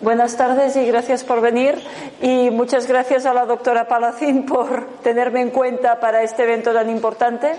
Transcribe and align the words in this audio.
Buenas 0.00 0.36
tardes 0.36 0.76
y 0.76 0.86
gracias 0.86 1.24
por 1.24 1.40
venir 1.40 1.80
y 2.20 2.50
muchas 2.50 2.88
gracias 2.88 3.26
a 3.26 3.34
la 3.34 3.44
doctora 3.44 3.86
Palacín 3.86 4.46
por 4.46 4.86
tenerme 5.02 5.42
en 5.42 5.50
cuenta 5.50 6.00
para 6.00 6.22
este 6.22 6.44
evento 6.44 6.72
tan 6.72 6.88
importante. 6.90 7.52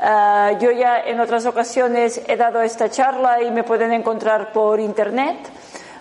Uh, 0.00 0.58
yo 0.58 0.70
ya 0.70 0.98
en 1.00 1.20
otras 1.20 1.46
ocasiones 1.46 2.20
he 2.26 2.36
dado 2.36 2.60
esta 2.60 2.90
charla 2.90 3.42
y 3.42 3.50
me 3.50 3.64
pueden 3.64 3.92
encontrar 3.92 4.52
por 4.52 4.80
internet 4.80 5.38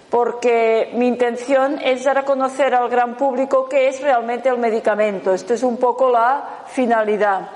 porque 0.09 0.91
mi 0.93 1.07
intención 1.07 1.79
es 1.83 2.03
dar 2.03 2.19
a 2.19 2.25
conocer 2.25 2.73
al 2.73 2.89
gran 2.89 3.15
público 3.15 3.67
qué 3.69 3.89
es 3.89 4.01
realmente 4.01 4.49
el 4.49 4.57
medicamento. 4.57 5.33
Esto 5.33 5.53
es 5.53 5.63
un 5.63 5.77
poco 5.77 6.09
la 6.09 6.63
finalidad. 6.67 7.49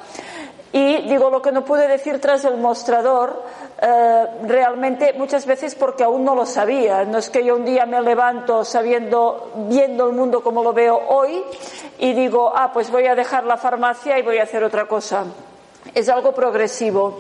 Y 0.74 1.02
digo 1.10 1.30
lo 1.30 1.42
que 1.42 1.52
no 1.52 1.66
pude 1.66 1.88
decir 1.88 2.22
tras 2.22 2.46
el 2.46 2.58
mostrador, 2.58 3.44
eh, 3.82 4.26
realmente 4.44 5.14
muchas 5.14 5.46
veces 5.46 5.76
porque 5.76 6.04
aún 6.04 6.24
no 6.24 6.34
lo 6.34 6.46
sabía. 6.46 7.04
No 7.04 7.18
es 7.18 7.30
que 7.30 7.44
yo 7.44 7.56
un 7.56 7.66
día 7.66 7.86
me 7.86 8.02
levanto 8.02 8.64
sabiendo, 8.64 9.52
viendo 9.68 10.08
el 10.08 10.14
mundo 10.14 10.42
como 10.42 10.64
lo 10.64 10.72
veo 10.72 10.98
hoy 11.10 11.44
y 12.00 12.14
digo, 12.14 12.54
ah, 12.56 12.72
pues 12.72 12.90
voy 12.90 13.06
a 13.08 13.16
dejar 13.16 13.44
la 13.44 13.58
farmacia 13.58 14.18
y 14.18 14.22
voy 14.22 14.38
a 14.38 14.44
hacer 14.44 14.64
otra 14.64 14.86
cosa. 14.86 15.26
Es 15.94 16.08
algo 16.08 16.32
progresivo. 16.32 17.20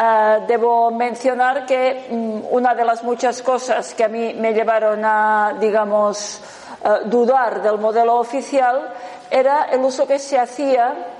Eh, 0.00 0.38
debo 0.46 0.92
mencionar 0.92 1.66
que 1.66 2.06
mm, 2.08 2.54
una 2.54 2.74
de 2.74 2.84
las 2.84 3.02
muchas 3.02 3.42
cosas 3.42 3.94
que 3.94 4.04
a 4.04 4.08
mí 4.08 4.32
me 4.34 4.52
llevaron 4.52 5.04
a, 5.04 5.56
digamos, 5.58 6.40
eh, 6.84 6.88
dudar 7.06 7.62
del 7.62 7.78
modelo 7.78 8.16
oficial 8.16 8.92
era 9.30 9.64
el 9.64 9.80
uso 9.80 10.06
que 10.06 10.18
se 10.18 10.38
hacía 10.38 11.11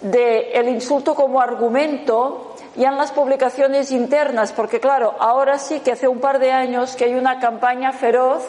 del 0.00 0.68
insulto 0.68 1.14
como 1.14 1.40
argumento 1.40 2.54
y 2.76 2.84
en 2.84 2.96
las 2.96 3.12
publicaciones 3.12 3.90
internas, 3.90 4.52
porque 4.52 4.80
claro, 4.80 5.14
ahora 5.18 5.58
sí 5.58 5.80
que 5.80 5.92
hace 5.92 6.08
un 6.08 6.20
par 6.20 6.38
de 6.38 6.52
años 6.52 6.94
que 6.94 7.04
hay 7.04 7.14
una 7.14 7.40
campaña 7.40 7.92
feroz 7.92 8.42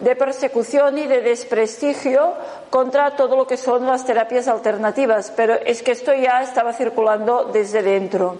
de 0.00 0.16
persecución 0.16 0.98
y 0.98 1.06
de 1.06 1.20
desprestigio 1.20 2.32
contra 2.70 3.14
todo 3.16 3.36
lo 3.36 3.46
que 3.46 3.56
son 3.56 3.86
las 3.86 4.04
terapias 4.04 4.48
alternativas, 4.48 5.32
pero 5.36 5.54
es 5.54 5.82
que 5.82 5.92
esto 5.92 6.14
ya 6.14 6.42
estaba 6.42 6.72
circulando 6.72 7.50
desde 7.52 7.82
dentro. 7.82 8.38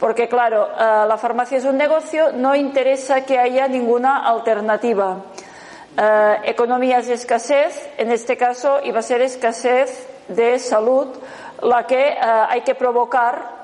Porque 0.00 0.28
claro, 0.28 0.68
eh, 0.68 1.04
la 1.06 1.18
farmacia 1.18 1.58
es 1.58 1.64
un 1.64 1.76
negocio, 1.76 2.32
no 2.32 2.54
interesa 2.54 3.22
que 3.22 3.38
haya 3.38 3.68
ninguna 3.68 4.26
alternativa. 4.26 5.18
Eh, 5.96 6.36
economías 6.44 7.08
de 7.08 7.14
escasez, 7.14 7.88
en 7.98 8.12
este 8.12 8.36
caso 8.36 8.78
iba 8.84 9.00
a 9.00 9.02
ser 9.02 9.20
escasez 9.20 10.06
de 10.28 10.58
salud, 10.58 11.08
la 11.62 11.86
que 11.86 12.08
eh, 12.08 12.18
hay 12.20 12.60
que 12.62 12.74
provocar 12.74 13.58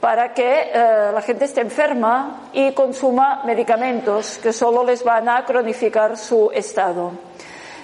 para 0.00 0.34
que 0.34 0.70
eh, 0.72 1.10
la 1.14 1.22
gente 1.22 1.46
esté 1.46 1.62
enferma 1.62 2.50
y 2.52 2.72
consuma 2.72 3.42
medicamentos 3.44 4.38
que 4.38 4.52
solo 4.52 4.84
les 4.84 5.02
van 5.02 5.28
a 5.28 5.44
cronificar 5.46 6.18
su 6.18 6.50
estado. 6.52 7.12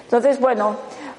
Entonces, 0.03 0.39
bueno, 0.39 0.75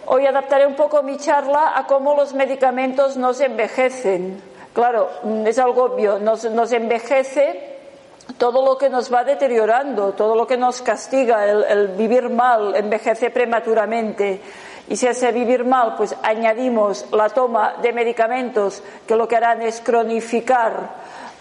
hoy 0.06 0.26
adaptaré 0.26 0.64
un 0.64 0.76
poco 0.76 1.02
mi 1.02 1.16
charla 1.16 1.72
a 1.74 1.86
cómo 1.86 2.14
los 2.14 2.34
medicamentos 2.34 3.16
nos 3.16 3.40
envejecen. 3.40 4.40
Claro, 4.72 5.10
mm, 5.24 5.46
es 5.46 5.58
algo 5.58 5.84
obvio, 5.84 6.18
nos, 6.20 6.44
nos 6.44 6.70
envejece 6.72 7.78
todo 8.38 8.64
lo 8.64 8.78
que 8.78 8.88
nos 8.88 9.12
va 9.12 9.24
deteriorando, 9.24 10.12
todo 10.12 10.36
lo 10.36 10.46
que 10.46 10.56
nos 10.56 10.82
castiga, 10.82 11.44
el, 11.46 11.64
el 11.64 11.88
vivir 11.88 12.30
mal, 12.30 12.76
envejece 12.76 13.30
prematuramente. 13.30 14.40
Y 14.92 14.96
si 14.98 15.08
hace 15.08 15.32
vivir 15.32 15.64
mal, 15.64 15.94
pues 15.96 16.14
añadimos 16.22 17.06
la 17.12 17.30
toma 17.30 17.76
de 17.80 17.94
medicamentos 17.94 18.82
que 19.06 19.16
lo 19.16 19.26
que 19.26 19.36
harán 19.36 19.62
es 19.62 19.80
cronificar 19.80 20.90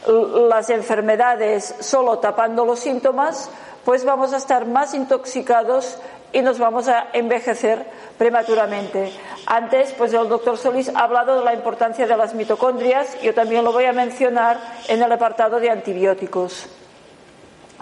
las 0.08 0.70
enfermedades 0.70 1.76
solo 1.82 2.20
tapando 2.20 2.64
los 2.64 2.80
síntomas, 2.80 3.50
pues 3.84 4.06
vamos 4.06 4.32
a 4.32 4.38
estar 4.38 4.66
más 4.68 4.94
intoxicados 4.94 5.98
y 6.32 6.42
nos 6.42 6.60
vamos 6.60 6.88
a 6.88 7.08
envejecer 7.12 7.86
prematuramente. 8.18 9.12
Antes, 9.46 9.92
pues 9.98 10.14
el 10.14 10.30
doctor 10.30 10.58
Solís 10.58 10.88
ha 10.88 11.02
hablado 11.02 11.40
de 11.40 11.44
la 11.44 11.54
importancia 11.54 12.08
de 12.08 12.16
las 12.16 12.34
mitocondrias, 12.34 13.22
yo 13.22 13.34
también 13.34 13.66
lo 13.66 13.74
voy 13.74 13.84
a 13.84 13.92
mencionar 13.92 14.62
en 14.88 15.04
el 15.04 15.12
apartado 15.12 15.60
de 15.60 15.70
antibióticos. 15.70 16.68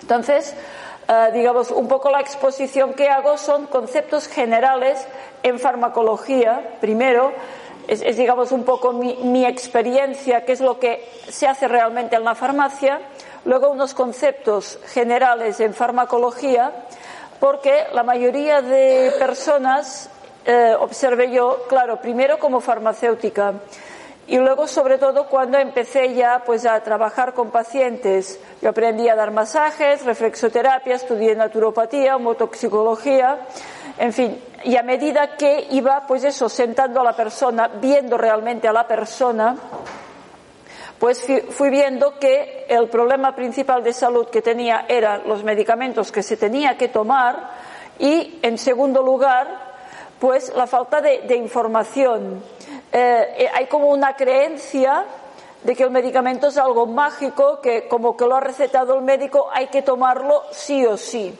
Entonces, 0.01 0.55
eh, 1.11 1.29
digamos, 1.33 1.71
un 1.71 1.87
poco 1.87 2.11
la 2.11 2.21
exposición 2.21 2.93
que 2.93 3.09
hago 3.09 3.35
son 3.39 3.65
conceptos 3.65 4.27
generales 4.27 5.07
en 5.43 5.59
farmacología, 5.59 6.77
primero, 6.81 7.31
es, 7.87 8.17
digamos 8.17 8.51
un 8.51 8.63
poco 8.63 8.93
mi, 8.93 9.15
mi, 9.23 9.45
experiencia, 9.45 10.45
qué 10.45 10.51
es 10.51 10.61
lo 10.61 10.79
que 10.79 11.09
se 11.27 11.47
hace 11.47 11.67
realmente 11.67 12.15
en 12.15 12.23
la 12.23 12.35
farmacia, 12.35 12.99
luego 13.45 13.69
unos 13.69 13.93
conceptos 13.93 14.79
generales 14.87 15.59
en 15.59 15.73
farmacología, 15.73 16.71
porque 17.39 17.85
la 17.93 18.03
mayoría 18.03 18.61
de 18.61 19.13
personas, 19.17 20.09
eh, 20.45 20.75
observé 20.79 21.31
yo, 21.31 21.65
claro, 21.67 21.99
primero 22.01 22.37
como 22.37 22.59
farmacéutica, 22.59 23.53
y 24.29 24.37
luego, 24.37 24.67
sobre 24.67 24.99
todo, 24.99 25.25
cuando 25.27 25.57
empecé 25.57 26.13
ya 26.13 26.43
pues, 26.45 26.67
a 26.67 26.79
trabajar 26.83 27.33
con 27.33 27.49
pacientes, 27.49 28.39
yo 28.61 28.69
aprendí 28.69 29.09
a 29.09 29.15
dar 29.15 29.31
masajes, 29.31 30.05
reflexoterapia, 30.05 30.97
estudié 30.97 31.33
naturopatía, 31.33 32.15
homotoxicología, 32.15 33.39
en 33.97 34.13
fin, 34.13 34.41
y 34.63 34.75
a 34.75 34.83
medida 34.83 35.35
que 35.35 35.67
iba, 35.71 36.05
pues 36.07 36.23
eso, 36.23 36.49
sentando 36.49 37.01
a 37.01 37.03
la 37.03 37.13
persona, 37.13 37.67
viendo 37.67 38.17
realmente 38.17 38.67
a 38.67 38.73
la 38.73 38.87
persona, 38.87 39.55
pues 40.99 41.25
fui 41.49 41.69
viendo 41.69 42.19
que 42.19 42.65
el 42.67 42.89
problema 42.89 43.33
principal 43.33 43.83
de 43.83 43.93
salud 43.93 44.27
que 44.27 44.41
tenía 44.41 44.85
eran 44.87 45.21
los 45.27 45.43
medicamentos 45.43 46.11
que 46.11 46.21
se 46.21 46.35
tenía 46.35 46.77
que 46.77 46.89
tomar 46.89 47.51
y, 47.97 48.39
en 48.41 48.57
segundo 48.57 49.01
lugar, 49.01 49.47
pues 50.19 50.53
la 50.53 50.67
falta 50.67 50.99
de, 50.99 51.35
información 51.35 52.43
eh, 52.91 53.35
eh, 53.37 53.49
hay 53.53 53.67
como 53.67 53.87
una 53.89 54.15
creencia 54.15 55.05
de 55.63 55.75
que 55.75 55.83
el 55.83 55.91
medicamento 55.91 56.47
es 56.47 56.57
algo 56.57 56.85
mágico, 56.85 57.61
que 57.61 57.87
como 57.87 58.17
que 58.17 58.25
lo 58.25 58.35
ha 58.35 58.41
recetado 58.41 58.95
el 58.95 59.01
médico 59.01 59.49
hay 59.53 59.67
que 59.67 59.81
tomarlo 59.81 60.43
sí 60.51 60.85
o 60.85 60.97
sí. 60.97 61.33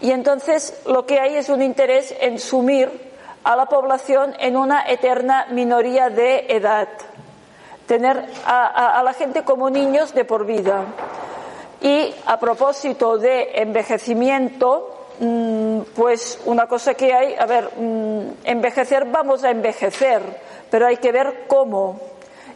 Y 0.00 0.10
entonces 0.10 0.82
lo 0.86 1.06
que 1.06 1.20
hay 1.20 1.36
es 1.36 1.48
un 1.48 1.62
interés 1.62 2.14
en 2.20 2.38
sumir 2.38 2.90
a 3.44 3.56
la 3.56 3.66
población 3.66 4.34
en 4.38 4.56
una 4.56 4.88
eterna 4.88 5.46
minoría 5.50 6.10
de 6.10 6.46
edad, 6.48 6.88
tener 7.86 8.24
a, 8.44 9.00
la 9.04 9.12
gente 9.12 9.44
como 9.44 9.70
niños 9.70 10.14
de 10.14 10.24
por 10.24 10.44
vida. 10.44 10.84
Y 11.80 12.12
a 12.26 12.38
propósito 12.38 13.18
de 13.18 13.50
envejecimiento, 13.54 15.06
mm, 15.20 15.80
pues 15.94 16.40
una 16.46 16.66
cosa 16.66 16.94
que 16.94 17.14
hay, 17.14 17.34
a 17.34 17.46
ver, 17.46 17.70
mm, 17.76 18.20
envejecer, 18.44 19.04
vamos 19.06 19.44
a 19.44 19.50
envejecer 19.50 20.22
pero 20.70 20.86
hay 20.86 20.96
que 20.96 21.12
ver 21.12 21.44
cómo. 21.46 22.00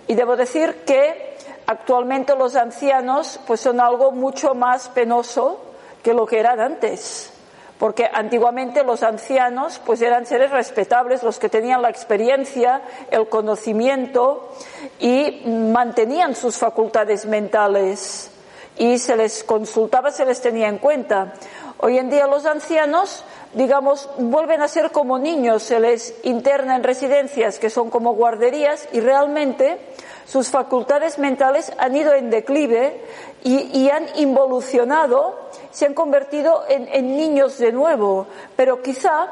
Y 0.07 0.15
debo 0.15 0.37
decir 0.37 0.83
que 0.84 1.37
actualmente 1.67 2.34
los 2.34 2.57
ancianos 2.57 3.41
pues 3.47 3.61
son 3.61 3.81
algo 3.81 4.12
mucho 4.12 4.55
más 4.55 4.89
penoso 4.89 5.61
que 6.03 6.15
lo 6.15 6.27
que 6.27 6.38
eran 6.38 6.61
antes. 6.61 7.33
Porque 7.78 8.09
antiguamente 8.12 8.84
los 8.84 9.03
ancianos 9.03 9.81
pues 9.84 10.03
eran 10.03 10.27
seres 10.27 10.50
respetables, 10.50 11.22
los 11.22 11.38
que 11.38 11.49
tenían 11.49 11.81
la 11.81 11.88
experiencia, 11.88 12.83
el 13.11 13.28
conocimiento 13.28 14.53
y 14.99 15.43
mantenían 15.47 16.34
sus 16.34 16.59
facultades 16.59 17.25
mentales 17.25 18.31
y 18.77 18.99
se 18.99 19.16
les 19.16 19.44
consultaba, 19.44 20.10
se 20.10 20.27
les 20.27 20.43
tenía 20.43 20.69
en 20.69 20.77
cuenta. 20.77 21.33
Hoy 21.78 21.97
en 21.97 22.10
día 22.10 22.27
los 22.27 22.44
ancianos 22.44 23.25
digamos, 23.55 24.09
vuelven 24.19 24.62
a 24.62 24.69
ser 24.69 24.93
como 24.93 25.19
niños, 25.19 25.62
se 25.62 25.81
les 25.81 26.15
interna 26.22 26.77
en 26.77 26.84
residencias 26.84 27.59
que 27.59 27.71
son 27.71 27.91
como 27.91 28.15
guarderías 28.15 28.89
y 28.93 29.00
realmente 29.00 29.78
sus 30.24 30.51
facultades 30.51 31.19
mentales 31.19 31.72
han 31.78 31.97
ido 31.97 32.15
en 32.15 32.30
declive 32.30 33.01
y, 33.42 33.89
han 33.89 34.07
involucionado, 34.16 35.49
se 35.71 35.87
han 35.87 35.95
convertido 35.95 36.65
en, 36.69 37.17
niños 37.17 37.59
de 37.59 37.72
nuevo, 37.72 38.27
pero 38.57 38.83
quizá 38.83 39.28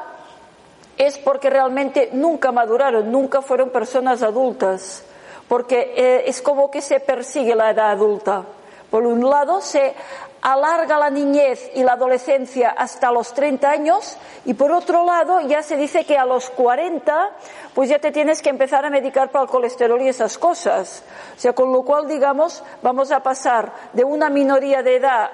es 0.97 1.17
porque 1.17 1.49
realmente 1.49 2.09
nunca 2.13 2.51
maduraron, 2.51 3.11
nunca 3.11 3.41
fueron 3.41 3.69
personas 3.69 4.21
adultas, 4.21 5.03
porque 5.47 5.93
eh, 5.95 6.23
es 6.27 6.41
como 6.41 6.69
que 6.71 6.81
se 6.81 6.99
persigue 6.99 7.55
la 7.55 7.71
edad 7.71 7.91
adulta. 7.91 8.43
Por 8.89 9.05
un 9.05 9.29
lado, 9.29 9.61
se 9.61 9.93
alarga 10.41 10.97
la 10.97 11.09
niñez 11.09 11.71
y 11.75 11.83
la 11.83 11.93
adolescencia 11.93 12.69
hasta 12.69 13.11
los 13.11 13.33
30 13.33 13.69
años 13.69 14.17
y 14.45 14.53
por 14.53 14.71
otro 14.71 15.05
lado 15.05 15.41
ya 15.41 15.61
se 15.61 15.75
dice 15.75 16.05
que 16.05 16.17
a 16.17 16.25
los 16.25 16.49
40 16.49 17.31
pues 17.73 17.89
ya 17.89 17.99
te 17.99 18.11
tienes 18.11 18.41
que 18.41 18.49
empezar 18.49 18.85
a 18.85 18.89
medicar 18.89 19.29
para 19.29 19.43
el 19.43 19.49
colesterol 19.49 20.01
y 20.01 20.07
esas 20.07 20.37
cosas. 20.37 21.03
O 21.35 21.39
sea, 21.39 21.53
con 21.53 21.71
lo 21.71 21.83
cual 21.83 22.07
digamos 22.07 22.63
vamos 22.81 23.11
a 23.11 23.21
pasar 23.21 23.71
de 23.93 24.03
una 24.03 24.29
minoría 24.29 24.81
de 24.81 24.95
edad 24.95 25.29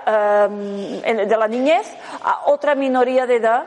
em, 1.03 1.27
de 1.27 1.37
la 1.37 1.47
niñez 1.47 1.87
a 2.23 2.43
otra 2.45 2.75
minoría 2.75 3.25
de 3.25 3.35
edad 3.35 3.65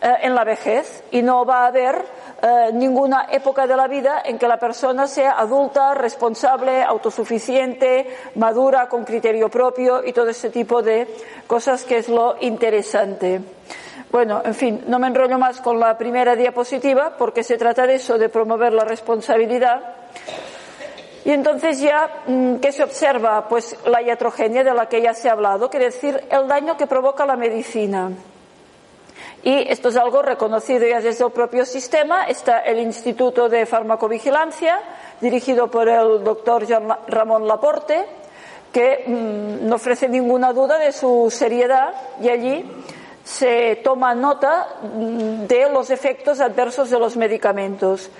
en 0.00 0.34
la 0.34 0.44
vejez 0.44 1.04
y 1.10 1.22
no 1.22 1.44
va 1.44 1.64
a 1.64 1.66
haber 1.66 2.04
eh, 2.42 2.70
ninguna 2.72 3.26
época 3.30 3.66
de 3.66 3.76
la 3.76 3.86
vida 3.86 4.22
en 4.24 4.38
que 4.38 4.48
la 4.48 4.58
persona 4.58 5.06
sea 5.06 5.32
adulta, 5.32 5.92
responsable, 5.92 6.82
autosuficiente, 6.82 8.06
madura, 8.36 8.88
con 8.88 9.04
criterio 9.04 9.50
propio 9.50 10.02
y 10.02 10.14
todo 10.14 10.30
ese 10.30 10.48
tipo 10.48 10.80
de 10.80 11.06
cosas 11.46 11.84
que 11.84 11.98
es 11.98 12.08
lo 12.08 12.36
interesante. 12.40 13.42
Bueno, 14.10 14.40
en 14.42 14.54
fin, 14.54 14.84
no 14.86 14.98
me 14.98 15.08
enrollo 15.08 15.38
más 15.38 15.60
con 15.60 15.78
la 15.78 15.98
primera 15.98 16.34
diapositiva 16.34 17.14
porque 17.18 17.42
se 17.42 17.58
trata 17.58 17.86
de 17.86 17.96
eso, 17.96 18.16
de 18.16 18.30
promover 18.30 18.72
la 18.72 18.84
responsabilidad. 18.84 19.82
Y 21.26 21.32
entonces 21.32 21.78
ya, 21.78 22.22
mm, 22.26 22.56
¿qué 22.56 22.72
se 22.72 22.82
observa? 22.82 23.46
Pues 23.48 23.76
la 23.84 24.00
iatrogenia 24.00 24.64
de 24.64 24.72
la 24.72 24.88
que 24.88 25.02
ya 25.02 25.12
se 25.12 25.28
ha 25.28 25.32
hablado, 25.32 25.68
quiere 25.68 25.86
decir 25.86 26.24
el 26.30 26.48
daño 26.48 26.78
que 26.78 26.86
provoca 26.86 27.26
la 27.26 27.36
medicina. 27.36 28.10
Y 29.42 29.70
esto 29.70 29.88
es 29.88 29.96
algo 29.96 30.22
reconocido 30.22 30.86
ya 30.86 31.00
desde 31.00 31.24
el 31.24 31.32
propio 31.32 31.64
sistema. 31.64 32.24
Está 32.24 32.60
el 32.60 32.78
Instituto 32.78 33.48
de 33.48 33.64
Farmacovigilancia, 33.64 34.80
dirigido 35.20 35.70
por 35.70 35.88
el 35.88 36.22
doctor 36.22 36.66
Ramón 37.06 37.48
Laporte, 37.48 38.04
que 38.72 39.04
mm, 39.06 39.66
no 39.66 39.76
ofrece 39.76 40.08
ninguna 40.08 40.52
duda 40.52 40.78
de 40.78 40.92
su 40.92 41.28
seriedad 41.30 41.94
y 42.22 42.28
allí 42.28 42.64
se 43.24 43.76
toma 43.76 44.14
nota 44.14 44.68
mm, 44.82 45.46
de 45.46 45.70
los 45.70 45.90
efectos 45.90 46.40
adversos 46.40 46.90
de 46.90 46.98
los 46.98 47.16
medicamentos. 47.16 48.10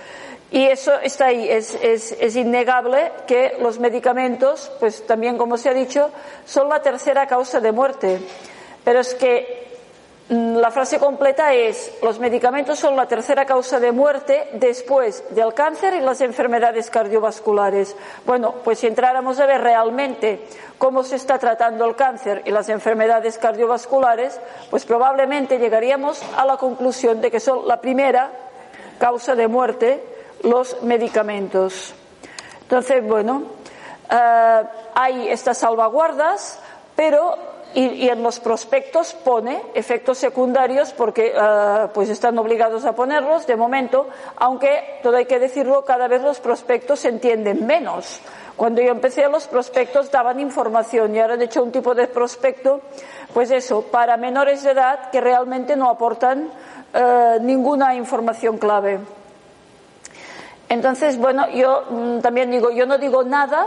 Y 0.53 0.67
eso 0.67 0.93
está 1.01 1.27
ahí, 1.27 1.49
es, 1.49 2.37
innegable 2.37 3.13
que 3.27 3.57
los 3.61 3.79
medicamentos, 3.79 4.73
pues 4.81 5.07
también 5.07 5.39
como 5.39 5.57
se 5.57 5.69
ha 5.69 5.75
dicho, 5.75 6.11
son 6.45 6.69
la 6.69 6.83
tercera 6.83 7.27
causa 7.29 7.61
de 7.61 7.71
muerte. 7.71 8.21
Pero 8.85 8.99
es 8.99 9.15
que 9.15 9.70
la 10.31 10.71
frase 10.71 11.01
completa 11.01 11.53
es, 11.55 11.99
los 12.03 12.21
medicamentos 12.21 12.79
son 12.79 12.95
la 12.95 13.09
tercera 13.09 13.45
causa 13.45 13.81
de 13.81 13.91
muerte 13.91 14.49
después 14.53 15.25
del 15.31 15.53
cáncer 15.55 15.95
y 15.95 16.01
las 16.01 16.21
enfermedades 16.21 16.89
cardiovasculares. 16.89 17.97
Bueno, 18.25 18.55
pues 18.63 18.79
si 18.79 18.87
entráramos 18.87 19.41
a 19.41 19.47
ver 19.47 19.61
realmente 19.61 20.47
cómo 20.79 21.03
se 21.03 21.17
está 21.17 21.37
tratando 21.41 21.85
el 21.85 21.97
cáncer 21.97 22.43
y 22.45 22.53
las 22.53 22.69
enfermedades 22.69 23.39
cardiovasculares, 23.39 24.41
pues 24.71 24.85
probablemente 24.85 25.59
llegaríamos 25.59 26.23
a 26.37 26.47
la 26.47 26.57
conclusión 26.59 27.21
de 27.21 27.29
que 27.29 27.41
son 27.41 27.67
la 27.67 27.81
primera 27.81 28.31
causa 29.01 29.35
de 29.35 29.49
muerte 29.49 30.05
los 30.45 30.81
medicamentos. 30.85 31.93
Entonces, 32.63 33.05
bueno, 33.05 33.43
eh, 34.09 34.63
hay 34.95 35.29
estas 35.29 35.59
salvaguardas, 35.59 36.61
pero 36.95 37.50
y, 37.75 38.09
en 38.09 38.23
los 38.23 38.41
prospectos 38.41 39.15
pone 39.15 39.63
efectos 39.75 40.19
secundarios 40.19 40.93
porque 40.93 41.33
eh, 41.35 41.89
pues 41.95 42.09
están 42.09 42.39
obligados 42.39 42.85
a 42.85 42.95
ponerlos 42.95 43.47
de 43.47 43.57
momento, 43.57 44.09
aunque 44.37 44.99
todo 45.03 45.17
hay 45.17 45.27
que 45.27 45.39
decirlo, 45.39 45.85
cada 45.85 46.09
vez 46.09 46.23
los 46.23 46.41
prospectos 46.41 47.01
se 47.01 47.09
entienden 47.09 47.67
menos. 47.67 48.21
Cuando 48.57 48.83
yo 48.83 48.91
empecé 48.91 49.29
los 49.29 49.47
prospectos 49.47 50.11
daban 50.11 50.41
información 50.41 51.15
y 51.15 51.21
ahora 51.21 51.35
han 51.35 51.43
hecho 51.43 51.63
un 51.63 51.73
tipo 51.73 51.95
de 51.95 52.09
prospecto, 52.09 52.81
pues 53.33 53.51
eso, 53.51 53.83
para 53.83 54.17
menores 54.17 54.63
de 54.63 54.73
edad 54.73 55.11
que 55.11 55.21
realmente 55.21 55.77
no 55.77 55.89
aportan 55.89 56.51
eh, 56.93 57.39
ninguna 57.41 57.95
información 57.95 58.59
clave. 58.59 58.99
Entonces, 60.69 61.17
bueno, 61.19 61.49
yo 61.51 61.85
mm, 61.89 62.21
también 62.21 62.51
digo, 62.51 62.71
yo 62.71 62.87
no 62.87 62.99
digo 62.99 63.23
nada 63.23 63.67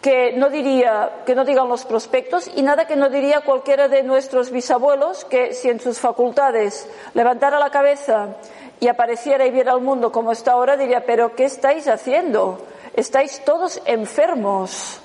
que 0.00 0.32
no 0.32 0.48
diría, 0.48 1.22
que 1.26 1.34
no 1.34 1.44
digan 1.44 1.68
los 1.68 1.84
prospectos 1.84 2.50
y 2.54 2.62
nada 2.62 2.86
que 2.86 2.96
no 2.96 3.10
diría 3.10 3.40
cualquiera 3.40 3.88
de 3.88 4.02
nuestros 4.02 4.50
bisabuelos 4.50 5.24
que 5.24 5.52
si 5.54 5.68
en 5.68 5.80
sus 5.80 5.98
facultades 5.98 6.88
levantara 7.14 7.58
la 7.58 7.70
cabeza 7.70 8.36
y 8.80 8.86
apareciera 8.86 9.44
y 9.44 9.50
viera 9.50 9.72
el 9.72 9.80
mundo 9.80 10.12
como 10.12 10.30
está 10.30 10.52
ahora, 10.52 10.76
diría, 10.76 11.04
pero 11.04 11.34
¿qué 11.34 11.44
estáis 11.44 11.88
haciendo? 11.88 12.64
Estáis 12.94 13.42
todos 13.44 13.80
enfermos. 13.86 15.00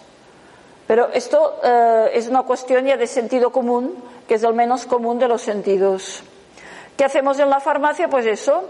Pero 0.85 1.09
esto 1.13 1.59
eh, 1.63 2.11
es 2.13 2.27
una 2.27 2.43
cuestión 2.43 2.85
ya 2.85 2.97
de 2.97 3.07
sentido 3.07 3.51
común, 3.51 3.95
que 4.27 4.35
es 4.35 4.43
el 4.43 4.53
menos 4.53 4.85
común 4.85 5.17
de 5.17 5.27
los 5.27 5.41
sentidos. 5.41 6.23
¿Qué 6.97 7.03
hacemos 7.03 7.39
en 7.39 7.49
la 7.49 7.59
farmacia? 7.59 8.07
Pues 8.07 8.25
eso, 8.27 8.69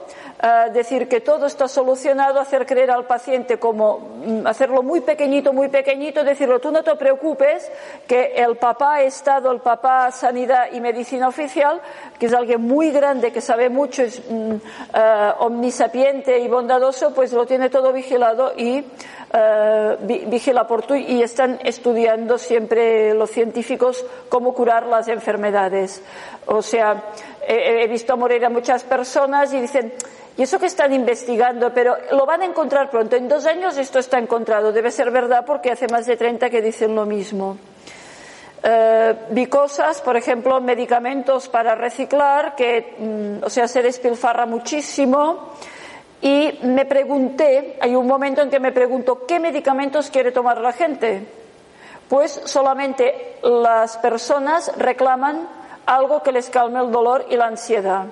decir 0.74 1.08
que 1.08 1.22
todo 1.22 1.46
está 1.46 1.70
solucionado, 1.70 2.38
hacer 2.38 2.66
creer 2.66 2.92
al 2.92 3.06
paciente 3.06 3.60
como 3.60 4.00
mm, 4.00 4.46
hacerlo 4.46 4.84
muy 4.84 5.00
pequeñito, 5.00 5.54
muy 5.54 5.70
pequeñito, 5.70 6.24
decirlo, 6.24 6.60
tú 6.60 6.70
no 6.70 6.84
te 6.84 6.96
preocupes, 6.96 7.72
que 8.08 8.34
el 8.36 8.58
papá 8.58 9.02
Estado, 9.04 9.52
el 9.52 9.62
papá 9.62 10.12
Sanidad 10.12 10.68
y 10.74 10.82
Medicina 10.82 11.30
Oficial, 11.30 11.80
que 12.20 12.26
es 12.26 12.34
alguien 12.34 12.62
muy 12.62 12.92
grande, 12.92 13.32
que 13.32 13.40
sabe 13.40 13.70
mucho, 13.70 14.04
es 14.04 14.20
eh, 14.20 15.34
omnisapiente 15.40 16.38
y 16.40 16.50
bondadoso, 16.50 17.14
pues 17.14 17.32
lo 17.32 17.46
tiene 17.46 17.70
todo 17.70 17.94
vigilado 17.94 18.52
y 18.58 18.84
eh, 19.34 20.26
vigila 20.28 20.68
por 20.68 20.84
tú 20.84 20.96
y 20.96 21.22
están 21.22 21.60
estudiando 21.64 22.38
siempre 22.38 23.14
los 23.14 23.32
científicos 23.32 24.06
cómo 24.30 24.54
curar 24.54 24.86
las 24.86 25.08
enfermedades. 25.08 26.02
O 26.46 26.62
sea, 26.62 27.04
he 27.48 27.88
visto 27.88 28.16
morir 28.16 28.46
a 28.46 28.50
muchas 28.50 28.84
personas 28.84 29.54
y 29.54 29.62
dicen, 29.62 29.94
y 30.36 30.42
eso 30.42 30.58
que 30.58 30.66
están 30.66 30.94
investigando, 30.94 31.72
pero 31.74 31.96
lo 32.12 32.26
van 32.26 32.42
a 32.42 32.46
encontrar 32.46 32.90
pronto. 32.90 33.16
En 33.16 33.28
dos 33.28 33.46
años 33.46 33.78
esto 33.78 34.00
está 34.00 34.18
encontrado. 34.18 34.72
Debe 34.72 34.90
ser 34.90 35.12
verdad 35.12 35.46
porque 35.46 35.72
hace 35.72 35.88
más 35.88 36.08
de 36.08 36.18
30 36.18 36.50
que 36.50 36.62
dicen 36.62 36.96
lo 36.96 37.06
mismo. 37.06 37.58
Eh, 38.64 39.16
vi 39.30 39.46
cosas, 39.46 40.02
por 40.02 40.18
ejemplo, 40.18 40.60
medicamentos 40.60 41.50
para 41.50 41.76
reciclar, 41.76 42.56
que, 42.56 42.96
mm, 42.98 43.44
o 43.46 43.50
sea, 43.50 43.68
se 43.68 43.84
despilfarra 43.84 44.46
muchísimo. 44.48 45.54
Y 46.24 46.58
me 46.64 46.86
pregunté, 46.86 47.76
hay 47.82 47.98
un 47.98 48.08
momento 48.08 48.42
en 48.42 48.50
que 48.50 48.62
me 48.62 48.72
pregunto, 48.72 49.26
¿qué 49.28 49.42
medicamentos 49.42 50.10
quiere 50.10 50.32
tomar 50.32 50.62
la 50.62 50.72
gente? 50.72 51.28
Pues 52.08 52.40
solamente 52.46 53.40
las 53.44 53.98
personas 53.98 54.72
reclaman 54.78 55.50
algo 55.86 56.24
que 56.24 56.32
les 56.32 56.50
calme 56.50 56.80
el 56.80 56.94
dolor 56.94 57.26
y 57.30 57.36
la 57.36 57.48
ansiedad. 57.48 58.06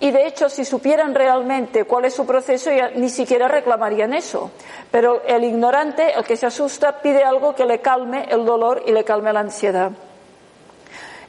Y 0.00 0.12
de 0.12 0.26
hecho, 0.26 0.48
si 0.48 0.64
supieran 0.64 1.14
realmente 1.14 1.84
cuál 1.84 2.06
es 2.06 2.14
su 2.14 2.24
proceso, 2.24 2.70
ni 2.94 3.10
siquiera 3.10 3.48
reclamarían 3.48 4.14
eso. 4.14 4.50
Pero 4.90 5.20
el 5.26 5.44
ignorante, 5.44 6.14
el 6.14 6.24
que 6.24 6.38
se 6.38 6.46
asusta, 6.46 7.02
pide 7.02 7.22
algo 7.22 7.54
que 7.54 7.66
le 7.66 7.80
calme 7.82 8.28
el 8.30 8.46
dolor 8.46 8.82
y 8.86 8.92
le 8.92 9.04
calme 9.04 9.30
la 9.30 9.40
ansiedad. 9.40 9.90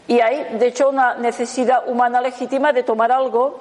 Y 0.07 0.21
hay, 0.21 0.57
de 0.57 0.67
hecho, 0.67 0.87
una 0.87 1.15
necesidad 1.15 1.89
humana 1.89 2.21
legítima 2.21 2.71
de 2.71 2.83
tomar 2.83 3.11
algo. 3.11 3.59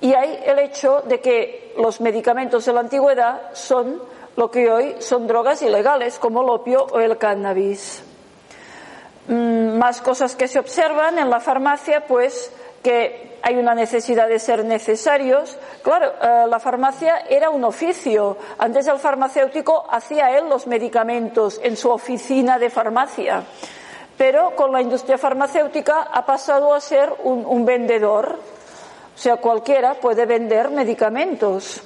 Y 0.00 0.14
hay 0.14 0.42
el 0.44 0.58
hecho 0.60 1.02
de 1.02 1.20
que 1.20 1.74
los 1.76 2.00
medicamentos 2.00 2.64
de 2.64 2.72
la 2.72 2.80
antigüedad 2.80 3.50
son 3.52 4.00
lo 4.36 4.50
que 4.50 4.70
hoy 4.70 4.96
son 5.00 5.26
drogas 5.26 5.62
ilegales, 5.62 6.18
como 6.18 6.42
el 6.42 6.50
opio 6.50 6.86
o 6.92 7.00
el 7.00 7.18
cannabis. 7.18 8.02
Mm, 9.26 9.76
más 9.76 10.00
cosas 10.00 10.36
que 10.36 10.48
se 10.48 10.58
observan 10.58 11.18
en 11.18 11.28
la 11.28 11.40
farmacia, 11.40 12.06
pues 12.06 12.52
que 12.82 13.38
hay 13.42 13.56
una 13.56 13.74
necesidad 13.74 14.28
de 14.28 14.38
ser 14.38 14.64
necesarios. 14.64 15.56
Claro, 15.82 16.12
eh, 16.22 16.46
la 16.48 16.58
farmacia 16.58 17.18
era 17.28 17.50
un 17.50 17.64
oficio. 17.64 18.36
Antes 18.58 18.86
el 18.86 18.98
farmacéutico 18.98 19.86
hacía 19.90 20.36
él 20.36 20.48
los 20.48 20.66
medicamentos 20.66 21.60
en 21.62 21.76
su 21.76 21.90
oficina 21.90 22.58
de 22.58 22.70
farmacia. 22.70 23.42
Pero 24.16 24.56
con 24.56 24.72
la 24.72 24.82
industria 24.82 25.18
farmacéutica 25.18 26.08
ha 26.12 26.26
pasado 26.26 26.74
a 26.74 26.80
ser 26.80 27.12
un, 27.22 27.64
vendedor. 27.64 28.38
O 29.18 29.20
sea, 29.20 29.38
cualquiera 29.38 29.94
puede 29.94 30.26
vender 30.26 30.70
medicamentos. 30.70 31.82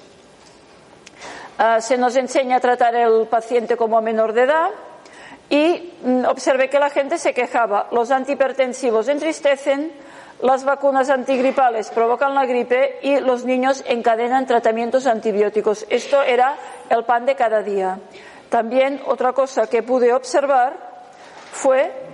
Eh, 1.58 1.80
se 1.80 1.96
nos 1.96 2.14
enseña 2.16 2.56
a 2.56 2.60
tratar 2.60 2.94
al 2.94 3.26
paciente 3.26 3.74
como 3.74 4.02
menor 4.02 4.34
de 4.34 4.42
edad 4.42 4.68
y 5.48 5.94
mm, 6.02 6.26
observé 6.26 6.68
que 6.68 6.78
la 6.78 6.90
gente 6.90 7.16
se 7.16 7.32
quejaba. 7.32 7.88
Los 7.90 8.10
antihipertensivos 8.10 9.08
entristecen, 9.08 9.92
las 10.42 10.64
vacunas 10.64 11.08
antigripales 11.08 11.88
provocan 11.88 12.34
la 12.34 12.44
gripe 12.44 12.98
y 13.00 13.18
los 13.20 13.46
niños 13.46 13.82
encadenan 13.86 14.44
tratamientos 14.44 15.06
antibióticos. 15.06 15.86
Esto 15.88 16.22
era 16.22 16.58
el 16.90 17.04
pan 17.04 17.24
de 17.24 17.34
cada 17.34 17.62
día. 17.62 17.98
También 18.50 19.00
otra 19.06 19.32
cosa 19.32 19.68
que 19.68 19.82
pude 19.82 20.12
observar 20.12 20.76
fue 21.50 22.11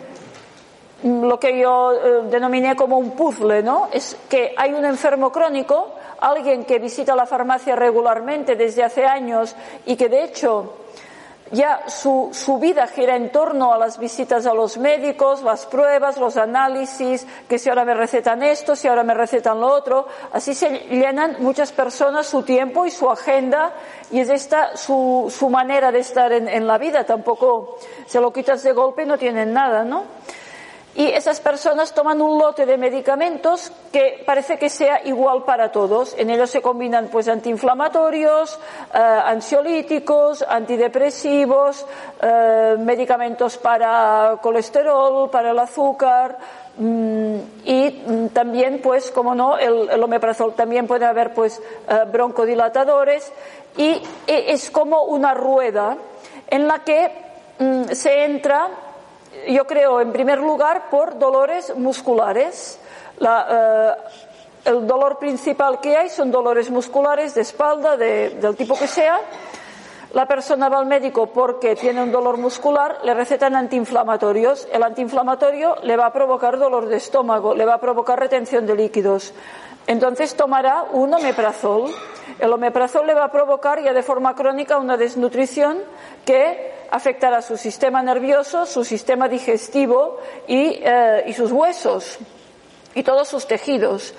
lo 1.02 1.38
que 1.38 1.58
yo 1.58 1.92
eh, 1.92 2.22
denominé 2.30 2.74
como 2.74 2.98
un 2.98 3.12
puzzle, 3.12 3.62
¿no? 3.62 3.88
Es 3.92 4.16
que 4.28 4.54
hay 4.56 4.72
un 4.72 4.84
enfermo 4.84 5.30
crónico, 5.30 5.94
alguien 6.20 6.64
que 6.64 6.78
visita 6.78 7.14
la 7.14 7.26
farmacia 7.26 7.76
regularmente 7.76 8.56
desde 8.56 8.82
hace 8.82 9.06
años 9.06 9.54
y 9.86 9.96
que 9.96 10.08
de 10.08 10.24
hecho 10.24 10.74
ya 11.50 11.88
su, 11.88 12.28
su, 12.32 12.58
vida 12.58 12.86
gira 12.86 13.16
en 13.16 13.30
torno 13.30 13.72
a 13.72 13.78
las 13.78 13.98
visitas 13.98 14.44
a 14.46 14.52
los 14.52 14.76
médicos, 14.76 15.42
las 15.42 15.64
pruebas, 15.66 16.18
los 16.18 16.36
análisis, 16.36 17.26
que 17.48 17.58
si 17.58 17.68
ahora 17.68 17.84
me 17.84 17.94
recetan 17.94 18.42
esto, 18.42 18.76
si 18.76 18.88
ahora 18.88 19.02
me 19.02 19.14
recetan 19.14 19.60
lo 19.60 19.68
otro. 19.68 20.06
Así 20.32 20.54
se 20.54 20.68
llenan 20.90 21.36
muchas 21.38 21.72
personas 21.72 22.26
su 22.26 22.42
tiempo 22.42 22.84
y 22.84 22.90
su 22.90 23.08
agenda 23.08 23.72
y 24.10 24.20
es 24.20 24.28
esta 24.28 24.76
su, 24.76 25.32
su 25.34 25.48
manera 25.48 25.90
de 25.90 26.00
estar 26.00 26.32
en, 26.32 26.48
en, 26.48 26.66
la 26.66 26.76
vida. 26.76 27.04
Tampoco 27.04 27.78
se 28.06 28.20
lo 28.20 28.32
quitas 28.32 28.62
de 28.62 28.72
golpe 28.72 29.04
y 29.04 29.06
no 29.06 29.16
tienen 29.16 29.52
nada, 29.52 29.84
¿no? 29.84 30.04
Y 30.98 31.06
esas 31.12 31.38
personas 31.38 31.94
toman 31.94 32.20
un 32.20 32.40
lote 32.40 32.66
de 32.66 32.76
medicamentos 32.76 33.70
que 33.92 34.20
parece 34.26 34.58
que 34.58 34.68
sea 34.68 35.00
igual 35.04 35.44
para 35.44 35.70
todos. 35.70 36.12
En 36.18 36.28
ellos 36.28 36.50
se 36.50 36.60
combinan 36.60 37.06
pues 37.06 37.28
antiinflamatorios, 37.28 38.58
eh, 38.92 38.98
ansiolíticos, 38.98 40.42
antidepresivos, 40.42 41.86
eh, 42.20 42.74
medicamentos 42.80 43.58
para 43.58 44.38
colesterol, 44.42 45.30
para 45.30 45.52
el 45.52 45.58
azúcar, 45.60 46.36
mm, 46.78 47.36
y 47.64 48.02
mm, 48.04 48.26
también 48.30 48.80
pues 48.82 49.12
como 49.12 49.36
no 49.36 49.56
el, 49.56 49.88
el, 49.90 50.02
omeprazol 50.02 50.54
también 50.54 50.88
puede 50.88 51.06
haber 51.06 51.32
pues 51.32 51.62
eh, 51.88 52.06
broncodilatadores 52.10 53.32
y 53.76 54.02
es 54.26 54.68
como 54.72 55.04
una 55.04 55.32
rueda 55.32 55.96
en 56.48 56.66
la 56.66 56.80
que 56.80 57.12
mm, 57.60 57.84
se 57.92 58.24
entra 58.24 58.87
yo 59.48 59.66
creo, 59.66 60.00
en 60.00 60.12
primer 60.12 60.38
lugar, 60.38 60.90
por 60.90 61.18
dolores 61.18 61.74
musculares. 61.76 62.78
La, 63.18 63.46
eh, 63.50 64.02
el 64.64 64.86
dolor 64.86 65.18
principal 65.18 65.80
que 65.80 65.96
hay 65.96 66.08
son 66.10 66.30
dolores 66.30 66.70
musculares 66.70 67.34
de 67.34 67.40
espalda, 67.40 67.96
de, 67.96 68.30
del 68.30 68.56
tipo 68.56 68.78
que 68.78 68.86
sea. 68.86 69.20
La 70.14 70.26
persona 70.26 70.68
va 70.68 70.78
al 70.78 70.86
médico 70.86 71.26
porque 71.26 71.76
tiene 71.76 72.02
un 72.02 72.10
dolor 72.10 72.38
muscular, 72.38 72.98
le 73.02 73.12
recetan 73.12 73.54
antiinflamatorios. 73.54 74.66
El 74.72 74.82
antiinflamatorio 74.82 75.76
le 75.82 75.96
va 75.96 76.06
a 76.06 76.12
provocar 76.12 76.58
dolor 76.58 76.86
de 76.86 76.96
estómago, 76.96 77.54
le 77.54 77.66
va 77.66 77.74
a 77.74 77.80
provocar 77.80 78.18
retención 78.18 78.66
de 78.66 78.74
líquidos. 78.74 79.34
Entonces 79.86 80.34
tomará 80.34 80.84
un 80.92 81.12
omeprazol. 81.12 81.90
El 82.38 82.52
omeprazol 82.52 83.06
le 83.06 83.14
va 83.14 83.24
a 83.24 83.32
provocar 83.32 83.82
ya 83.82 83.92
de 83.92 84.02
forma 84.02 84.34
crónica 84.34 84.78
una 84.78 84.96
desnutrición 84.96 85.78
que 86.24 86.77
afectará 86.90 87.42
su 87.42 87.56
sistema 87.56 88.02
nervioso, 88.02 88.66
su 88.66 88.84
sistema 88.84 89.28
digestivo 89.28 90.18
y, 90.46 90.80
eh, 90.82 91.24
y 91.26 91.32
sus 91.32 91.52
huesos 91.52 92.18
y 92.94 93.02
todos 93.02 93.28
sus 93.28 93.46
tejidos 93.46 94.14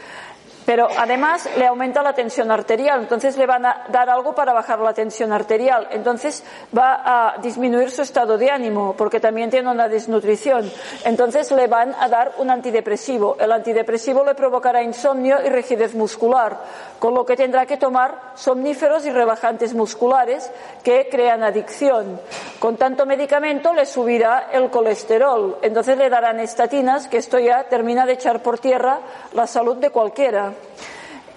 pero 0.70 0.88
además 1.00 1.50
le 1.58 1.66
aumenta 1.66 2.04
la 2.04 2.14
tensión 2.14 2.52
arterial, 2.52 3.00
entonces 3.02 3.36
le 3.38 3.48
van 3.48 3.66
a 3.66 3.86
dar 3.88 4.08
algo 4.08 4.36
para 4.36 4.54
bajar 4.54 4.78
la 4.78 4.94
tensión 4.94 5.34
arterial, 5.34 5.88
entonces 5.90 6.44
va 6.78 7.02
a 7.04 7.38
disminuir 7.40 7.90
su 7.90 8.04
estado 8.04 8.38
de 8.38 8.52
ánimo 8.52 8.94
porque 8.96 9.20
también 9.20 9.50
tiene 9.50 9.72
una 9.72 9.88
desnutrición, 9.88 10.72
entonces 11.06 11.52
le 11.54 11.66
van 11.66 11.96
a 12.00 12.08
dar 12.08 12.34
un 12.38 12.52
antidepresivo, 12.52 13.36
el 13.40 13.52
antidepresivo 13.52 14.24
le 14.24 14.36
provocará 14.36 14.84
insomnio 14.84 15.44
y 15.44 15.50
rigidez 15.50 15.96
muscular, 15.96 16.60
con 17.00 17.16
lo 17.16 17.26
que 17.26 17.36
tendrá 17.36 17.66
que 17.66 17.78
tomar 17.78 18.34
somníferos 18.36 19.08
y 19.08 19.10
relajantes 19.10 19.74
musculares 19.74 20.52
que 20.84 21.08
crean 21.10 21.42
adicción. 21.42 22.22
Con 22.60 22.78
tanto 22.78 23.08
medicamento 23.08 23.74
le 23.74 23.88
subirá 23.88 24.50
el 24.52 24.70
colesterol, 24.70 25.58
entonces 25.64 25.98
le 25.98 26.12
darán 26.12 26.40
estatinas, 26.40 27.08
que 27.08 27.18
esto 27.18 27.40
ya 27.40 27.64
termina 27.64 28.06
de 28.06 28.14
echar 28.14 28.44
por 28.44 28.60
tierra 28.60 29.00
la 29.34 29.48
salud 29.48 29.78
de 29.78 29.90
cualquiera. 29.90 30.59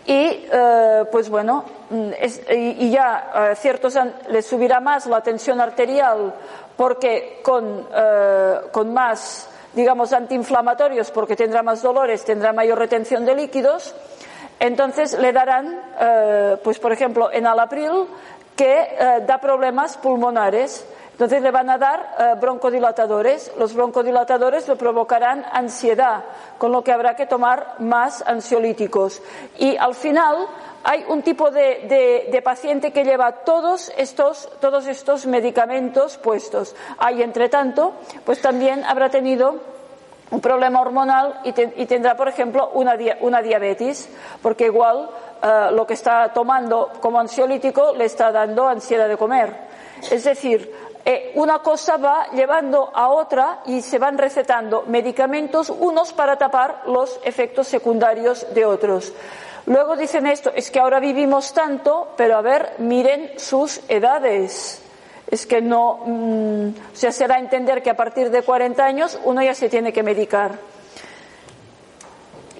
Y 0.05 0.47
eh, 0.51 1.05
pues 1.13 1.29
bueno, 1.29 1.65
mm, 1.91 2.11
y, 2.51 2.91
ya 2.91 3.51
eh, 3.53 3.57
ciertos 3.57 3.97
le 4.29 4.43
subirá 4.43 4.81
más 4.81 5.07
la 5.07 5.21
tensión 5.23 5.61
arterial 5.61 6.35
porque 6.77 7.41
con, 7.43 7.87
eh, 7.95 8.61
con 8.73 8.93
más, 8.93 9.49
digamos, 9.75 10.13
antiinflamatorios, 10.13 11.13
porque 11.13 11.37
tendrá 11.37 11.63
más 11.63 11.83
dolores, 11.83 12.25
tendrá 12.25 12.53
mayor 12.53 12.79
retención 12.79 13.25
de 13.25 13.37
líquidos. 13.37 13.95
Entonces 14.59 15.19
le 15.19 15.33
darán, 15.33 15.81
pues 16.63 16.79
por 16.79 16.93
ejemplo, 16.93 17.33
en 17.33 17.49
alapril, 17.49 18.07
que 18.55 18.97
da 19.27 19.39
problemas 19.39 19.97
pulmonares. 19.97 20.87
Entonces 21.13 21.43
le 21.43 21.51
van 21.51 21.69
a 21.71 21.79
dar 21.79 22.17
eh, 22.19 22.35
broncodilatadores. 22.41 23.53
Los 23.59 23.75
broncodilatadores 23.75 24.67
le 24.67 24.77
provocarán 24.77 25.45
ansiedad, 25.53 26.25
con 26.59 26.73
lo 26.73 26.83
que 26.83 26.93
habrá 26.93 27.15
que 27.15 27.27
tomar 27.27 27.77
más 27.79 28.25
ansiolíticos. 28.27 29.23
Y 29.59 29.77
al 29.77 29.95
final 29.95 30.49
hay 30.85 31.05
un 31.09 31.23
tipo 31.23 31.51
de, 31.51 32.41
paciente 32.43 32.93
que 32.93 33.05
lleva 33.05 33.33
todos 33.45 33.93
estos, 33.97 34.49
todos 34.61 34.87
estos 34.87 35.27
medicamentos 35.27 36.17
puestos. 36.17 36.75
Hay, 36.99 37.23
entre 37.23 37.49
tanto, 37.49 37.93
pues 38.25 38.41
también 38.41 38.83
habrá 38.85 39.11
tenido 39.11 39.61
un 40.31 40.41
problema 40.41 40.81
hormonal 40.81 41.41
y, 41.45 41.53
tendrá, 41.53 42.17
por 42.17 42.27
ejemplo, 42.27 42.71
una, 42.73 42.97
una 43.21 43.43
diabetes, 43.43 44.09
porque 44.41 44.65
igual 44.65 45.11
eh, 45.43 45.69
lo 45.73 45.87
que 45.87 45.95
está 45.95 46.33
tomando 46.33 46.91
como 47.01 47.21
ansiolítico 47.21 47.93
le 47.95 48.07
está 48.07 48.33
dando 48.33 48.67
ansiedad 48.67 49.09
de 49.09 49.19
comer. 49.19 49.73
Es 50.11 50.25
decir, 50.25 50.73
eh, 51.05 51.33
una 51.35 51.59
cosa 51.61 51.97
va 51.97 52.29
llevando 52.33 52.91
a 52.95 53.09
otra 53.09 53.61
y 53.67 53.83
se 53.83 53.99
van 53.99 54.19
recetando 54.19 54.85
medicamentos 54.87 55.71
unos 55.71 56.13
para 56.13 56.37
tapar 56.37 56.83
los 56.87 57.19
efectos 57.25 57.67
secundarios 57.67 58.47
de 58.55 58.65
otros. 58.65 59.13
Luego 59.67 59.97
dicen 59.97 60.27
esto, 60.27 60.53
es 60.55 60.71
que 60.71 60.81
ahora 60.81 61.01
vivimos 61.01 61.53
tanto, 61.53 62.09
pero 62.17 62.37
a 62.37 62.43
ver, 62.43 62.75
miren 62.79 63.33
sus 63.37 63.81
edades. 63.89 64.83
Es 65.31 65.47
que 65.47 65.61
no, 65.61 66.01
mm, 66.05 66.69
se 66.93 67.11
será 67.11 67.39
entender 67.39 67.83
que 67.83 67.91
a 67.91 67.97
partir 67.97 68.31
de 68.31 68.43
40 68.43 68.85
años 68.85 69.19
uno 69.25 69.43
ya 69.43 69.55
se 69.55 69.69
tiene 69.69 69.93
que 69.93 70.03
medicar. 70.03 70.72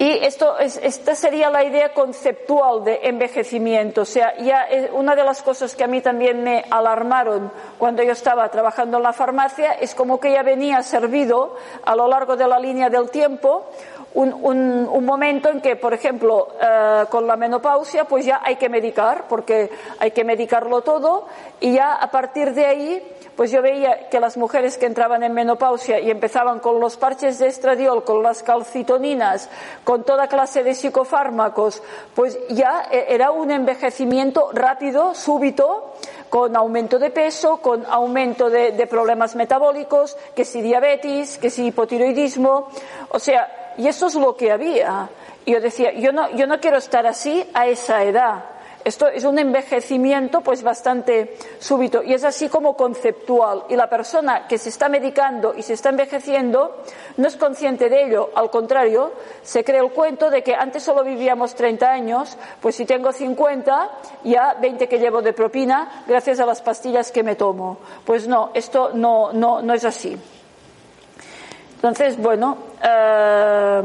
Y 0.03 0.19
esto 0.21 0.59
esta 0.59 1.15
sería 1.15 1.49
la 1.49 1.63
idea 1.63 1.93
conceptual 1.93 2.83
de 2.83 2.99
envejecimiento. 3.03 4.01
O 4.01 4.05
sea, 4.05 4.35
ya 4.37 4.67
una 4.91 5.15
de 5.15 5.23
las 5.23 5.41
cosas 5.41 5.77
que 5.77 5.85
a 5.85 5.87
mí 5.87 6.01
también 6.01 6.43
me 6.43 6.65
alarmaron 6.69 7.49
cuando 7.77 8.03
yo 8.03 8.11
estaba 8.11 8.49
trabajando 8.49 8.97
en 8.97 9.03
la 9.03 9.13
farmacia 9.13 9.71
es 9.71 9.95
como 9.95 10.19
que 10.19 10.33
ya 10.33 10.43
venía 10.43 10.83
servido 10.83 11.55
a 11.85 11.95
lo 11.95 12.09
largo 12.09 12.35
de 12.35 12.45
la 12.45 12.59
línea 12.59 12.89
del 12.89 13.11
tiempo 13.11 13.65
un, 14.15 15.05
momento 15.05 15.49
en 15.49 15.61
que, 15.61 15.75
por 15.75 15.93
ejemplo, 15.93 16.49
eh, 16.61 17.05
con 17.09 17.27
la 17.27 17.35
menopausia, 17.35 18.05
pues 18.05 18.25
ya 18.25 18.41
hay 18.43 18.55
que 18.55 18.69
medicar, 18.69 19.25
porque 19.27 19.69
hay 19.99 20.11
que 20.11 20.23
medicarlo 20.23 20.81
todo, 20.81 21.27
y 21.59 21.73
ya 21.73 21.95
a 21.95 22.11
partir 22.11 22.53
de 22.53 22.65
ahí, 22.65 23.11
pues 23.35 23.51
yo 23.51 23.61
veía 23.61 24.09
que 24.09 24.19
las 24.19 24.37
mujeres 24.37 24.77
que 24.77 24.85
entraban 24.85 25.23
en 25.23 25.33
menopausia 25.33 25.99
y 25.99 26.11
empezaban 26.11 26.59
con 26.59 26.79
los 26.79 26.97
parches 26.97 27.39
de 27.39 27.47
estradiol, 27.47 28.03
con 28.03 28.21
las 28.21 28.43
calcitoninas, 28.43 29.49
con 29.83 30.03
toda 30.03 30.27
clase 30.27 30.63
de 30.63 30.75
psicofármacos, 30.75 31.81
pues 32.13 32.37
ya 32.49 32.87
e, 32.91 33.07
era 33.09 33.31
un 33.31 33.49
envejecimiento 33.49 34.49
rápido, 34.53 35.15
súbito, 35.15 35.93
con 36.29 36.55
aumento 36.55 36.97
de 36.97 37.11
peso, 37.11 37.57
con 37.57 37.85
aumento 37.87 38.49
de 38.49 38.87
problemas 38.87 39.35
metabólicos, 39.35 40.17
que 40.35 40.45
si 40.45 40.61
diabetes, 40.63 41.37
que 41.37 41.51
si 41.51 41.67
hipotiroidismo, 41.67 42.69
o 43.09 43.19
sea, 43.19 43.62
y 43.77 43.87
eso 43.87 44.07
es 44.07 44.15
lo 44.15 44.35
que 44.35 44.51
había. 44.51 45.09
Yo 45.45 45.59
decía, 45.59 45.93
yo 45.93 46.11
no, 46.11 46.29
yo 46.31 46.47
no 46.47 46.59
quiero 46.59 46.77
estar 46.77 47.05
así 47.05 47.45
a 47.53 47.67
esa 47.67 48.03
edad. 48.03 48.45
Esto 48.85 49.07
es 49.07 49.23
un 49.23 49.39
envejecimiento 49.39 50.41
pues 50.41 50.61
bastante 50.61 51.37
súbito 51.59 52.03
y 52.03 52.13
es 52.13 52.25
así 52.25 52.49
como 52.49 52.75
conceptual. 52.75 53.63
Y 53.69 53.77
la 53.77 53.89
persona 53.89 54.45
que 54.45 54.57
se 54.57 54.69
está 54.69 54.89
medicando 54.89 55.53
y 55.55 55.61
se 55.61 55.73
está 55.73 55.89
envejeciendo 55.89 56.83
no 57.15 57.27
es 57.27 57.37
consciente 57.37 57.89
de 57.89 58.03
ello. 58.03 58.31
Al 58.35 58.49
contrario, 58.49 59.13
se 59.41 59.63
cree 59.63 59.79
el 59.79 59.91
cuento 59.91 60.29
de 60.29 60.43
que 60.43 60.53
antes 60.53 60.83
solo 60.83 61.03
vivíamos 61.03 61.55
30 61.55 61.89
años, 61.89 62.37
pues 62.61 62.75
si 62.75 62.85
tengo 62.85 63.13
50, 63.13 63.89
ya 64.25 64.55
20 64.55 64.89
que 64.89 64.99
llevo 64.99 65.21
de 65.21 65.31
propina 65.31 66.03
gracias 66.05 66.41
a 66.41 66.45
las 66.45 66.61
pastillas 66.61 67.11
que 67.11 67.23
me 67.23 67.35
tomo. 67.35 67.77
Pues 68.05 68.27
no, 68.27 68.51
esto 68.53 68.91
no, 68.93 69.31
no, 69.31 69.61
no 69.61 69.73
es 69.73 69.85
así. 69.85 70.17
Entonces, 71.83 72.15
bueno, 72.17 72.59
eh, 72.81 73.81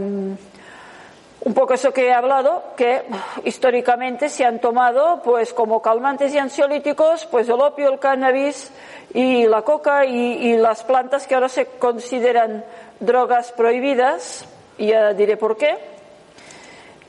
un 1.41 1.53
poco 1.53 1.75
eso 1.75 1.93
que 1.93 2.07
he 2.07 2.13
hablado, 2.13 2.63
que 2.77 3.03
históricamente 3.43 4.29
se 4.29 4.45
han 4.45 4.61
tomado, 4.61 5.21
pues 5.25 5.53
como 5.53 5.83
calmantes 5.83 6.33
y 6.33 6.39
ansiolíticos, 6.39 7.27
pues 7.27 7.49
el 7.49 7.61
opio, 7.61 7.91
el 7.91 7.99
cannabis 7.99 8.71
y 9.15 9.49
la 9.49 9.63
coca 9.63 10.07
y, 10.07 10.57
las 10.59 10.85
plantas 10.85 11.27
que 11.27 11.35
ahora 11.35 11.49
se 11.49 11.67
consideran 11.67 12.65
drogas 13.01 13.51
prohibidas, 13.51 14.47
y 14.79 14.87
ya 14.87 15.13
diré 15.13 15.37
por 15.37 15.57
qué. 15.57 15.77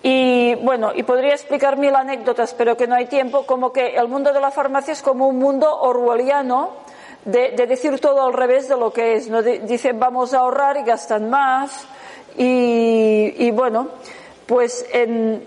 Y 0.01 0.55
bueno, 0.55 0.91
y 0.95 1.03
podría 1.03 1.33
explicar 1.33 1.77
mil 1.77 1.93
anécdotas, 1.93 2.55
pero 2.55 2.75
que 2.75 2.87
no 2.87 2.95
hay 2.95 3.05
tiempo, 3.05 3.45
como 3.45 3.71
que 3.71 3.95
el 3.95 4.07
mundo 4.07 4.33
de 4.33 4.39
la 4.39 4.49
farmacia 4.49 4.93
es 4.93 5.03
como 5.03 5.27
un 5.27 5.37
mundo 5.37 5.71
orwelliano, 5.81 6.88
de, 7.25 7.51
decir 7.67 7.99
todo 7.99 8.25
al 8.25 8.33
revés 8.33 8.67
de 8.67 8.77
lo 8.77 8.91
que 8.91 9.15
es. 9.15 9.29
¿no? 9.29 9.41
dicen 9.41 9.99
vamos 9.99 10.33
a 10.33 10.39
ahorrar 10.39 10.77
y 10.77 10.83
gastan 10.83 11.29
más. 11.29 11.87
Y, 12.37 13.51
bueno, 13.51 13.89
pues 14.45 14.85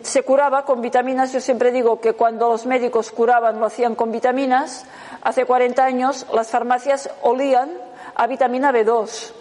se 0.03 0.23
curaba 0.23 0.65
con 0.65 0.83
vitaminas. 0.83 1.33
Yo 1.33 1.41
siempre 1.41 1.73
digo 1.73 2.01
que 2.01 2.13
cuando 2.13 2.51
los 2.51 2.67
médicos 2.67 3.11
curaban 3.11 3.59
lo 3.59 3.67
hacían 3.67 3.95
con 3.95 4.13
vitaminas. 4.13 4.85
Hace 5.23 5.47
40 5.47 5.85
años 5.85 6.27
las 6.35 6.51
farmacias 6.51 7.09
olían 7.23 7.71
a 8.15 8.27
vitamina 8.27 8.73
B2. 8.73 9.33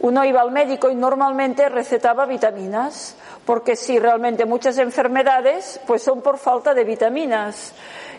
Uno 0.00 0.24
iba 0.24 0.40
al 0.40 0.50
médico 0.50 0.90
y 0.90 0.94
normalmente 0.94 1.68
recetaba 1.68 2.24
vitaminas, 2.24 3.16
porque 3.44 3.76
sí, 3.76 3.98
realmente 3.98 4.46
muchas 4.46 4.78
enfermedades 4.78 5.78
pues 5.86 6.02
son 6.02 6.22
por 6.22 6.38
falta 6.38 6.72
de 6.72 6.84
vitaminas. 6.84 7.72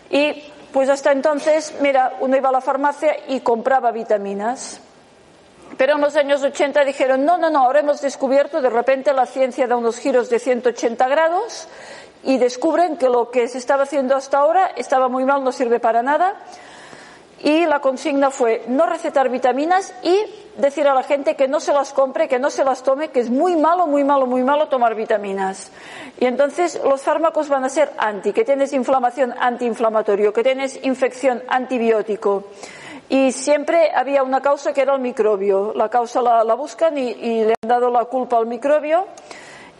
Y 0.08 0.51
pues 0.72 0.88
hasta 0.88 1.12
entonces, 1.12 1.74
mira, 1.80 2.14
uno 2.20 2.36
iba 2.36 2.48
a 2.48 2.52
la 2.52 2.60
farmacia 2.60 3.16
y 3.28 3.40
compraba 3.40 3.92
vitaminas. 3.92 4.80
Pero 5.76 5.94
en 5.94 6.00
los 6.00 6.16
años 6.16 6.42
80 6.42 6.84
dijeron, 6.84 7.24
no, 7.24 7.38
no, 7.38 7.50
no, 7.50 7.60
ahora 7.60 7.80
hemos 7.80 8.00
descubierto, 8.00 8.60
de 8.60 8.70
repente 8.70 9.12
la 9.12 9.26
ciencia 9.26 9.66
da 9.66 9.76
unos 9.76 9.98
giros 9.98 10.28
de 10.28 10.38
180 10.38 11.08
grados 11.08 11.68
y 12.24 12.38
descubren 12.38 12.96
que 12.96 13.08
lo 13.08 13.30
que 13.30 13.48
se 13.48 13.58
estaba 13.58 13.84
haciendo 13.84 14.14
hasta 14.14 14.38
ahora 14.38 14.72
estaba 14.76 15.08
muy 15.08 15.24
mal, 15.24 15.42
no 15.42 15.52
sirve 15.52 15.80
para 15.80 16.02
nada. 16.02 16.36
Y 17.42 17.66
la 17.66 17.80
consigna 17.80 18.30
fue 18.30 18.64
no 18.68 18.86
recetar 18.86 19.28
vitaminas 19.28 19.92
y 20.02 20.16
decir 20.56 20.86
a 20.86 20.94
la 20.94 21.02
gente 21.02 21.34
que 21.34 21.48
no 21.48 21.58
se 21.58 21.72
las 21.72 21.92
compre, 21.92 22.28
que 22.28 22.38
no 22.38 22.50
se 22.50 22.64
las 22.64 22.82
tome, 22.82 23.08
que 23.08 23.20
es 23.20 23.30
muy 23.30 23.56
malo, 23.56 23.86
muy 23.86 24.04
malo, 24.04 24.26
muy 24.26 24.44
malo 24.44 24.68
tomar 24.68 24.94
vitaminas. 24.94 25.72
Y 26.20 26.26
entonces 26.26 26.80
los 26.84 27.02
fármacos 27.02 27.48
van 27.48 27.64
a 27.64 27.68
ser 27.68 27.90
anti, 27.98 28.32
que 28.32 28.44
tienes 28.44 28.72
inflamación 28.72 29.34
antiinflamatorio, 29.38 30.32
que 30.32 30.44
tienes 30.44 30.78
infección 30.84 31.42
antibiótico. 31.48 32.44
Y 33.08 33.32
siempre 33.32 33.90
había 33.94 34.22
una 34.22 34.40
causa 34.40 34.72
que 34.72 34.82
era 34.82 34.94
el 34.94 35.00
microbio. 35.00 35.72
La 35.74 35.88
causa 35.88 36.22
la, 36.22 36.54
buscan 36.54 36.96
y, 36.96 37.10
y 37.10 37.44
le 37.44 37.54
han 37.62 37.68
dado 37.68 37.90
la 37.90 38.04
culpa 38.04 38.38
al 38.38 38.46
microbio 38.46 39.06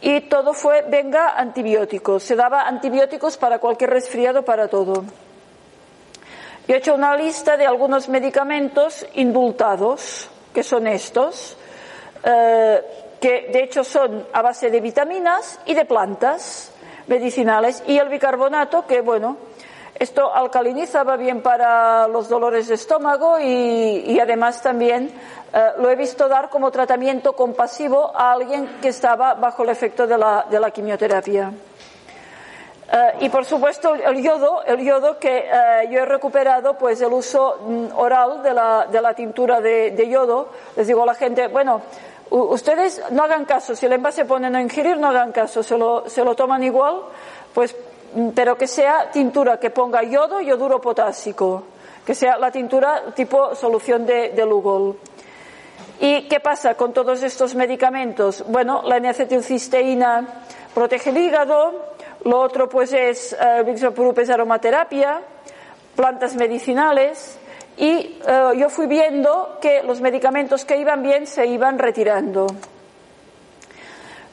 y 0.03 0.23
todo 0.23 0.53
fue, 0.53 0.83
venga, 0.83 1.35
antibióticos. 1.37 2.25
Se 2.25 2.35
daba 2.35 2.63
antibióticos 2.63 3.37
para 3.37 3.61
cualquier 3.61 3.91
resfriado, 3.91 4.45
para 4.45 4.67
todo. 4.67 5.05
Yo 6.73 6.77
he 6.77 6.79
hecho 6.79 6.95
una 6.95 7.15
lista 7.15 7.59
de 7.59 7.67
algunos 7.67 8.09
medicamentos 8.09 9.07
indultados, 9.13 10.31
que 10.55 10.63
son 10.63 10.87
estos, 10.87 11.55
eh, 12.25 12.83
que 13.21 13.51
de 13.53 13.65
hecho 13.65 13.85
son 13.85 14.27
a 14.33 14.41
base 14.41 14.71
de 14.71 14.81
vitaminas 14.81 15.61
y 15.67 15.75
de 15.75 15.85
plantas 15.85 16.73
medicinales, 17.09 17.83
y 17.87 17.99
el 17.99 18.09
bicarbonato, 18.09 18.87
que 18.87 19.03
bueno, 19.03 19.37
esto 19.99 20.35
alcaliniza, 20.35 21.03
va 21.03 21.19
bien 21.19 21.43
para 21.43 22.09
los 22.09 22.31
dolores 22.31 22.69
de 22.69 22.77
estómago 22.77 23.39
y, 23.39 24.19
además 24.19 24.63
también 24.63 25.11
eh, 25.53 25.73
lo 25.77 25.91
he 25.91 25.95
visto 25.95 26.27
dar 26.27 26.49
como 26.49 26.71
tratamiento 26.71 27.35
compasivo 27.35 28.17
a 28.17 28.33
alguien 28.33 28.79
que 28.81 28.89
estaba 28.89 29.35
bajo 29.35 29.63
el 29.65 29.69
efecto 29.69 30.07
de 30.07 30.17
la, 30.17 30.47
de 30.49 30.59
la 30.59 30.71
quimioterapia. 30.71 31.53
Eh, 32.95 33.13
y 33.21 33.29
por 33.31 33.47
supuesto 33.47 33.95
el 33.95 34.23
yodo, 34.23 34.63
el 34.65 34.85
yodo 34.85 35.19
que 35.19 35.47
eh, 35.51 35.89
yo 35.91 36.01
he 36.01 36.05
recuperado, 36.05 36.77
pues 36.77 37.01
el 37.01 37.11
uso 37.11 37.59
mm, 37.67 37.87
oral 37.97 38.43
de 38.43 38.53
la, 38.53 38.87
de 38.87 39.01
la 39.01 39.15
tintura 39.15 39.63
de, 39.63 40.09
yodo. 40.11 40.51
Les 40.77 40.87
digo 40.87 41.03
a 41.03 41.07
la 41.07 41.15
gente, 41.15 41.49
bueno, 41.49 41.81
ustedes 42.29 43.03
no 43.11 43.23
hagan 43.23 43.47
caso, 43.47 43.75
si 43.75 43.87
el 43.87 43.95
envase 43.95 44.27
pone 44.27 44.51
no 44.51 44.61
ingerir, 44.61 44.99
no 44.99 45.09
hagan 45.09 45.33
caso, 45.33 45.63
se 45.63 45.79
lo, 45.79 46.07
se 46.07 46.23
lo 46.23 46.35
toman 46.35 46.63
igual, 46.65 47.01
pues, 47.55 47.75
mm, 48.15 48.29
pero 48.35 48.59
que 48.59 48.67
sea 48.67 49.11
tintura 49.11 49.59
que 49.59 49.71
ponga 49.71 50.03
yodo, 50.03 50.43
yoduro 50.43 50.79
potásico, 50.79 51.65
que 52.05 52.15
sea 52.15 52.37
la 52.37 52.51
tintura 52.51 53.15
tipo 53.15 53.55
solución 53.55 54.05
de, 54.05 54.33
de 54.33 54.45
Lugol. 54.45 54.99
¿Y 55.99 56.29
qué 56.29 56.41
pasa 56.41 56.75
con 56.75 56.93
todos 56.93 57.23
estos 57.23 57.55
medicamentos? 57.55 58.45
Bueno, 58.49 58.83
la 58.85 58.99
N-acetilcisteína 58.99 60.27
protege 60.75 61.11
el 61.11 61.19
hígado, 61.19 61.92
lo 62.25 62.41
otro 62.41 62.69
pues 62.69 62.93
es 62.93 63.33
eh, 63.33 64.33
aromaterapia, 64.33 65.21
plantas 65.97 66.35
medicinales 66.37 67.39
y 67.77 68.21
eh, 68.27 68.53
yo 68.57 68.69
fui 68.69 68.87
viendo 68.87 69.59
que 69.61 69.83
los 69.83 70.01
medicamentos 70.01 70.65
que 70.65 70.77
iban 70.77 71.03
bien 71.03 71.27
se 71.27 71.47
iban 71.47 71.79
retirando. 71.79 72.47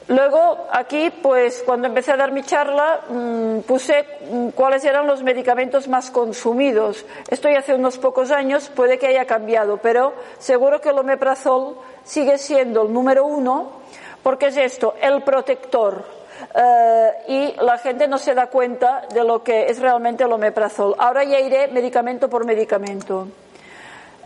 Luego 0.08 0.66
aquí 0.72 1.10
pues 1.22 1.62
cuando 1.64 1.86
empecé 1.86 2.12
a 2.12 2.16
dar 2.16 2.32
mi 2.32 2.42
charla 2.42 3.00
mm, 3.08 3.60
puse 3.60 4.04
mm, 4.30 4.48
cuáles 4.50 4.84
eran 4.84 5.06
los 5.06 5.22
medicamentos 5.22 5.88
más 5.88 6.10
consumidos. 6.10 7.04
Esto 7.28 7.48
ya 7.48 7.60
hace 7.60 7.74
unos 7.74 7.98
pocos 7.98 8.30
años, 8.30 8.70
puede 8.74 8.98
que 8.98 9.06
haya 9.06 9.24
cambiado, 9.24 9.78
pero 9.78 10.14
seguro 10.38 10.80
que 10.80 10.90
el 10.90 10.98
omeprazol 10.98 11.76
sigue 12.04 12.38
siendo 12.38 12.82
el 12.82 12.92
número 12.92 13.24
uno 13.24 13.80
porque 14.22 14.48
es 14.48 14.56
esto, 14.56 14.94
el 15.00 15.22
protector 15.22 16.19
eh, 16.54 17.12
y 17.28 17.54
la 17.62 17.78
gente 17.78 18.08
no 18.08 18.18
se 18.18 18.34
da 18.34 18.48
cuenta 18.48 19.02
de 19.12 19.24
lo 19.24 19.42
que 19.42 19.66
es 19.66 19.78
realmente 19.78 20.24
el 20.24 20.32
omeprazol. 20.32 20.94
Ahora 20.98 21.24
ya 21.24 21.38
iré 21.38 21.68
medicamento 21.68 22.28
por 22.28 22.44
medicamento. 22.44 23.28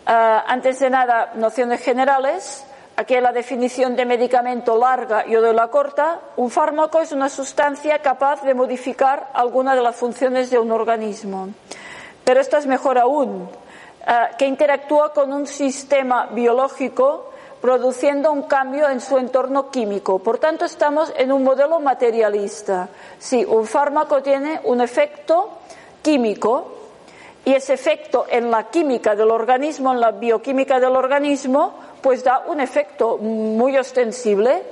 Eh, 0.06 0.40
antes 0.46 0.78
de 0.80 0.90
nada, 0.90 1.32
nociones 1.34 1.80
generales. 1.82 2.64
Aquí 2.96 3.18
la 3.20 3.32
definición 3.32 3.96
de 3.96 4.04
medicamento 4.04 4.78
larga, 4.78 5.26
yo 5.26 5.40
doy 5.42 5.54
la 5.54 5.66
corta. 5.66 6.20
Un 6.36 6.48
fármaco 6.48 7.00
es 7.00 7.10
una 7.10 7.28
sustancia 7.28 7.98
capaz 7.98 8.42
de 8.42 8.54
modificar 8.54 9.30
alguna 9.34 9.74
de 9.74 9.82
las 9.82 9.96
funciones 9.96 10.48
de 10.48 10.60
un 10.60 10.70
organismo. 10.70 11.48
Pero 12.22 12.40
esto 12.40 12.56
es 12.56 12.66
mejor 12.66 12.98
aún, 12.98 13.48
eh, 14.06 14.12
que 14.38 14.46
interactúa 14.46 15.12
con 15.12 15.32
un 15.32 15.46
sistema 15.46 16.28
biológico 16.30 17.33
produciendo 17.64 18.30
un 18.30 18.42
cambio 18.42 18.90
en 18.90 19.00
su 19.00 19.16
entorno 19.16 19.70
químico. 19.70 20.18
Por 20.18 20.36
tanto, 20.36 20.66
estamos 20.66 21.10
en 21.16 21.32
un 21.32 21.42
modelo 21.42 21.80
materialista. 21.80 22.90
Si 23.18 23.42
un 23.42 23.66
fármaco 23.66 24.22
tiene 24.22 24.60
un 24.64 24.82
efecto 24.82 25.48
químico 26.02 26.74
y 27.42 27.54
ese 27.54 27.72
efecto 27.72 28.26
en 28.28 28.50
la 28.50 28.64
química 28.64 29.14
del 29.14 29.30
organismo, 29.30 29.94
en 29.94 30.00
la 30.00 30.10
bioquímica 30.10 30.78
del 30.78 30.94
organismo, 30.94 31.72
pues 32.02 32.22
da 32.22 32.44
un 32.48 32.60
efecto 32.60 33.16
muy 33.16 33.78
ostensible. 33.78 34.62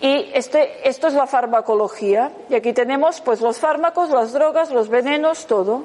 Y 0.00 0.30
este, 0.32 0.88
esto 0.88 1.08
es 1.08 1.12
la 1.12 1.26
farmacología. 1.26 2.32
Y 2.48 2.54
aquí 2.54 2.72
tenemos 2.72 3.20
pues 3.20 3.42
los 3.42 3.58
fármacos, 3.58 4.08
las 4.08 4.32
drogas, 4.32 4.70
los 4.70 4.88
venenos, 4.88 5.46
todo. 5.46 5.82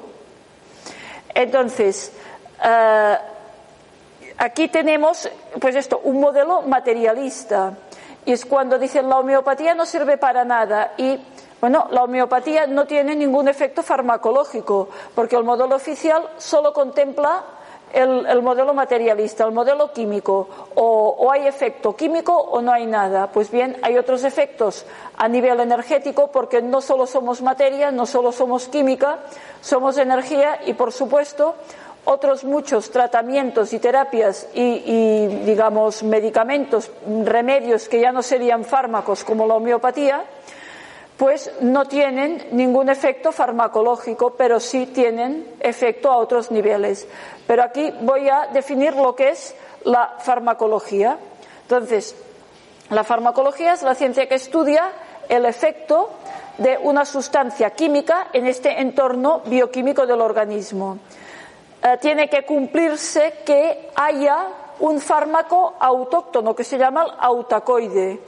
Entonces, 1.34 2.10
uh, 2.64 3.39
Aquí 4.40 4.68
tenemos, 4.68 5.28
pues 5.60 5.76
esto, 5.76 6.00
un 6.02 6.18
modelo 6.18 6.62
materialista. 6.62 7.74
Y 8.24 8.32
es 8.32 8.46
cuando 8.46 8.78
dicen 8.78 9.06
la 9.06 9.18
homeopatía 9.18 9.74
no 9.74 9.84
sirve 9.84 10.16
para 10.16 10.46
nada. 10.46 10.94
Y, 10.96 11.20
bueno, 11.60 11.88
la 11.90 12.04
homeopatía 12.04 12.66
no 12.66 12.86
tiene 12.86 13.14
ningún 13.14 13.48
efecto 13.48 13.82
farmacológico, 13.82 14.88
porque 15.14 15.36
el 15.36 15.44
modelo 15.44 15.76
oficial 15.76 16.26
solo 16.38 16.72
contempla 16.72 17.44
el, 17.92 18.40
modelo 18.40 18.72
materialista, 18.72 19.44
el 19.44 19.52
modelo 19.52 19.92
químico. 19.92 20.48
O, 20.74 21.16
o, 21.18 21.30
hay 21.30 21.46
efecto 21.46 21.94
químico 21.94 22.34
o 22.34 22.62
no 22.62 22.72
hay 22.72 22.86
nada. 22.86 23.26
Pues 23.26 23.50
bien, 23.50 23.76
hay 23.82 23.98
otros 23.98 24.24
efectos 24.24 24.86
a 25.18 25.28
nivel 25.28 25.60
energético, 25.60 26.32
porque 26.32 26.62
no 26.62 26.80
solo 26.80 27.06
somos 27.06 27.42
materia, 27.42 27.90
no 27.90 28.06
solo 28.06 28.32
somos 28.32 28.68
química, 28.68 29.18
somos 29.60 29.98
energía 29.98 30.60
y, 30.64 30.72
por 30.72 30.92
supuesto, 30.92 31.56
otros 32.04 32.44
muchos 32.44 32.90
tratamientos 32.90 33.72
y 33.72 33.78
terapias 33.78 34.48
y, 34.54 35.26
digamos, 35.44 36.02
medicamentos, 36.02 36.90
remedios 37.24 37.88
que 37.88 38.00
ya 38.00 38.12
no 38.12 38.22
serían 38.22 38.64
fármacos 38.64 39.24
como 39.24 39.46
la 39.46 39.54
homeopatía, 39.54 40.24
pues 41.16 41.52
no 41.60 41.84
tienen 41.84 42.46
ningún 42.52 42.88
efecto 42.88 43.30
farmacológico, 43.30 44.30
pero 44.30 44.58
sí 44.58 44.86
tienen 44.86 45.46
efecto 45.60 46.10
a 46.10 46.16
otros 46.16 46.50
niveles. 46.50 47.06
Pero 47.46 47.62
aquí 47.62 47.92
voy 48.00 48.28
a 48.28 48.48
definir 48.52 48.94
lo 48.94 49.14
que 49.14 49.28
es 49.28 49.54
la 49.84 50.16
farmacología. 50.18 51.18
Entonces, 51.62 52.16
la 52.88 53.04
farmacología 53.04 53.74
es 53.74 53.82
la 53.82 53.94
ciencia 53.94 54.28
que 54.28 54.36
estudia 54.36 54.90
el 55.28 55.44
efecto 55.44 56.08
de 56.56 56.78
una 56.78 57.04
sustancia 57.04 57.70
química 57.70 58.28
en 58.32 58.46
este 58.46 58.80
entorno 58.80 59.42
bioquímico 59.44 60.06
del 60.06 60.20
organismo. 60.20 60.98
Eh, 61.82 61.98
tiene 62.00 62.28
que 62.28 62.44
cumplirse 62.44 63.42
que 63.44 63.90
haya 63.94 64.48
un 64.80 65.00
fármaco 65.00 65.74
autóctono 65.78 66.54
que 66.54 66.64
se 66.64 66.76
llama 66.76 67.04
el 67.04 67.12
autacoide 67.18 68.20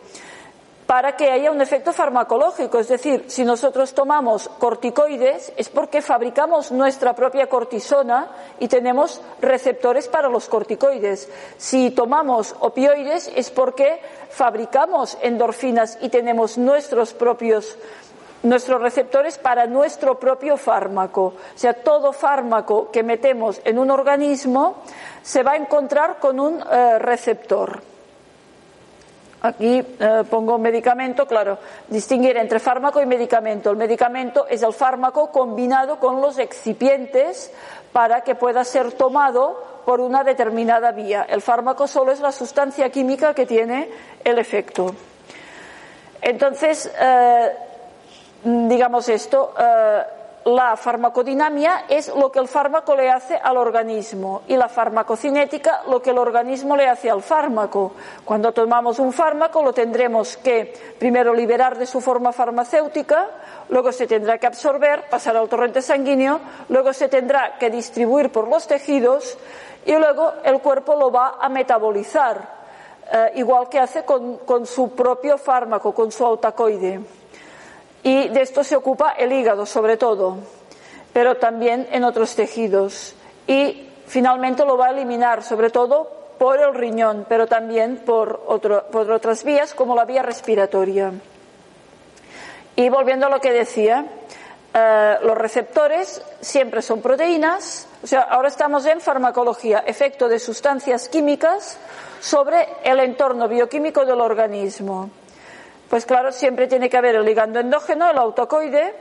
para 0.87 1.17
que 1.17 1.31
haya 1.31 1.51
un 1.51 1.61
efecto 1.61 1.93
farmacológico. 1.93 2.79
Es 2.79 2.88
decir, 2.88 3.25
si 3.29 3.45
nosotros 3.45 3.95
tomamos 3.95 4.49
corticoides 4.59 5.53
es 5.57 5.69
porque 5.69 6.03
fabricamos 6.03 6.73
nuestra 6.73 7.15
propia 7.15 7.49
cortisona 7.49 8.29
y 8.59 8.69
tenemos 8.69 9.21
receptores 9.41 10.09
para 10.09 10.29
los 10.29 10.49
corticoides. 10.49 11.31
Si 11.57 11.91
tomamos 11.93 12.55
opioides 12.61 13.31
es 13.35 13.51
porque 13.51 14.01
fabricamos 14.31 15.17
endorfinas 15.23 15.99
y 16.01 16.09
tenemos 16.11 16.59
nuestros 16.59 17.15
propios 17.15 17.79
nuestros 18.43 18.81
receptores 18.81 19.39
para 19.39 19.67
nuestro 19.67 20.19
propio 20.19 20.57
fármaco. 20.57 21.35
O 21.55 21.59
sea, 21.59 21.75
todo 21.75 22.13
fármaco 22.13 22.91
que 22.91 23.03
metemos 23.03 23.61
en 23.65 23.79
un 23.79 23.91
organismo 23.91 24.77
se 25.23 25.43
va 25.43 25.53
a 25.53 25.57
encontrar 25.57 26.19
con 26.19 26.41
un 26.41 26.61
eh, 26.61 26.99
receptor. 26.99 27.83
Aquí 29.43 29.83
eh, 29.99 30.23
pongo 30.31 30.57
medicamento, 30.57 31.27
claro, 31.27 31.59
distinguir 31.89 32.37
entre 32.37 32.61
fármaco 32.61 33.03
y 33.03 33.07
medicamento. 33.07 33.71
El 33.71 33.77
medicamento 33.77 34.47
es 34.49 34.63
el 34.63 34.73
fármaco 34.73 35.33
combinado 35.33 35.99
con 35.99 36.21
los 36.21 36.39
excipientes 36.39 37.53
para 37.93 38.21
que 38.21 38.37
pueda 38.37 38.63
ser 38.63 38.93
tomado 38.93 39.73
por 39.85 40.01
una 40.01 40.23
determinada 40.23 40.93
vía. 40.93 41.27
El 41.29 41.43
fármaco 41.43 41.89
solo 41.89 42.13
es 42.13 42.21
la 42.21 42.31
sustancia 42.31 42.89
química 42.91 43.35
que 43.35 43.45
tiene 43.45 43.91
el 44.23 44.39
efecto. 44.39 44.95
Entonces, 46.21 46.89
eh, 47.01 47.51
digamos 48.45 49.09
esto, 49.09 49.55
eh, 49.59 50.03
la 50.45 50.77
farmacodinamia 50.77 51.85
es 51.89 52.09
lo 52.09 52.33
que 52.33 52.41
el 52.41 52.49
fármaco 52.49 52.97
le 52.97 53.11
hace 53.11 53.37
al 53.37 53.57
organismo 53.57 54.43
y 54.49 54.57
la 54.57 54.69
farmacocinética 54.69 55.83
lo 55.89 56.03
que 56.03 56.11
el 56.11 56.19
organismo 56.19 56.77
le 56.77 56.89
hace 56.89 57.11
al 57.11 57.23
fármaco. 57.23 57.93
Cuando 58.25 58.53
tomamos 58.53 58.99
un 58.99 59.13
fármaco 59.13 59.63
lo 59.63 59.73
tendremos 59.73 60.37
que 60.39 60.75
primero 60.99 61.33
liberar 61.33 61.79
de 61.79 61.87
su 61.87 62.01
forma 62.01 62.33
farmacéutica, 62.33 63.29
luego 63.69 63.93
se 63.93 64.07
tendrá 64.09 64.39
que 64.39 64.47
absorber, 64.47 65.09
pasar 65.09 65.37
al 65.37 65.49
torrente 65.49 65.81
sanguíneo, 65.81 66.41
luego 66.69 66.93
se 66.93 67.09
tendrá 67.09 67.57
que 67.59 67.71
distribuir 67.71 68.31
por 68.33 68.49
los 68.49 68.67
tejidos 68.67 69.39
y 69.87 69.95
luego 69.95 70.33
el 70.45 70.61
cuerpo 70.61 70.97
lo 70.97 71.13
va 71.13 71.37
a 71.41 71.49
metabolizar, 71.49 72.63
eh, 73.13 73.33
igual 73.37 73.69
que 73.69 73.79
hace 73.79 74.05
con, 74.05 74.39
con 74.39 74.67
su 74.67 74.93
propio 74.93 75.39
fármaco, 75.39 75.95
con 75.95 76.11
su 76.11 76.25
autacoide 76.25 77.22
y 78.03 78.29
de 78.29 78.43
esto 78.43 78.65
se 78.65 78.77
ocupa 78.77 79.12
el 79.12 79.33
hígado 79.33 79.67
sobre 79.67 79.97
todo, 79.97 80.38
pero 81.12 81.37
también 81.37 81.88
en 81.93 82.05
otros 82.05 82.35
tejidos. 82.35 83.15
Y 83.47 83.88
finalmente 84.07 84.65
lo 84.65 84.77
va 84.77 84.87
a 84.87 84.91
eliminar 84.91 85.43
sobre 85.43 85.71
todo 85.71 86.11
por 86.38 86.61
el 86.61 86.75
riñón, 86.75 87.27
pero 87.29 87.47
también 87.47 87.99
por, 87.99 88.43
otras 88.47 89.45
vías 89.45 89.75
como 89.75 89.95
la 89.95 90.05
vía 90.05 90.23
respiratoria. 90.23 91.12
Y 92.75 92.88
volviendo 92.88 93.27
a 93.27 93.31
lo 93.31 93.41
que 93.41 93.53
decía, 93.53 94.07
eh, 94.75 95.17
los 95.23 95.38
receptores 95.38 96.21
siempre 96.41 96.83
son 96.83 97.01
proteínas, 97.01 97.87
o 98.03 98.07
sea, 98.07 98.23
ahora 98.23 98.49
estamos 98.49 98.85
en 98.87 99.01
farmacología, 99.01 99.85
efecto 99.87 100.29
de 100.29 100.41
sustancias 100.41 101.09
químicas 101.09 101.79
sobre 102.21 102.67
el 102.83 102.99
entorno 102.99 103.47
bioquímico 103.47 104.05
del 104.05 104.21
organismo. 104.21 105.11
Pues 105.93 106.07
claro, 106.07 106.33
siempre 106.33 106.69
tiene 106.69 106.89
que 106.89 106.97
haber 106.97 107.17
el 107.17 107.25
ligando 107.27 107.61
endógeno, 107.61 108.09
el 108.09 108.17
autocoide, 108.17 108.95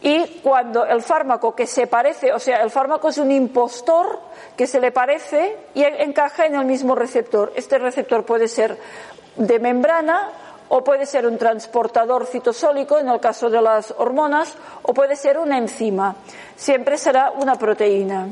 y 0.00 0.40
cuando 0.42 0.86
el 0.86 1.02
fármaco 1.02 1.54
que 1.54 1.66
se 1.66 1.86
parece, 1.86 2.32
o 2.32 2.38
sea, 2.38 2.62
el 2.62 2.70
fármaco 2.70 3.10
es 3.10 3.18
un 3.18 3.30
impostor 3.30 4.20
que 4.56 4.66
se 4.66 4.80
le 4.80 4.90
parece 4.90 5.54
y 5.74 5.82
encaja 5.82 6.46
en 6.46 6.54
el 6.54 6.64
mismo 6.64 6.94
receptor. 6.94 7.52
Este 7.56 7.76
receptor 7.76 8.24
puede 8.24 8.48
ser 8.48 8.78
de 9.36 9.58
membrana 9.58 10.30
o 10.70 10.82
puede 10.82 11.04
ser 11.04 11.26
un 11.26 11.36
transportador 11.36 12.24
citosólico 12.24 12.98
en 12.98 13.10
el 13.10 13.20
caso 13.20 13.50
de 13.50 13.60
las 13.60 13.92
hormonas 13.98 14.56
o 14.80 14.94
puede 14.94 15.16
ser 15.16 15.36
una 15.36 15.58
enzima. 15.58 16.16
Siempre 16.56 16.96
será 16.96 17.32
una 17.32 17.56
proteína. 17.56 18.28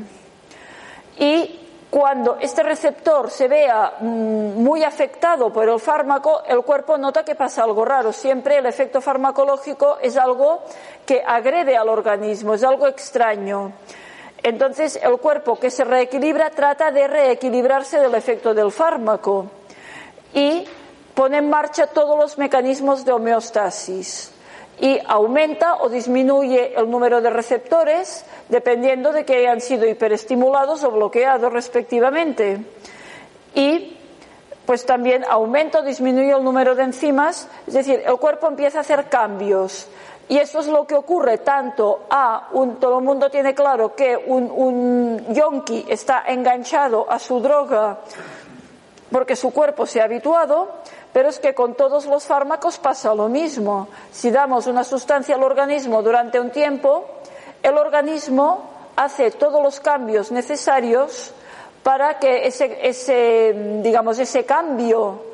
Y 1.19 1.62
cuando 1.93 2.37
este 2.41 2.63
receptor 2.63 3.29
se 3.29 3.47
vea 3.47 3.97
mm, 3.99 4.63
muy 4.63 4.83
afectado 4.83 5.53
por 5.53 5.69
el 5.69 5.79
fármaco, 5.79 6.41
el 6.47 6.63
cuerpo 6.63 6.97
nota 6.97 7.23
que 7.23 7.35
pasa 7.35 7.63
algo 7.63 7.85
raro. 7.85 8.11
Siempre 8.11 8.57
el 8.57 8.65
efecto 8.65 8.99
farmacológico 8.99 9.99
es 10.01 10.17
algo 10.17 10.63
que 11.05 11.21
agrede 11.23 11.77
al 11.77 11.89
organismo, 11.89 12.55
es 12.55 12.63
algo 12.63 12.87
extraño. 12.87 13.73
Entonces 14.41 14.99
el 15.03 15.19
cuerpo 15.19 15.59
que 15.59 15.69
se 15.69 15.83
reequilibra 15.83 16.49
trata 16.49 16.89
de 16.89 17.07
reequilibrarse 17.07 17.99
del 17.99 18.15
efecto 18.15 18.55
del 18.55 18.71
fármaco 18.71 19.45
y 20.33 20.67
pone 21.13 21.37
en 21.37 21.47
marcha 21.47 21.85
todos 21.85 22.17
los 22.17 22.39
mecanismos 22.39 23.05
de 23.05 23.11
homeostasis 23.11 24.32
y 24.83 24.99
aumenta 25.07 25.75
o 25.75 25.87
disminuye 25.87 26.73
el 26.75 26.91
número 26.91 27.21
de 27.21 27.29
receptores 27.29 28.25
dependiendo 28.49 29.13
de 29.13 29.23
que 29.23 29.37
hayan 29.37 29.61
sido 29.61 29.87
hiperestimulados 29.87 30.83
o 30.83 30.91
bloqueados 30.91 31.53
respectivamente. 31.53 32.59
Y 33.55 33.95
pues 34.65 34.85
también 34.85 35.23
aumenta 35.29 35.79
o 35.79 35.83
disminuye 35.83 36.31
el 36.31 36.43
número 36.43 36.75
de 36.75 36.83
enzimas, 36.83 37.47
es 37.65 37.75
decir, 37.75 38.03
el 38.05 38.17
cuerpo 38.17 38.47
empieza 38.47 38.79
a 38.79 38.81
hacer 38.81 39.07
cambios. 39.07 39.87
Y 40.27 40.37
eso 40.37 40.59
es 40.59 40.67
lo 40.67 40.85
que 40.85 40.95
ocurre 40.95 41.37
tanto 41.37 42.01
a 42.09 42.49
un, 42.51 42.75
todo 42.75 42.99
el 42.99 43.05
mundo 43.05 43.29
tiene 43.29 43.55
claro 43.55 43.95
que 43.95 44.17
un, 44.17 44.51
un 44.51 45.33
yonki 45.33 45.85
está 45.87 46.25
enganchado 46.27 47.09
a 47.09 47.19
su 47.19 47.39
droga 47.39 47.99
porque 49.13 49.35
su 49.35 49.51
cuerpo 49.51 49.85
se 49.85 50.01
ha 50.01 50.05
habituado, 50.05 50.69
pero 51.13 51.29
es 51.29 51.39
que 51.39 51.53
con 51.53 51.75
todos 51.75 52.07
los 52.07 52.25
fármacos 52.25 52.79
pasa 52.79 53.13
lo 53.13 53.29
mismo. 53.29 53.87
Si 54.11 54.31
damos 54.31 54.67
una 54.67 54.83
sustancia 54.83 55.35
al 55.35 55.43
organismo 55.43 56.01
durante 56.01 56.39
un 56.39 56.49
tiempo, 56.49 57.05
el 57.61 57.77
organismo 57.77 58.69
hace 58.95 59.31
todos 59.31 59.61
los 59.61 59.79
cambios 59.79 60.31
necesarios 60.31 61.31
para 61.83 62.17
que 62.17 62.47
ese, 62.47 63.53
digamos, 63.83 64.17
ese 64.17 64.45
cambio 64.45 65.33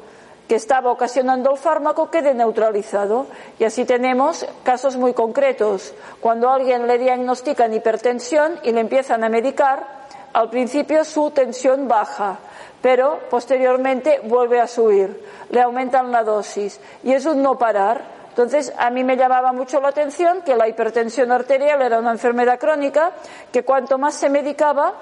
que 0.49 0.55
estaba 0.55 0.91
ocasionando 0.91 1.51
el 1.51 1.57
fármaco 1.57 2.09
quede 2.09 2.33
neutralizado. 2.33 3.27
Y 3.59 3.63
así 3.63 3.85
tenemos 3.85 4.45
casos 4.63 4.97
muy 4.97 5.13
concretos. 5.13 5.93
Cuando 6.19 6.49
a 6.49 6.55
alguien 6.55 6.87
le 6.87 6.97
diagnostican 6.97 7.73
hipertensión 7.73 8.59
y 8.63 8.71
le 8.71 8.81
empiezan 8.81 9.23
a 9.23 9.29
medicar, 9.29 9.99
al 10.33 10.49
principio 10.49 11.03
su 11.03 11.31
tensión 11.31 11.87
baja 11.87 12.39
pero 12.81 13.19
posteriormente 13.29 14.21
vuelve 14.23 14.59
a 14.59 14.67
subir, 14.67 15.25
le 15.49 15.61
aumentan 15.61 16.11
la 16.11 16.23
dosis 16.23 16.79
y 17.03 17.13
es 17.13 17.25
un 17.25 17.41
no 17.41 17.57
parar. 17.57 18.19
Entonces, 18.29 18.71
a 18.77 18.89
mí 18.89 19.03
me 19.03 19.17
llamaba 19.17 19.51
mucho 19.51 19.81
la 19.81 19.89
atención 19.89 20.41
que 20.43 20.55
la 20.55 20.67
hipertensión 20.67 21.31
arterial 21.31 21.81
era 21.81 21.99
una 21.99 22.11
enfermedad 22.11 22.57
crónica 22.57 23.11
que 23.51 23.63
cuanto 23.63 23.97
más 23.97 24.15
se 24.15 24.29
medicaba, 24.29 24.93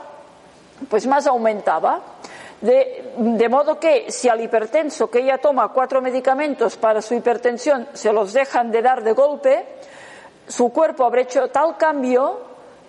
pues 0.90 1.06
más 1.06 1.28
aumentaba. 1.28 2.02
De, 2.60 3.14
de, 3.18 3.50
modo 3.50 3.80
que 3.80 4.12
si 4.12 4.28
al 4.28 4.42
hipertenso 4.42 5.12
que 5.12 5.20
ella 5.20 5.38
toma 5.38 5.68
cuatro 5.68 6.02
medicamentos 6.02 6.76
para 6.78 7.04
su 7.04 7.14
hipertensión 7.14 7.88
se 7.94 8.12
los 8.12 8.34
dejan 8.34 8.72
de 8.72 8.82
dar 8.82 9.04
de 9.04 9.12
golpe, 9.12 9.66
su 10.48 10.74
cuerpo 10.74 11.06
habrá 11.06 11.22
hecho 11.22 11.50
tal 11.50 11.78
cambio 11.78 12.47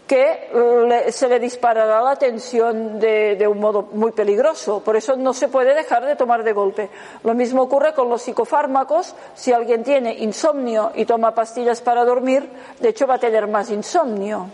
que 0.08 0.48
eh, 0.52 1.12
se 1.12 1.28
le 1.28 1.38
disparará 1.38 2.00
la 2.00 2.16
tensión 2.16 2.98
de, 2.98 3.46
un 3.46 3.60
modo 3.60 3.90
muy 3.92 4.10
peligroso. 4.10 4.82
Por 4.82 4.96
eso 4.96 5.14
no 5.14 5.34
se 5.34 5.48
puede 5.48 5.74
dejar 5.74 6.04
de 6.06 6.16
tomar 6.16 6.42
de 6.42 6.52
golpe. 6.54 6.90
Lo 7.22 7.34
mismo 7.34 7.62
ocurre 7.62 7.92
con 7.92 8.08
los 8.08 8.22
psicofármacos. 8.22 9.14
Si 9.34 9.52
alguien 9.52 9.84
tiene 9.84 10.14
insomnio 10.14 10.90
y 10.94 11.04
toma 11.04 11.34
pastillas 11.34 11.82
para 11.82 12.04
dormir, 12.04 12.48
de 12.80 12.88
hecho 12.88 13.06
va 13.06 13.14
a 13.14 13.18
tener 13.18 13.46
más 13.46 13.70
insomnio. 13.70 14.48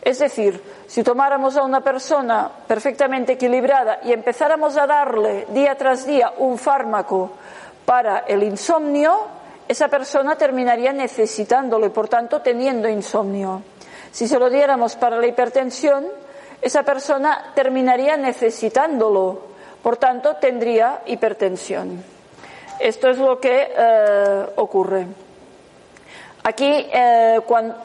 Es 0.00 0.18
decir, 0.18 0.60
si 0.88 1.04
tomáramos 1.04 1.56
a 1.56 1.62
una 1.62 1.82
persona 1.82 2.50
perfectamente 2.66 3.34
equilibrada 3.34 4.00
y 4.02 4.12
empezáramos 4.12 4.76
a 4.76 4.86
darle 4.86 5.46
día 5.50 5.76
tras 5.76 6.06
día 6.06 6.32
un 6.38 6.58
fármaco 6.58 7.30
para 7.84 8.20
el 8.20 8.42
insomnio, 8.42 9.26
esa 9.68 9.88
persona 9.88 10.34
terminaría 10.36 10.92
necesitándolo 10.92 11.86
y 11.86 11.90
por 11.90 12.08
tanto 12.08 12.40
teniendo 12.40 12.88
insomnio. 12.88 13.62
Si 14.12 14.28
se 14.28 14.38
lo 14.38 14.50
diéramos 14.50 14.94
para 14.96 15.18
la 15.18 15.26
hipertensión, 15.26 16.06
esa 16.60 16.82
persona 16.82 17.52
terminaría 17.54 18.16
necesitándolo, 18.16 19.40
por 19.82 19.96
tanto 19.96 20.36
tendría 20.36 21.00
hipertensión. 21.06 22.04
Esto 22.78 23.08
es 23.08 23.18
lo 23.18 23.40
que 23.40 23.72
eh, 23.74 24.46
ocurre. 24.56 25.06
Aquí 26.44 26.88
eh, 26.92 27.40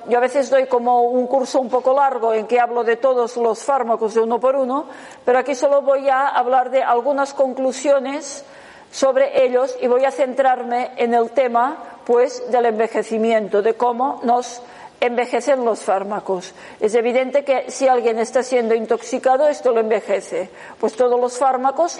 yo 0.09 0.17
a 0.17 0.21
veces 0.21 0.49
doy 0.49 0.65
como 0.65 1.03
un 1.03 1.27
curso 1.27 1.61
un 1.61 1.69
poco 1.69 1.93
largo 1.93 2.33
en 2.33 2.47
que 2.47 2.59
hablo 2.59 2.83
de 2.83 2.97
todos 2.97 3.37
los 3.37 3.63
fármacos 3.63 4.15
de 4.15 4.21
uno 4.21 4.39
por 4.39 4.55
uno, 4.55 4.85
pero 5.23 5.39
aquí 5.39 5.53
solo 5.53 5.83
voy 5.83 6.09
a 6.09 6.27
hablar 6.27 6.71
de 6.71 6.81
algunas 6.81 7.33
conclusiones 7.35 8.43
sobre 8.91 9.45
ellos 9.45 9.77
y 9.79 9.87
voy 9.87 10.05
a 10.05 10.11
centrarme 10.11 10.91
en 10.97 11.13
el 11.13 11.29
tema 11.31 11.77
pues 12.05 12.49
del 12.51 12.65
envejecimiento, 12.65 13.61
de 13.61 13.75
cómo 13.75 14.19
nos 14.23 14.61
envejecen 14.99 15.63
los 15.63 15.81
fármacos. 15.81 16.53
Es 16.79 16.95
evidente 16.95 17.43
que 17.43 17.69
si 17.69 17.87
alguien 17.87 18.19
está 18.19 18.43
siendo 18.43 18.73
intoxicado, 18.73 19.47
esto 19.47 19.71
lo 19.71 19.79
envejece. 19.79 20.49
Pues 20.79 20.95
todos 20.95 21.19
los 21.19 21.37
fármacos 21.37 21.99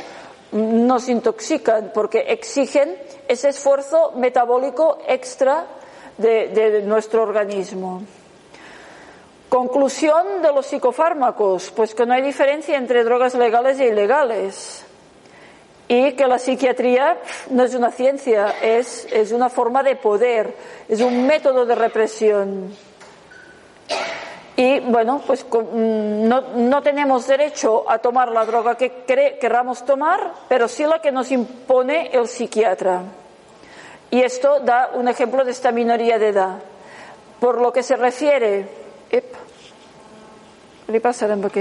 nos 0.51 1.09
intoxican 1.09 1.91
porque 1.93 2.25
exigen 2.29 2.95
ese 3.27 3.49
esfuerzo 3.49 4.13
metabólico 4.15 4.99
extra 5.07 5.65
de, 6.17 6.81
nuestro 6.85 7.23
organismo. 7.23 8.01
Conclusión 9.49 10.41
de 10.41 10.51
los 10.51 10.65
psicofármacos, 10.65 11.71
pues 11.71 11.95
que 11.95 12.05
no 12.05 12.13
hay 12.13 12.21
diferencia 12.21 12.77
entre 12.77 13.03
drogas 13.03 13.33
legales 13.35 13.79
e 13.79 13.87
ilegales 13.87 14.83
y 15.87 16.13
que 16.13 16.27
la 16.27 16.37
psiquiatría 16.37 17.17
no 17.49 17.63
es 17.63 17.73
una 17.73 17.91
ciencia, 17.91 18.55
es, 18.61 19.07
es 19.11 19.31
una 19.31 19.49
forma 19.49 19.83
de 19.83 19.95
poder, 19.95 20.53
es 20.89 20.99
un 20.99 21.25
método 21.25 21.65
de 21.65 21.75
represión. 21.75 22.75
Y 24.59 24.79
bueno, 24.79 25.21
pues 25.25 25.45
mm, 25.45 26.27
no, 26.27 26.41
no, 26.55 26.81
tenemos 26.81 27.27
derecho 27.27 27.87
a 27.87 27.99
tomar 27.99 28.31
la 28.31 28.43
droga 28.43 28.75
que 28.75 29.03
queramos 29.39 29.85
tomar, 29.85 30.33
pero 30.49 30.67
sí 30.67 30.83
la 30.83 30.99
que 30.99 31.11
nos 31.11 31.31
impone 31.31 32.09
el 32.11 32.27
psiquiatra. 32.27 33.03
Y 34.09 34.21
esto 34.21 34.59
da 34.61 34.89
un 34.95 35.07
ejemplo 35.07 35.45
de 35.45 35.51
esta 35.51 35.71
minoría 35.71 36.17
de 36.17 36.29
edad. 36.29 36.55
Por 37.39 37.61
lo 37.61 37.71
que 37.71 37.83
se 37.83 37.95
refiere. 37.97 38.67
Ep, 39.11 39.35
¿Qué 40.91 41.01
pasa 41.01 41.27
en 41.27 41.51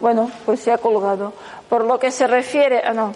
Bueno, 0.00 0.30
pues 0.46 0.60
se 0.60 0.72
ha 0.72 0.78
colgado. 0.78 1.34
Por 1.68 1.84
lo 1.84 1.98
que 1.98 2.10
se 2.10 2.26
refiere 2.26 2.80
ah, 2.82 2.94
no, 2.94 3.12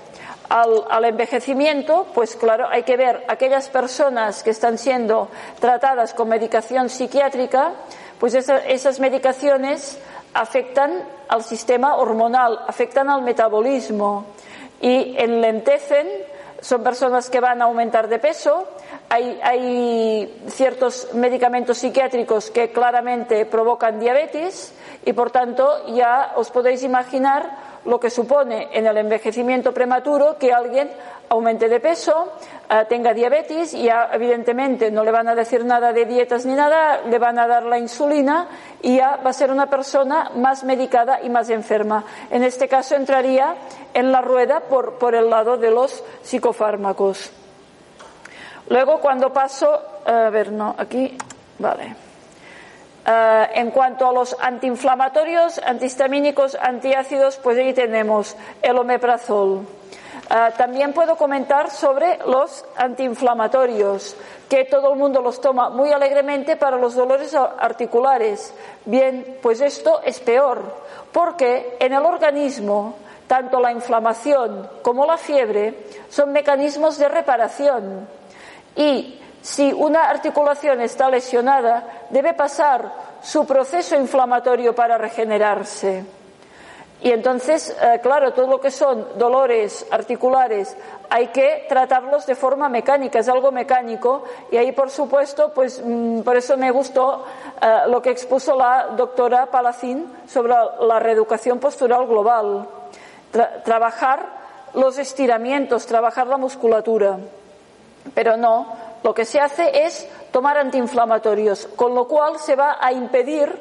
al, 0.49 1.05
envejecimiento, 1.05 2.07
pues 2.15 2.37
claro, 2.37 2.69
hay 2.69 2.83
que 2.83 2.97
ver 2.97 3.25
aquellas 3.29 3.69
personas 3.69 4.43
que 4.43 4.51
están 4.51 4.79
siendo 4.79 5.29
tratadas 5.61 6.15
con 6.15 6.29
medicación 6.29 6.89
psiquiátrica, 6.89 7.73
pues 8.19 8.35
esas 8.35 9.01
medicaciones 9.01 9.99
afectan 10.35 11.05
al 11.29 11.43
sistema 11.43 11.97
hormonal, 11.97 12.61
afectan 12.67 13.11
al 13.11 13.23
metabolismo 13.23 14.27
y 14.81 15.17
enlentecen, 15.19 16.07
son 16.61 16.83
personas 16.83 17.29
que 17.31 17.41
van 17.41 17.61
a 17.61 17.67
aumentar 17.67 18.09
de 18.09 18.19
peso, 18.19 18.67
hay, 19.09 19.39
hay, 19.43 20.43
ciertos 20.49 21.15
medicamentos 21.15 21.79
psiquiátricos 21.79 22.51
que 22.51 22.73
claramente 22.73 23.47
provocan 23.47 24.01
diabetes 24.01 24.73
y 25.05 25.13
por 25.13 25.31
tanto 25.31 25.87
ya 25.95 26.33
os 26.37 26.51
podéis 26.51 26.83
imaginar 26.83 27.66
lo 27.87 28.01
que 28.01 28.11
supone 28.11 28.69
en 28.73 28.87
el 28.87 28.97
envejecimiento 28.99 29.73
prematuro 29.73 30.37
que 30.39 30.53
alguien 30.53 30.91
aumente 31.29 31.69
de 31.69 31.81
peso, 31.81 32.33
eh, 32.69 32.85
tenga 32.89 33.13
diabetes 33.13 33.75
y 33.75 33.89
evidentemente 33.89 34.91
no 34.91 35.05
le 35.05 35.11
van 35.11 35.29
a 35.29 35.35
decir 35.35 35.65
nada 35.65 35.93
de 35.93 36.05
dietas 36.05 36.47
ni 36.47 36.55
nada, 36.55 37.01
le 37.03 37.19
van 37.19 37.39
a 37.39 37.47
dar 37.47 37.65
la 37.65 37.79
insulina 37.79 38.49
y 38.83 38.97
ya 38.97 39.17
va 39.25 39.31
a 39.31 39.33
ser 39.33 39.51
una 39.51 39.67
persona 39.67 40.31
más 40.37 40.65
medicada 40.65 41.21
y 41.23 41.29
más 41.29 41.51
enferma. 41.51 42.05
En 42.31 42.43
este 42.43 42.69
caso 42.69 42.95
entraría 42.95 43.55
en 43.95 44.13
la 44.13 44.21
rueda 44.21 44.61
por, 44.61 44.99
por 44.99 45.15
el 45.15 45.31
lado 45.31 45.57
de 45.57 45.71
los 45.71 46.05
psicofármacos. 46.23 47.33
Luego 48.69 49.01
cuando 49.01 49.33
paso, 49.33 49.81
a 50.05 50.31
ver, 50.31 50.51
no, 50.53 50.75
aquí, 50.77 51.17
vale. 51.59 52.06
Eh, 53.09 53.49
en 53.55 53.71
cuanto 53.71 54.09
a 54.09 54.13
los 54.13 54.37
antiinflamatorios, 54.41 55.61
antihistamínicos, 55.65 56.57
antiácidos, 56.61 57.37
pues 57.37 57.57
ahí 57.57 57.73
tenemos 57.73 58.37
el 58.61 58.77
omeprazol. 58.79 59.61
Eh, 60.29 60.53
también 60.57 60.93
puedo 60.93 61.15
comentar 61.15 61.71
sobre 61.71 62.19
los 62.27 62.65
antiinflamatorios, 62.75 64.17
que 64.49 64.65
todo 64.65 64.93
el 64.93 64.99
mundo 64.99 65.23
los 65.23 65.41
toma 65.41 65.71
muy 65.71 65.93
alegremente 65.93 66.57
para 66.57 66.79
los 66.79 66.97
dolores 66.97 67.33
articulares. 67.35 68.53
Bien, 68.85 69.39
pues 69.41 69.61
esto 69.61 70.01
es 70.03 70.19
peor, 70.19 70.63
porque 71.13 71.77
en 71.79 71.93
el 71.93 72.05
organismo 72.05 72.97
tanto 73.29 73.61
la 73.61 73.71
inflamación 73.71 74.69
como 74.83 75.07
la 75.07 75.17
fiebre 75.17 75.87
son 76.09 76.33
mecanismos 76.33 76.99
de 76.99 77.09
reparación 77.09 78.09
y 78.75 79.21
si 79.47 79.73
una 79.73 80.11
articulación 80.11 80.81
está 80.81 81.09
lesionada, 81.09 81.85
debe 82.11 82.35
pasar 82.35 82.91
su 83.23 83.47
proceso 83.47 83.95
inflamatorio 83.95 84.75
para 84.75 84.99
regenerarse. 84.99 86.05
Y 87.01 87.13
entonces, 87.13 87.71
eh, 87.81 88.01
claro, 88.03 88.33
todo 88.33 88.49
lo 88.49 88.61
que 88.61 88.73
son 88.73 89.07
dolores 89.17 89.87
articulares 89.93 90.77
hay 91.09 91.29
que 91.29 91.65
tratarlos 91.69 92.27
de 92.27 92.35
forma 92.35 92.69
mecánica, 92.69 93.21
es 93.21 93.29
algo 93.29 93.53
mecánico. 93.53 94.25
Y 94.51 94.57
ahí, 94.57 94.73
por 94.73 94.91
supuesto, 94.91 95.53
pues 95.55 95.81
mm, 95.81 96.23
por 96.23 96.37
eso 96.37 96.57
me 96.57 96.73
gustó 96.73 97.25
eh, 97.63 97.83
lo 97.87 98.03
que 98.03 98.11
expuso 98.11 98.57
la 98.57 98.89
doctora 98.97 99.47
Palacín 99.47 100.13
sobre 100.27 100.55
la 100.81 100.99
reeducación 100.99 101.61
postural 101.61 102.09
global. 102.09 102.67
trabajar 103.65 104.27
los 104.75 104.99
estiramientos, 104.99 105.87
trabajar 105.87 106.27
la 106.27 106.37
musculatura. 106.37 107.19
Pero 108.15 108.37
no, 108.37 108.86
lo 109.07 109.15
que 109.15 109.25
se 109.25 109.39
hace 109.39 109.87
es 109.87 110.05
tomar 110.33 110.59
antiinflamatorios, 110.59 111.69
con 111.77 111.95
lo 111.95 112.09
cual 112.09 112.41
se 112.41 112.57
va 112.57 112.79
a 112.81 112.91
impedir 112.91 113.57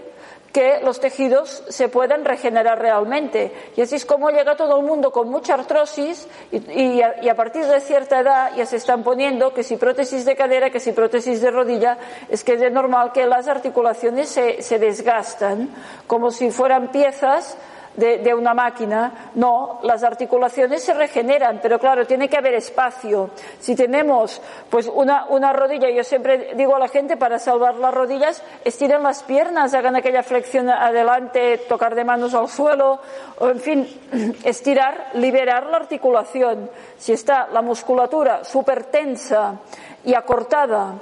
que 0.51 0.79
los 0.84 0.99
tejidos 0.99 1.63
se 1.69 1.88
puedan 1.88 2.25
regenerar 2.25 2.79
realmente. 2.79 3.53
Y 3.77 3.81
así 3.81 3.93
es 3.93 4.08
como 4.08 4.31
llega 4.31 4.55
todo 4.55 4.79
el 4.79 4.84
mundo 4.84 5.12
con 5.12 5.29
mucha 5.29 5.53
artrosis 5.53 6.27
y, 6.51 6.99
a, 6.99 7.36
partir 7.36 7.63
de 7.67 7.79
cierta 7.79 8.21
edad 8.21 8.55
ya 8.55 8.65
se 8.65 8.77
están 8.77 9.03
poniendo 9.03 9.53
que 9.53 9.62
si 9.62 9.77
prótesis 9.77 10.25
de 10.25 10.36
cadera, 10.36 10.71
que 10.71 10.79
si 10.79 10.93
prótesis 10.93 11.41
de 11.41 11.51
rodilla, 11.51 11.99
es 12.27 12.43
que 12.43 12.53
es 12.53 12.71
normal 12.71 13.12
que 13.12 13.27
las 13.27 13.47
articulaciones 13.47 14.29
se, 14.29 14.63
se 14.63 14.79
desgastan 14.79 15.69
como 16.08 16.31
si 16.31 16.49
fueran 16.49 16.89
piezas 16.89 17.55
de, 17.97 18.34
una 18.34 18.53
máquina. 18.53 19.31
No, 19.36 19.79
las 19.84 20.03
articulaciones 20.03 20.84
se 20.84 20.93
regeneran, 20.93 21.60
pero 21.62 21.79
claro, 21.79 22.05
tiene 22.05 22.27
que 22.27 22.38
haber 22.38 22.55
espacio. 22.55 23.29
Si 23.60 23.75
tenemos 23.75 24.41
pues 24.69 24.88
una, 24.88 25.25
una 25.29 25.53
rodilla, 25.53 25.89
yo 25.89 26.03
siempre 26.03 26.53
digo 26.55 26.75
a 26.75 26.79
la 26.79 26.88
gente 26.88 27.17
para 27.17 27.39
salvar 27.39 27.75
las 27.75 27.93
rodillas, 27.93 28.43
estiren 28.63 29.03
las 29.03 29.23
piernas, 29.23 29.73
hagan 29.73 29.95
aquella 29.95 30.23
flexión 30.23 30.69
adelante, 30.69 31.58
tocar 31.69 31.95
de 31.95 32.03
manos 32.03 32.34
al 32.34 32.49
suelo, 32.49 32.99
o 33.39 33.49
en 33.49 33.60
fin, 33.60 33.88
estirar, 34.43 35.12
liberar 35.13 35.67
la 35.67 35.77
articulación. 35.77 36.69
Si 36.97 37.13
está 37.13 37.47
la 37.51 37.62
musculatura 37.62 38.43
súper 38.43 38.86
tensa 38.86 39.55
y 40.03 40.13
acortada, 40.13 40.95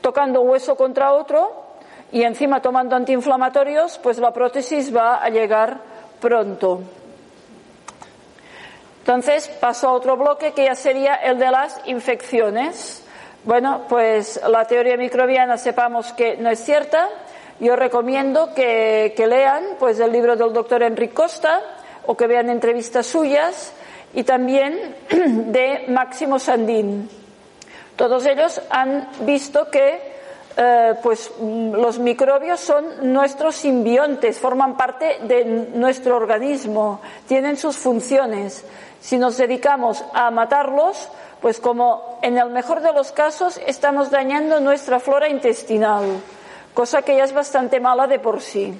tocando 0.00 0.42
hueso 0.42 0.76
contra 0.76 1.12
otro, 1.12 1.62
y 2.12 2.24
encima 2.24 2.60
tomando 2.60 2.94
antiinflamatorios, 2.94 3.98
pues 3.98 4.18
la 4.18 4.32
prótesis 4.32 4.94
va 4.94 5.16
a 5.16 5.30
llegar 5.30 5.91
pronto. 6.22 6.80
Entonces 9.00 9.48
paso 9.48 9.88
a 9.88 9.92
otro 9.92 10.16
bloque 10.16 10.52
que 10.52 10.64
ya 10.66 10.76
sería 10.76 11.16
el 11.16 11.38
de 11.38 11.50
las 11.50 11.80
infecciones. 11.86 13.02
Bueno, 13.44 13.82
pues 13.88 14.40
la 14.48 14.64
teoría 14.64 14.96
microbiana 14.96 15.58
sepamos 15.58 16.12
que 16.12 16.36
no 16.36 16.48
es 16.48 16.64
cierta. 16.64 17.08
Yo 17.58 17.74
recomiendo 17.74 18.54
que, 18.54 19.12
lean 19.18 19.64
pues 19.80 19.98
el 19.98 20.12
libro 20.12 20.36
del 20.36 20.52
doctor 20.52 20.84
Enrique 20.84 21.14
Costa 21.14 21.60
o 22.06 22.16
que 22.16 22.28
vean 22.28 22.48
entrevistas 22.48 23.06
suyas 23.06 23.72
y 24.14 24.22
también 24.22 24.94
de 25.10 25.86
Máximo 25.88 26.38
Sandín. 26.38 27.10
Todos 27.96 28.24
ellos 28.26 28.62
han 28.70 29.08
visto 29.20 29.68
que 29.68 30.11
eh, 30.56 30.94
pues 31.02 31.30
mm, 31.40 31.72
los 31.72 31.98
microbios 31.98 32.60
son 32.60 33.12
nuestros 33.12 33.56
simbiontes, 33.56 34.38
forman 34.38 34.76
parte 34.76 35.18
de 35.22 35.44
nuestro 35.44 36.16
organismo, 36.16 37.00
tienen 37.26 37.56
sus 37.56 37.76
funciones. 37.76 38.64
Si 39.00 39.16
nos 39.16 39.38
dedicamos 39.38 40.04
a 40.12 40.30
matarlos, 40.30 41.08
pues 41.40 41.58
como 41.58 42.18
en 42.22 42.36
el 42.36 42.50
mejor 42.50 42.82
de 42.82 42.92
los 42.92 43.12
casos 43.12 43.60
estamos 43.66 44.10
dañando 44.10 44.60
nuestra 44.60 45.00
flora 45.00 45.28
intestinal, 45.28 46.04
cosa 46.74 47.02
que 47.02 47.16
ya 47.16 47.24
es 47.24 47.32
bastante 47.32 47.80
mala 47.80 48.06
de 48.06 48.18
por 48.18 48.40
sí. 48.40 48.74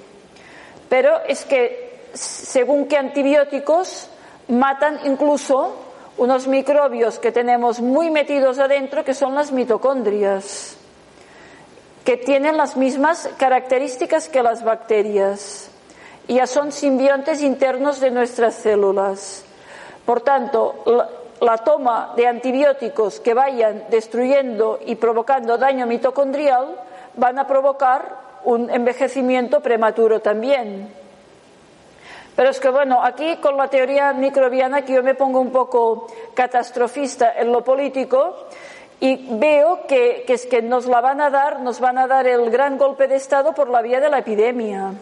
Pero 0.89 1.21
es 1.27 1.43
que 1.43 2.01
según 2.13 2.87
qué 2.87 2.97
antibióticos 2.97 4.09
matan 4.47 4.99
incluso 5.05 5.75
unos 6.17 6.47
microbios 6.47 7.17
que 7.17 7.31
tenemos 7.31 7.81
muy 7.81 8.11
metidos 8.11 8.59
adentro, 8.59 9.03
que 9.03 9.15
son 9.15 9.33
las 9.33 9.51
mitocondrias 9.51 10.77
que 12.03 12.17
tienen 12.17 12.57
las 12.57 12.75
mismas 12.75 13.29
características 13.37 14.27
que 14.29 14.43
las 14.43 14.63
bacterias 14.63 15.69
y 16.27 16.35
ya 16.35 16.47
son 16.47 16.71
simbiontes 16.71 17.41
internos 17.41 17.99
de 17.99 18.11
nuestras 18.11 18.55
células. 18.55 19.43
Por 20.05 20.21
tanto, 20.21 20.83
la, 21.39 21.57
toma 21.59 22.13
de 22.15 22.27
antibióticos 22.27 23.19
que 23.19 23.33
vayan 23.33 23.85
destruyendo 23.89 24.79
y 24.85 24.95
provocando 24.95 25.57
daño 25.57 25.85
mitocondrial 25.85 26.75
van 27.15 27.39
a 27.39 27.47
provocar 27.47 28.23
un 28.43 28.69
envejecimiento 28.69 29.61
prematuro 29.61 30.19
también. 30.21 30.93
Pero 32.35 32.49
es 32.49 32.59
que 32.59 32.69
bueno, 32.69 33.03
aquí 33.03 33.37
con 33.37 33.55
la 33.57 33.67
teoría 33.67 34.11
microbiana 34.11 34.83
que 34.83 34.93
yo 34.93 35.03
me 35.03 35.15
pongo 35.15 35.39
un 35.39 35.51
poco 35.51 36.07
catastrofista 36.33 37.33
en 37.37 37.51
lo 37.51 37.63
político, 37.63 38.47
y 38.99 39.37
veo 39.37 39.81
que, 39.87 40.25
es 40.27 40.45
que 40.45 40.61
nos 40.61 40.85
la 40.85 41.01
van 41.01 41.21
a 41.21 41.29
dar, 41.29 41.59
nos 41.59 41.79
van 41.79 41.97
a 41.97 42.07
dar 42.07 42.27
el 42.27 42.49
gran 42.49 42.77
golpe 42.77 43.07
de 43.07 43.15
Estado 43.15 43.53
por 43.53 43.69
la 43.69 43.81
vía 43.81 43.99
de 43.99 44.09
la 44.09 44.19
epidemia. 44.19 44.93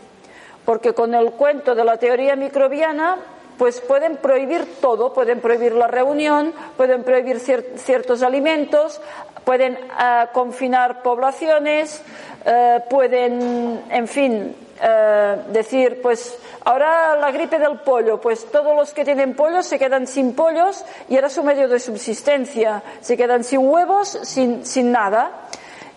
Porque 0.66 0.94
con 0.94 1.14
el 1.14 1.32
cuento 1.32 1.76
de 1.76 1.84
la 1.84 1.98
teoría 1.98 2.36
microbiana, 2.36 3.18
pues 3.58 3.80
pueden 3.82 4.18
prohibir 4.18 4.80
todo, 4.82 5.14
pueden 5.14 5.40
prohibir 5.40 5.74
la 5.74 5.88
reunión, 5.88 6.54
pueden 6.78 7.04
prohibir 7.04 7.40
ciertos 7.40 8.24
alimentos, 8.24 9.02
pueden 9.44 9.78
ah, 9.92 10.30
confinar 10.34 11.04
poblaciones, 11.04 12.02
eh, 12.46 12.80
pueden, 12.90 13.84
en 13.90 14.08
fin, 14.08 14.56
eh, 14.84 15.38
decir, 15.50 16.02
pues 16.02 16.38
ahora 16.66 17.16
la 17.16 17.30
gripe 17.32 17.60
del 17.60 17.80
pollo, 17.80 18.20
pues 18.20 18.50
todos 18.52 18.76
los 18.76 18.94
que 18.94 19.06
tienen 19.06 19.36
pollos 19.36 19.68
se 19.68 19.78
quedan 19.78 20.08
sin 20.08 20.34
pollos 20.34 20.84
y 21.08 21.18
era 21.18 21.30
su 21.30 21.44
medio 21.44 21.68
de 21.68 21.80
subsistencia, 21.80 22.82
se 23.00 23.16
quedan 23.16 23.44
sin 23.44 23.60
huevos, 23.60 24.18
sin, 24.24 24.66
sin 24.66 24.92
nada. 24.92 25.32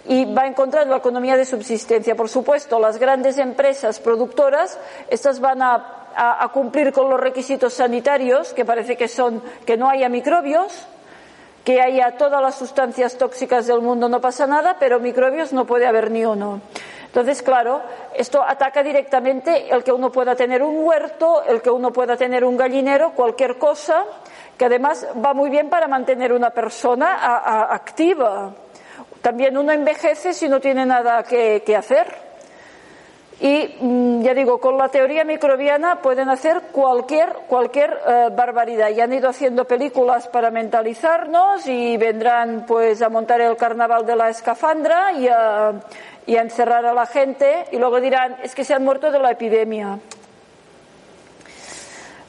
Y 0.07 0.27
va 0.27 0.43
a 0.43 0.47
encontrar 0.47 0.87
la 0.87 0.99
economía 0.99 1.35
de 1.39 1.47
subsistencia. 1.47 2.15
Por 2.15 2.29
supuesto, 2.29 2.79
las 2.79 2.99
grandes 2.99 3.39
empresas 3.39 4.01
productoras, 4.01 4.79
estas 5.09 5.41
van 5.41 5.63
a, 5.63 6.11
a, 6.15 6.45
a 6.45 6.49
cumplir 6.49 6.93
con 6.93 7.09
los 7.09 7.19
requisitos 7.19 7.73
sanitarios, 7.73 8.53
que 8.53 8.67
parece 8.67 8.99
que 8.99 9.09
son 9.09 9.43
que 9.65 9.79
no 9.79 9.89
haya 9.89 10.11
microbios, 10.11 10.87
que 11.65 11.81
haya 11.81 12.19
todas 12.19 12.43
las 12.43 12.57
sustancias 12.57 13.17
tóxicas 13.17 13.67
del 13.67 13.81
mundo 13.81 14.11
no 14.11 14.21
pasa 14.21 14.47
nada, 14.47 14.77
pero 14.79 15.01
microbios 15.01 15.55
no 15.55 15.65
puede 15.65 15.87
haber 15.87 16.11
ni 16.11 16.27
uno. 16.27 16.61
Entonces, 17.15 17.43
claro, 17.43 17.81
esto 18.13 18.43
ataca 18.43 18.83
directamente 18.83 19.73
el 19.73 19.85
que 19.85 19.93
uno 19.93 20.11
pueda 20.11 20.35
tener 20.35 20.65
un 20.65 20.85
huerto, 20.85 21.45
el 21.45 21.63
que 21.63 21.71
uno 21.71 21.93
pueda 21.93 22.17
tener 22.17 22.45
un 22.45 22.57
gallinero, 22.57 23.13
cualquier 23.13 23.57
cosa, 23.57 24.05
que 24.59 24.65
además 24.65 25.07
va 25.25 25.33
muy 25.33 25.49
bien 25.49 25.71
para 25.71 25.87
mantener 25.87 26.33
una 26.33 26.51
persona 26.51 27.73
activa. 27.73 28.53
También 29.23 29.57
uno 29.57 29.71
envejece 29.71 30.33
si 30.33 30.49
no 30.49 30.59
tiene 30.59 30.85
nada 30.85 31.23
que, 31.23 31.77
hacer. 31.77 32.35
Y 33.41 33.77
mm, 33.81 34.23
ya 34.23 34.35
digo, 34.35 34.59
con 34.59 34.77
la 34.77 34.89
teoría 34.89 35.25
microbiana 35.25 36.03
pueden 36.03 36.29
hacer 36.29 36.63
cualquier, 36.73 37.33
cualquier 37.47 37.97
eh, 38.09 38.29
barbaridad. 38.33 38.91
Y 38.91 39.01
han 39.01 39.13
ido 39.13 39.29
haciendo 39.29 39.67
películas 39.67 40.27
para 40.27 40.51
mentalizarnos 40.51 41.65
y 41.69 41.97
vendrán 41.97 42.65
pues 42.67 43.03
a 43.03 43.09
montar 43.09 43.41
el 43.41 43.57
carnaval 43.57 44.05
de 44.05 44.17
la 44.17 44.31
escafandra 44.31 45.13
y 45.13 45.29
a, 45.29 45.75
y 46.27 46.37
a 46.37 46.43
encerrar 46.43 46.85
a 46.87 46.95
la 46.95 47.07
gente 47.07 47.67
y 47.73 47.79
luego 47.79 48.01
dirán, 48.01 48.37
es 48.43 48.55
que 48.55 48.65
se 48.65 48.75
han 48.75 48.85
muerto 48.85 49.11
de 49.11 49.19
la 49.19 49.31
epidemia. 49.31 49.99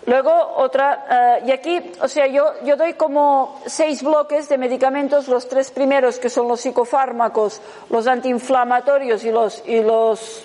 Luego 0.08 0.32
otra, 0.58 1.40
eh, 1.40 1.44
y 1.48 1.52
aquí, 1.52 1.82
o 2.00 2.08
sea, 2.08 2.28
yo, 2.28 2.54
yo 2.64 2.76
doy 2.76 2.94
como 2.94 3.60
seis 3.66 4.04
bloques 4.04 4.48
de 4.50 4.60
medicamentos, 4.60 5.28
los 5.28 5.48
tres 5.50 5.72
primeros 5.72 6.20
que 6.20 6.30
son 6.30 6.48
los 6.48 6.62
psicofármacos, 6.62 7.60
los 7.90 8.06
antiinflamatorios 8.06 9.24
y 9.24 9.32
los, 9.32 9.64
y 9.66 9.82
los 9.82 10.44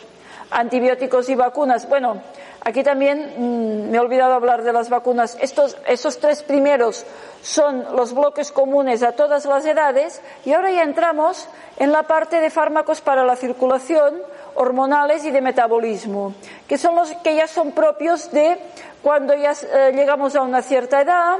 antibióticos 0.51 1.29
y 1.29 1.35
vacunas. 1.35 1.87
Bueno, 1.91 2.23
aquí 2.63 2.83
también 2.83 3.35
mm, 3.37 3.91
me 3.91 3.97
he 3.97 4.01
olvidado 4.01 4.35
hablar 4.35 4.63
de 4.63 4.73
las 4.73 4.89
vacunas. 4.89 5.37
Estos, 5.41 5.77
esos 5.87 6.19
tres 6.19 6.43
primeros 6.43 7.05
son 7.43 7.85
los 7.97 8.15
bloques 8.15 8.53
comunes 8.53 9.03
a 9.03 9.13
todas 9.13 9.47
las 9.47 9.65
edades 9.65 10.21
y 10.45 10.53
ahora 10.53 10.71
ya 10.71 10.83
entramos 10.83 11.49
en 11.79 11.93
la 11.93 12.03
parte 12.05 12.41
de 12.41 12.51
fármacos 12.51 13.01
para 13.01 13.25
la 13.25 13.37
circulación, 13.37 14.21
hormonales 14.55 15.25
y 15.25 15.31
de 15.31 15.41
metabolismo, 15.41 16.35
que 16.69 16.77
son 16.77 16.97
los 16.97 17.13
que 17.23 17.37
ya 17.37 17.47
son 17.47 17.73
propios 17.73 18.31
de 18.33 18.59
cuando 19.03 19.35
ya 19.35 19.53
eh, 19.53 19.93
llegamos 19.95 20.37
a 20.37 20.43
una 20.43 20.63
cierta 20.63 21.01
edad 21.01 21.39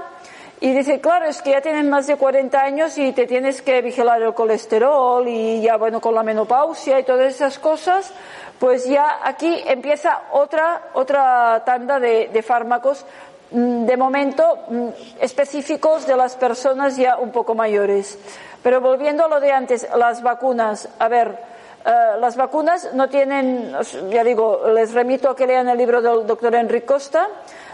y 0.63 0.73
dice, 0.73 1.01
claro, 1.01 1.25
es 1.25 1.41
que 1.41 1.51
ya 1.51 1.63
tienes 1.63 1.87
más 1.87 2.07
de 2.07 2.17
40 2.17 2.61
años 2.61 2.99
y 2.99 3.13
te 3.13 3.27
tienes 3.27 3.63
que 3.63 3.81
vigilar 3.81 4.21
el 4.21 4.35
colesterol 4.35 5.27
y 5.27 5.63
ya, 5.63 5.77
bueno, 5.77 6.03
con 6.03 6.15
la 6.15 6.23
menopausia 6.23 7.01
y 7.01 7.05
todas 7.05 7.35
esas 7.35 7.59
cosas, 7.59 8.13
pues 8.61 8.85
ya 8.85 9.21
aquí 9.25 9.63
empieza 9.67 10.25
otra, 10.33 10.91
otra 10.93 11.63
tanda 11.65 11.99
de, 11.99 12.29
de 12.29 12.43
fármacos 12.43 13.07
mm, 13.51 13.87
de 13.87 13.97
momento 13.97 14.59
mm, 14.69 14.89
específicos 15.19 16.07
de 16.07 16.15
las 16.17 16.37
personas 16.37 16.97
ya 16.97 17.17
un 17.17 17.33
poco 17.33 17.55
mayores. 17.55 18.19
Pero 18.63 18.83
volviendo 18.83 19.25
a 19.25 19.29
lo 19.29 19.41
de 19.41 19.51
antes, 19.51 19.89
las 19.97 20.23
vacunas, 20.23 20.91
a 20.99 21.09
ver, 21.09 21.39
eh, 21.87 22.21
las 22.21 22.37
vacunas 22.37 22.93
no 22.93 23.09
tienen, 23.09 23.73
ya 24.11 24.23
digo, 24.23 24.69
les 24.75 24.93
remito 24.93 25.31
a 25.31 25.37
que 25.37 25.47
lean 25.47 25.69
el 25.71 25.79
libro 25.79 26.03
del 26.03 26.27
doctor 26.27 26.55
Enrique 26.55 26.85
Costa, 26.85 27.27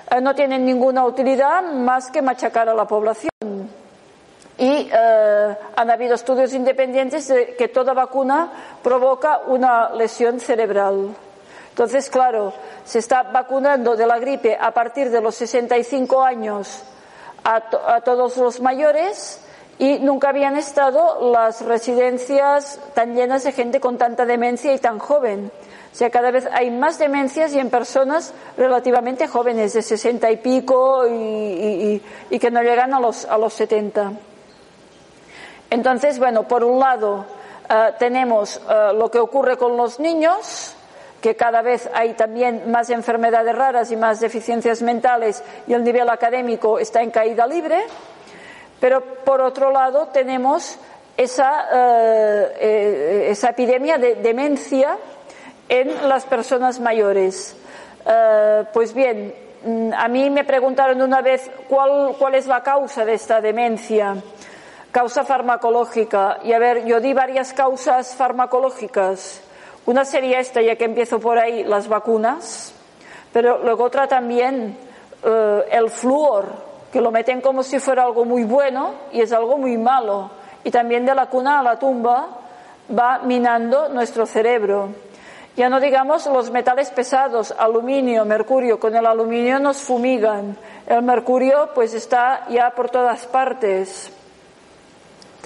eh, 0.09 0.20
no 0.20 0.37
tienen 0.37 0.64
ninguna 0.64 1.05
utilidad 1.05 1.64
más 1.64 2.12
que 2.12 2.22
machacar 2.22 2.68
a 2.68 2.75
la 2.75 2.87
población. 2.87 3.36
Y 4.59 4.88
eh, 4.90 5.57
han 5.77 5.90
habido 5.90 6.14
estudios 6.14 6.55
independientes 6.55 7.29
de 7.29 7.55
que 7.57 7.69
toda 7.69 7.92
vacuna 7.92 8.79
provoca 8.83 9.40
una 9.47 9.90
lesión 9.90 10.40
cerebral. 10.40 11.14
Entonces, 11.69 12.09
claro, 12.09 12.55
se 12.85 13.01
está 13.01 13.23
vacunando 13.25 13.97
de 13.97 14.07
la 14.07 14.19
gripe 14.19 14.57
a 14.59 14.71
partir 14.73 15.11
de 15.11 15.21
los 15.21 15.35
65 15.35 16.25
años 16.25 16.83
a, 17.45 17.57
a 17.95 18.01
todos 18.01 18.38
los 18.38 18.61
mayores 18.61 19.40
y 19.79 19.99
nunca 19.99 20.31
habían 20.31 20.57
estado 20.57 21.31
las 21.31 21.61
residencias 21.61 22.81
tan 22.95 23.14
llenas 23.14 23.45
de 23.45 23.53
gente 23.53 23.79
con 23.79 23.99
tanta 23.99 24.25
demencia 24.25 24.73
y 24.73 24.79
tan 24.79 24.99
joven. 24.99 25.53
O 25.92 25.99
sea, 25.99 26.11
cada 26.11 26.31
vez 26.31 26.47
hay 26.53 26.71
más 26.71 26.99
demencias 26.99 27.55
y 27.55 27.59
en 27.59 27.71
personas 27.71 28.35
relativamente 28.57 29.29
jóvenes, 29.29 29.73
de 29.73 29.81
60 29.81 30.31
y 30.31 30.37
pico 30.37 31.07
y, 31.09 32.03
que 32.38 32.51
no 32.51 32.62
llegan 32.62 32.92
a 32.92 33.01
los, 33.01 33.25
a 33.25 33.38
los 33.38 33.55
70. 33.55 34.12
Entonces, 35.70 36.18
bueno, 36.18 36.44
por 36.44 36.64
un 36.64 36.79
lado 36.79 37.24
eh, 37.68 37.92
tenemos 37.98 38.61
eh, 38.68 38.92
lo 38.94 39.11
que 39.11 39.18
ocurre 39.18 39.57
con 39.57 39.76
los 39.76 39.98
niños, 39.98 40.74
que 41.20 41.35
cada 41.35 41.62
vez 41.62 41.88
hay 41.92 42.14
también 42.14 42.70
más 42.70 42.90
enfermedades 42.90 43.57
raras 43.57 43.90
y 43.90 43.96
más 43.96 44.20
deficiencias 44.20 44.83
mentales 44.83 45.42
y 45.66 45.72
el 45.72 45.83
nivel 45.83 46.09
académico 46.09 46.79
está 46.79 47.02
en 47.02 47.11
caída 47.11 47.46
libre. 47.46 47.81
Pero 48.81 49.00
por 49.24 49.40
otro 49.40 49.70
lado 49.70 50.09
tenemos 50.09 50.79
esa, 51.16 51.66
eh, 52.61 53.35
epidemia 53.42 53.98
de 53.98 54.16
demencia 54.16 54.98
en 55.68 56.09
las 56.09 56.24
personas 56.26 56.79
mayores. 56.79 57.57
Pues 58.72 58.94
bien, 58.94 59.35
mm, 59.64 59.92
a 59.94 60.07
mí 60.07 60.31
me 60.31 60.44
preguntaron 60.44 61.02
una 61.02 61.22
vez 61.22 61.50
cuál 61.68 62.35
es 62.35 62.46
la 62.46 62.62
causa 62.62 63.05
de 63.05 63.14
esta 63.14 63.40
demencia, 63.40 64.14
causa 64.96 65.24
farmacológica. 65.24 66.38
Y 66.42 66.54
a 66.54 66.59
ver, 66.59 66.87
yo 66.87 67.00
di 67.00 67.12
varias 67.12 67.52
causas 67.52 68.14
farmacológicas. 68.14 69.42
Una 69.85 70.06
sería 70.06 70.40
esta, 70.40 70.62
ya 70.62 70.76
que 70.76 70.87
empiezo 70.87 71.20
por 71.20 71.38
ahí, 71.38 71.64
las 71.64 71.87
vacunas, 71.87 72.72
pero 73.30 73.59
luego 73.59 73.85
otra 73.85 74.09
también, 74.09 74.78
el 75.22 75.90
flúor 75.90 76.46
que 76.90 77.02
lo 77.02 77.11
meten 77.11 77.42
como 77.42 77.62
si 77.62 77.78
fuera 77.78 78.04
algo 78.04 78.24
muy 78.24 78.44
bueno 78.44 78.94
y 79.12 79.20
es 79.20 79.35
algo 79.35 79.59
muy 79.59 79.76
malo. 79.76 80.30
Y 80.64 80.70
también 80.70 81.04
de 81.04 81.14
la 81.14 81.26
cuna 81.26 81.59
a 81.59 81.62
la 81.62 81.78
tumba 81.78 82.28
va 82.98 83.18
minando 83.18 83.90
nuestro 83.90 84.24
cerebro. 84.24 84.88
Ya 85.59 85.68
no 85.68 85.78
digamos 85.78 86.24
los 86.26 86.50
metales 86.50 86.88
pesados, 86.88 87.54
aluminio, 87.59 88.24
mercurio, 88.24 88.80
con 88.80 88.96
el 88.96 89.04
aluminio 89.04 89.59
nos 89.59 89.76
fumigan. 89.76 90.56
El 90.87 91.02
mercurio 91.02 91.68
pues 91.74 91.92
está 91.92 92.46
ya 92.48 92.70
por 92.70 92.88
todas 92.88 93.26
partes. 93.26 94.11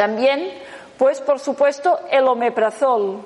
También, 0.01 0.51
pues 0.97 1.21
por 1.21 1.39
supuesto, 1.41 2.01
el 2.11 2.27
omeprazol. 2.27 3.21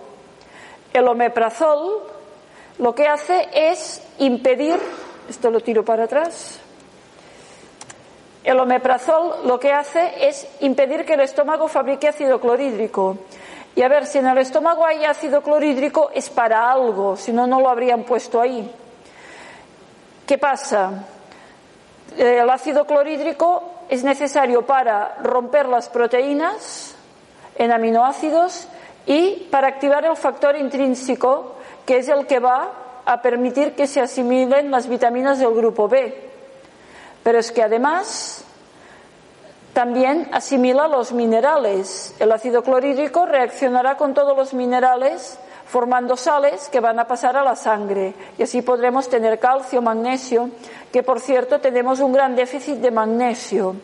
El 0.92 1.06
omeprazol 1.06 2.02
lo 2.78 2.92
que 2.96 3.06
hace 3.06 3.48
es 3.52 4.02
impedir, 4.18 4.80
esto 5.28 5.52
lo 5.52 5.60
tiro 5.60 5.84
para 5.84 6.02
atrás, 6.02 6.58
el 8.42 8.58
omeprazol 8.58 9.46
lo 9.46 9.60
que 9.60 9.72
hace 9.72 10.26
es 10.26 10.48
impedir 10.62 11.04
que 11.04 11.14
el 11.14 11.20
estómago 11.20 11.68
fabrique 11.68 12.08
ácido 12.08 12.40
clorhídrico. 12.40 13.18
Y 13.76 13.82
a 13.82 13.88
ver, 13.88 14.04
si 14.06 14.18
en 14.18 14.26
el 14.26 14.38
estómago 14.38 14.84
hay 14.84 15.04
ácido 15.04 15.42
clorhídrico 15.42 16.10
es 16.12 16.28
para 16.28 16.72
algo, 16.72 17.16
si 17.16 17.32
no, 17.32 17.46
no 17.46 17.60
lo 17.60 17.68
habrían 17.68 18.02
puesto 18.02 18.40
ahí. 18.40 18.68
¿Qué 20.26 20.38
pasa? 20.38 21.04
El 22.18 22.50
ácido 22.50 22.84
clorhídrico 22.84 23.73
es 23.88 24.05
necesario 24.05 24.62
para 24.62 25.16
romper 25.23 25.66
las 25.66 25.88
proteínas 25.88 26.94
en 27.57 27.73
aminoácidos 27.73 28.68
y 29.07 29.49
para 29.51 29.68
activar 29.68 30.05
el 30.05 30.16
factor 30.16 30.57
intrínseco, 30.57 31.57
que 31.87 31.99
es 31.99 32.09
el 32.09 32.27
que 32.27 32.38
va 32.38 32.73
a 33.05 33.20
permitir 33.20 33.75
que 33.75 33.87
se 33.87 34.01
asimilen 34.01 34.70
las 34.70 34.88
vitaminas 34.88 35.38
del 35.38 35.55
grupo 35.55 35.88
B. 35.88 36.31
Pero 37.23 37.38
es 37.38 37.53
que 37.53 37.62
además 37.62 38.44
también 39.73 40.29
asimila 40.33 40.88
los 40.88 41.12
minerales. 41.12 42.14
El 42.18 42.33
ácido 42.33 42.62
clorhídrico 42.62 43.27
reaccionará 43.27 43.97
con 43.97 44.14
todos 44.14 44.37
los 44.37 44.55
minerales 44.55 45.38
formando 45.74 46.16
sales 46.16 46.68
que 46.68 46.78
van 46.78 47.00
a 47.00 47.08
pasar 47.08 47.37
a 47.37 47.42
la 47.42 47.56
sangre 47.56 48.14
y 48.38 48.44
así 48.44 48.62
podremos 48.62 49.08
tener 49.08 49.40
calcio, 49.40 49.82
magnesio, 49.82 50.50
que 50.92 51.02
por 51.02 51.18
cierto 51.18 51.58
tenemos 51.58 51.98
un 51.98 52.12
gran 52.12 52.37
déficit 52.37 52.76
de 52.76 52.92
magnesio. 52.92 53.74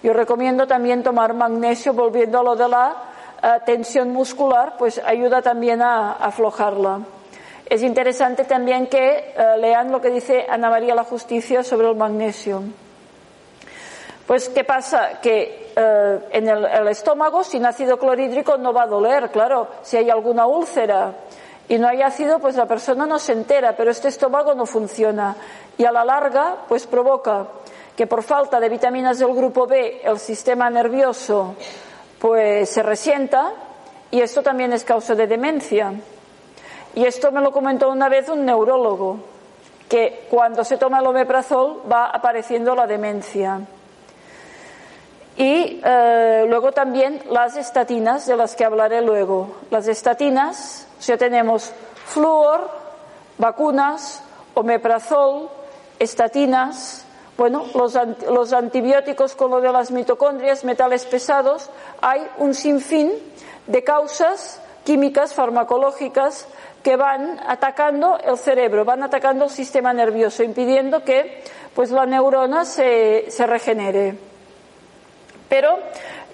Yo 0.00 0.12
recomiendo 0.12 0.68
también 0.68 1.02
tomar 1.02 1.34
magnesio, 1.34 1.92
volviendo 1.92 2.38
a 2.38 2.44
lo 2.44 2.54
de 2.54 2.68
la 2.68 2.94
eh, 3.42 3.48
tensión 3.66 4.10
muscular, 4.10 4.74
pues 4.78 5.02
ayuda 5.04 5.42
también 5.42 5.82
a, 5.82 6.12
aflojarla. 6.12 7.00
Es 7.66 7.82
interesante 7.82 8.44
también 8.44 8.86
que 8.86 9.34
eh, 9.36 9.58
lean 9.58 9.90
lo 9.90 10.00
que 10.00 10.10
dice 10.10 10.46
Ana 10.48 10.70
María 10.70 10.94
la 10.94 11.02
Justicia 11.02 11.64
sobre 11.64 11.88
el 11.88 11.96
magnesio. 11.96 12.62
Pues, 14.24 14.48
¿qué 14.48 14.62
pasa? 14.62 15.18
Que 15.20 15.72
eh, 15.74 16.18
en 16.30 16.48
el, 16.48 16.86
estómago, 16.86 17.42
sin 17.42 17.66
ácido 17.66 17.98
clorhídrico, 17.98 18.56
no 18.56 18.72
va 18.72 18.84
a 18.84 18.86
doler, 18.86 19.32
claro. 19.32 19.66
Si 19.82 19.96
hay 19.96 20.08
alguna 20.08 20.46
úlcera 20.46 21.12
y 21.70 21.78
no 21.78 21.86
hay 21.86 22.02
ácido, 22.02 22.40
pues 22.40 22.56
la 22.56 22.66
persona 22.66 23.06
no 23.06 23.20
se 23.20 23.30
entera, 23.30 23.76
pero 23.76 23.92
este 23.92 24.08
estómago 24.08 24.56
no 24.56 24.66
funciona. 24.66 25.36
Y 25.78 25.84
a 25.84 25.92
la 25.92 26.04
larga, 26.04 26.56
pues 26.66 26.84
provoca 26.88 27.46
que 27.96 28.08
por 28.08 28.24
falta 28.24 28.58
de 28.58 28.68
vitaminas 28.68 29.20
del 29.20 29.32
grupo 29.32 29.68
B, 29.68 30.00
el 30.02 30.18
sistema 30.18 30.68
nervioso 30.68 31.54
pues 32.18 32.70
se 32.70 32.82
resienta 32.82 33.52
y 34.10 34.20
esto 34.20 34.42
también 34.42 34.72
es 34.72 34.82
causa 34.82 35.14
de 35.14 35.28
demencia. 35.28 35.92
Y 36.96 37.04
esto 37.04 37.30
me 37.30 37.40
lo 37.40 37.52
comentó 37.52 37.88
una 37.88 38.08
vez 38.08 38.28
un 38.28 38.44
neurólogo, 38.44 39.18
que 39.88 40.26
cuando 40.28 40.64
se 40.64 40.76
toma 40.76 40.98
el 40.98 41.06
omeprazol 41.06 41.82
va 41.90 42.06
apareciendo 42.06 42.74
la 42.74 42.88
demencia. 42.88 43.60
Y 45.36 45.80
eh, 45.84 46.46
luego 46.48 46.72
también 46.72 47.22
las 47.30 47.56
estatinas, 47.56 48.26
de 48.26 48.36
las 48.36 48.56
que 48.56 48.64
hablaré 48.64 49.02
luego. 49.02 49.54
Las 49.70 49.86
estatinas, 49.86 50.88
sea, 51.02 51.16
tenemos 51.16 51.72
Flúor, 52.06 52.68
vacunas, 53.38 54.22
omeprazol, 54.54 55.48
estatinas, 55.98 57.04
bueno, 57.36 57.64
los, 57.74 58.52
antibióticos 58.52 59.34
con 59.34 59.50
lo 59.50 59.60
de 59.60 59.72
las 59.72 59.90
mitocondrias, 59.90 60.64
metales 60.64 61.06
pesados, 61.06 61.70
hay 62.02 62.20
un 62.36 62.54
sinfín 62.54 63.12
de 63.66 63.82
causas 63.82 64.60
químicas, 64.84 65.32
farmacológicas, 65.32 66.46
que 66.82 66.96
van 66.96 67.40
atacando 67.46 68.18
el 68.18 68.36
cerebro, 68.36 68.84
van 68.84 69.02
atacando 69.02 69.46
el 69.46 69.50
sistema 69.50 69.92
nervioso, 69.92 70.42
impidiendo 70.42 71.04
que 71.04 71.42
pues, 71.74 71.90
la 71.90 72.04
neurona 72.04 72.64
se, 72.64 73.30
se 73.30 73.46
regenere. 73.46 74.18
Pero 75.48 75.78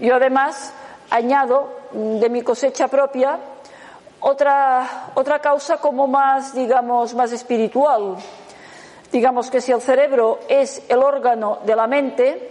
yo 0.01 0.17
además 0.17 0.73
añado 1.11 1.69
de 1.93 2.29
mi 2.31 2.43
cosecha 2.43 2.89
propia 2.89 3.39
otra, 4.29 5.13
otra 5.15 5.39
causa 5.39 5.77
como 5.77 6.09
más, 6.09 6.53
digamos, 6.53 7.15
más 7.15 7.31
espiritual. 7.31 8.17
Digamos 9.13 9.51
que 9.51 9.61
si 9.61 9.71
el 9.71 9.81
cerebro 9.81 10.41
es 10.49 10.83
el 10.89 10.99
órgano 10.99 11.61
de 11.65 11.77
la 11.77 11.87
mente, 11.87 12.51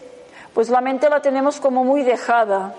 pues 0.54 0.70
la 0.70 0.80
mente 0.80 1.10
la 1.10 1.22
tenemos 1.22 1.60
como 1.60 1.84
muy 1.84 2.04
dejada, 2.04 2.74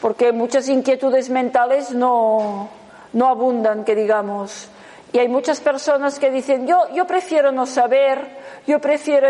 porque 0.00 0.32
muchas 0.32 0.68
inquietudes 0.68 1.30
mentales 1.30 1.92
no, 1.92 2.68
no 3.12 3.28
abundan, 3.28 3.84
que 3.84 3.94
digamos. 3.94 4.68
Y 5.12 5.20
hay 5.20 5.28
muchas 5.28 5.60
personas 5.60 6.18
que 6.18 6.32
dicen, 6.32 6.66
yo, 6.66 6.92
yo 6.92 7.06
prefiero 7.06 7.52
no 7.52 7.64
saber, 7.64 8.26
yo 8.66 8.80
prefiero 8.80 9.28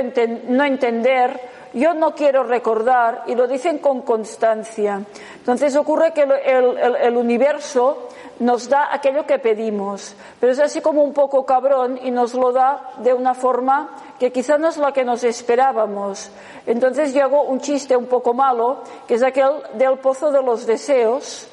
no 0.49 0.65
entender, 0.65 1.39
yo 1.75 1.93
no 1.93 2.15
quiero 2.15 2.45
recordar, 2.45 3.25
y 3.27 3.35
lo 3.35 3.47
dicen 3.47 3.77
con 3.77 4.01
constancia. 4.01 5.03
Entonces 5.37 5.77
ocurre 5.77 6.13
que 6.13 6.23
el, 6.23 7.17
universo 7.19 8.09
nos 8.41 8.69
da 8.69 8.93
aquello 8.93 9.27
que 9.27 9.39
pedimos, 9.39 10.15
pero 10.41 10.53
es 10.53 10.59
así 10.59 10.81
como 10.81 11.03
un 11.03 11.13
poco 11.13 11.47
cabrón 11.47 11.99
y 12.03 12.11
nos 12.11 12.35
lo 12.35 12.53
da 12.53 12.91
de 12.99 13.15
una 13.15 13.35
forma 13.35 13.91
que 14.19 14.33
quizá 14.33 14.59
no 14.59 14.69
es 14.69 14.77
la 14.77 14.93
que 14.93 15.05
nos 15.05 15.25
esperábamos. 15.25 16.31
Entonces 16.67 17.15
yo 17.15 17.23
hago 17.25 17.43
un 17.43 17.61
chiste 17.61 17.97
un 17.97 18.07
poco 18.07 18.35
malo, 18.35 18.83
que 19.07 19.15
es 19.15 19.23
aquel 19.23 19.53
del 19.75 19.99
pozo 19.99 20.33
de 20.33 20.43
los 20.43 20.67
deseos, 20.67 21.49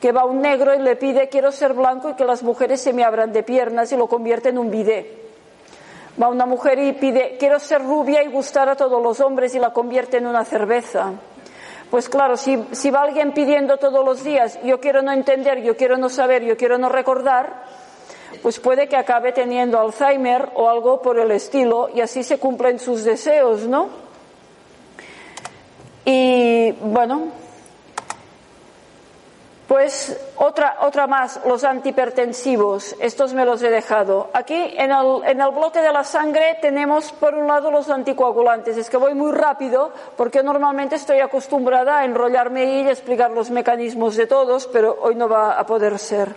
que 0.00 0.12
va 0.12 0.24
un 0.24 0.40
negro 0.40 0.74
y 0.74 0.78
le 0.78 0.96
pide 0.96 1.28
quiero 1.28 1.52
ser 1.52 1.72
blanco 1.72 2.10
y 2.10 2.14
que 2.14 2.24
las 2.24 2.42
mujeres 2.42 2.80
se 2.80 2.92
me 2.92 3.04
abran 3.04 3.32
de 3.32 3.42
piernas 3.42 3.92
y 3.92 3.96
lo 3.96 4.06
convierte 4.06 4.50
en 4.50 4.58
un 4.58 4.70
bidet. 4.70 5.24
Va 6.20 6.28
una 6.28 6.46
mujer 6.46 6.78
y 6.78 6.92
pide, 6.92 7.36
quiero 7.38 7.58
ser 7.58 7.82
rubia 7.82 8.22
y 8.22 8.28
gustar 8.28 8.68
a 8.68 8.76
todos 8.76 9.02
los 9.02 9.20
hombres 9.20 9.54
y 9.54 9.58
la 9.58 9.72
convierte 9.72 10.18
en 10.18 10.26
una 10.26 10.44
cerveza. 10.44 11.12
Pues 11.94 12.08
claro, 12.08 12.36
si, 12.36 12.56
va 12.90 13.02
alguien 13.02 13.30
pidiendo 13.30 13.76
todos 13.76 14.04
los 14.04 14.24
días, 14.24 14.58
yo 14.64 14.80
quiero 14.80 15.00
no 15.00 15.12
entender, 15.12 15.62
yo 15.62 15.76
quiero 15.76 15.96
no 15.96 16.08
saber, 16.08 16.42
yo 16.42 16.56
quiero 16.56 16.76
no 16.76 16.88
recordar, 16.88 17.66
pues 18.42 18.58
puede 18.58 18.88
que 18.88 18.96
acabe 18.96 19.30
teniendo 19.30 19.78
Alzheimer 19.78 20.50
o 20.56 20.68
algo 20.68 21.00
por 21.00 21.20
el 21.20 21.30
estilo 21.30 21.88
y 21.94 22.00
así 22.00 22.24
se 22.24 22.38
cumplen 22.38 22.80
sus 22.80 23.04
deseos, 23.04 23.68
¿no? 23.68 23.90
Y 26.04 26.72
bueno, 26.80 27.28
pues 29.68 30.18
otra, 30.36 30.76
otra 30.82 31.06
más, 31.06 31.40
los 31.46 31.64
antihipertensivos. 31.64 32.94
Estos 33.00 33.32
me 33.32 33.44
los 33.44 33.62
he 33.62 33.70
dejado. 33.70 34.28
Aquí 34.34 34.54
en 34.54 34.92
el, 34.92 35.22
en 35.24 35.40
el 35.40 35.50
bloque 35.52 35.80
de 35.80 35.92
la 35.92 36.04
sangre 36.04 36.58
tenemos 36.60 37.12
por 37.12 37.34
un 37.34 37.46
lado 37.46 37.70
los 37.70 37.88
anticoagulantes. 37.88 38.76
Es 38.76 38.90
que 38.90 38.98
voy 38.98 39.14
muy 39.14 39.32
rápido 39.32 39.92
porque 40.16 40.42
normalmente 40.42 40.96
estoy 40.96 41.20
acostumbrada 41.20 42.00
a 42.00 42.04
enrollarme 42.04 42.64
y 42.64 42.88
explicar 42.88 43.30
los 43.30 43.50
mecanismos 43.50 44.16
de 44.16 44.26
todos, 44.26 44.66
pero 44.66 44.98
hoy 45.00 45.14
no 45.14 45.28
va 45.28 45.52
a 45.52 45.64
poder 45.64 45.98
ser. 45.98 46.34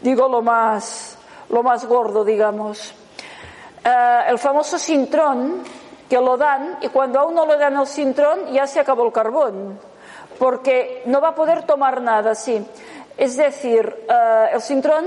Digo 0.00 0.28
lo 0.28 0.40
más, 0.40 1.18
lo 1.48 1.64
más 1.64 1.84
gordo, 1.84 2.24
digamos. 2.24 2.94
Eh, 3.84 4.20
el 4.28 4.38
famoso 4.38 4.78
sintrón, 4.78 5.64
que 6.08 6.20
lo 6.20 6.36
dan 6.36 6.78
y 6.80 6.88
cuando 6.88 7.20
a 7.20 7.24
uno 7.24 7.44
le 7.44 7.56
dan 7.58 7.76
el 7.76 7.86
sintrón 7.86 8.52
ya 8.52 8.66
se 8.66 8.80
acabó 8.80 9.04
el 9.04 9.12
carbón 9.12 9.78
porque 10.38 11.02
no 11.06 11.20
va 11.20 11.28
a 11.28 11.34
poder 11.34 11.64
tomar 11.64 12.00
nada, 12.00 12.34
sí. 12.34 12.64
Es 13.16 13.36
decir, 13.36 14.06
eh, 14.08 14.50
el 14.52 14.60
sintrón 14.60 15.06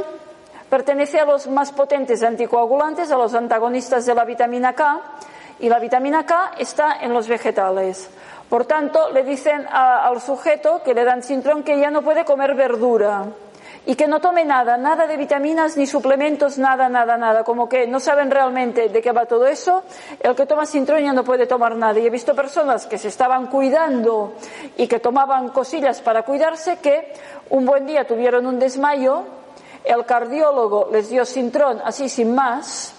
pertenece 0.69 1.19
a 1.19 1.25
los 1.25 1.47
más 1.47 1.71
potentes 1.71 2.23
anticoagulantes, 2.23 3.11
a 3.11 3.17
los 3.17 3.33
antagonistas 3.33 4.05
de 4.05 4.15
la 4.15 4.25
vitamina 4.25 4.73
K, 4.73 5.01
y 5.59 5.69
la 5.69 5.79
vitamina 5.79 6.25
K 6.25 6.53
está 6.57 6.97
en 7.01 7.13
los 7.13 7.27
vegetales. 7.27 8.09
Por 8.49 8.65
tanto, 8.65 9.11
le 9.11 9.23
dicen 9.23 9.65
al 9.71 10.19
sujeto 10.19 10.81
que 10.83 10.93
le 10.93 11.05
dan 11.05 11.23
sintrón 11.23 11.63
que 11.63 11.79
ya 11.79 11.89
no 11.89 12.01
puede 12.01 12.25
comer 12.25 12.53
verdura 12.53 13.25
y 13.85 13.95
que 13.95 14.07
no 14.07 14.19
tome 14.19 14.45
nada, 14.45 14.77
nada 14.77 15.07
de 15.07 15.17
vitaminas 15.17 15.75
ni 15.75 15.87
suplementos, 15.87 16.57
nada, 16.57 16.87
nada, 16.87 17.17
nada, 17.17 17.43
como 17.43 17.67
que 17.67 17.87
no 17.87 17.99
saben 17.99 18.29
realmente 18.29 18.89
de 18.89 19.01
qué 19.01 19.11
va 19.11 19.25
todo 19.25 19.47
eso, 19.47 19.83
el 20.19 20.35
que 20.35 20.45
toma 20.45 20.65
sintrón 20.65 21.03
ya 21.03 21.13
no 21.13 21.23
puede 21.23 21.47
tomar 21.47 21.75
nada. 21.75 21.99
Y 21.99 22.05
he 22.05 22.09
visto 22.09 22.35
personas 22.35 22.85
que 22.85 22.97
se 22.97 23.07
estaban 23.07 23.47
cuidando 23.47 24.33
y 24.77 24.87
que 24.87 24.99
tomaban 24.99 25.49
cosillas 25.49 26.01
para 26.01 26.23
cuidarse 26.23 26.77
que 26.77 27.13
un 27.49 27.65
buen 27.65 27.87
día 27.87 28.05
tuvieron 28.05 28.45
un 28.45 28.59
desmayo, 28.59 29.23
el 29.83 30.05
cardiólogo 30.05 30.89
les 30.91 31.09
dio 31.09 31.25
sintrón 31.25 31.81
así 31.83 32.07
sin 32.07 32.35
más, 32.35 32.93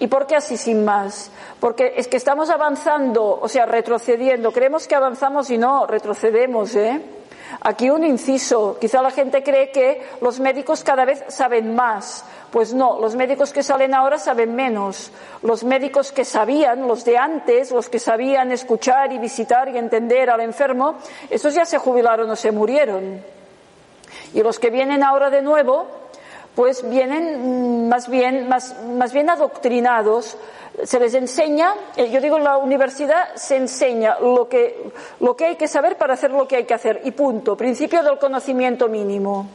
¿Y 0.00 0.06
por 0.06 0.26
qué 0.26 0.36
así 0.36 0.56
sin 0.56 0.84
más? 0.84 1.30
Porque 1.60 1.94
es 1.96 2.08
que 2.08 2.16
estamos 2.16 2.50
avanzando, 2.50 3.38
o 3.40 3.48
sea, 3.48 3.66
retrocediendo. 3.66 4.50
Creemos 4.50 4.88
que 4.88 4.94
avanzamos 4.94 5.50
y 5.50 5.58
no, 5.58 5.86
retrocedemos, 5.86 6.74
¿eh? 6.74 7.00
Aquí 7.60 7.90
un 7.90 8.04
inciso. 8.04 8.76
Quizá 8.80 9.02
la 9.02 9.10
gente 9.10 9.42
cree 9.42 9.70
que 9.70 10.02
los 10.20 10.40
médicos 10.40 10.82
cada 10.82 11.04
vez 11.04 11.24
saben 11.28 11.74
más. 11.74 12.24
Pues 12.50 12.72
no, 12.72 13.00
los 13.00 13.16
médicos 13.16 13.52
que 13.52 13.62
salen 13.62 13.94
ahora 13.94 14.18
saben 14.18 14.54
menos. 14.54 15.10
Los 15.42 15.64
médicos 15.64 16.12
que 16.12 16.24
sabían, 16.24 16.86
los 16.86 17.04
de 17.04 17.18
antes, 17.18 17.70
los 17.70 17.88
que 17.88 17.98
sabían 17.98 18.52
escuchar 18.52 19.12
y 19.12 19.18
visitar 19.18 19.68
y 19.68 19.78
entender 19.78 20.30
al 20.30 20.40
enfermo, 20.40 20.96
esos 21.30 21.54
ya 21.54 21.64
se 21.64 21.78
jubilaron 21.78 22.30
o 22.30 22.36
se 22.36 22.52
murieron. 22.52 23.22
Y 24.32 24.42
los 24.42 24.58
que 24.58 24.70
vienen 24.70 25.02
ahora 25.02 25.30
de 25.30 25.42
nuevo, 25.42 26.03
pues 26.54 26.88
vienen 26.88 27.88
más 27.88 28.08
bien, 28.08 28.48
más, 28.48 28.76
más 28.84 29.12
bien 29.12 29.30
adoctrinados 29.30 30.36
se 30.82 30.98
les 30.98 31.14
enseña, 31.14 31.74
eh, 31.96 32.10
yo 32.10 32.20
digo 32.20 32.36
en 32.36 32.44
la 32.44 32.58
universidad 32.58 33.34
se 33.36 33.56
enseña 33.56 34.18
lo 34.18 34.48
que, 34.48 34.90
lo 35.20 35.36
que 35.36 35.46
hay 35.46 35.56
que 35.56 35.68
saber 35.68 35.96
para 35.96 36.14
hacer 36.14 36.32
lo 36.32 36.48
que 36.48 36.56
hay 36.56 36.64
que 36.64 36.74
hacer 36.74 37.00
y 37.04 37.12
punto. 37.12 37.56
Principio 37.56 38.02
del 38.02 38.18
conocimiento 38.18 38.88
mínimo. 38.88 39.46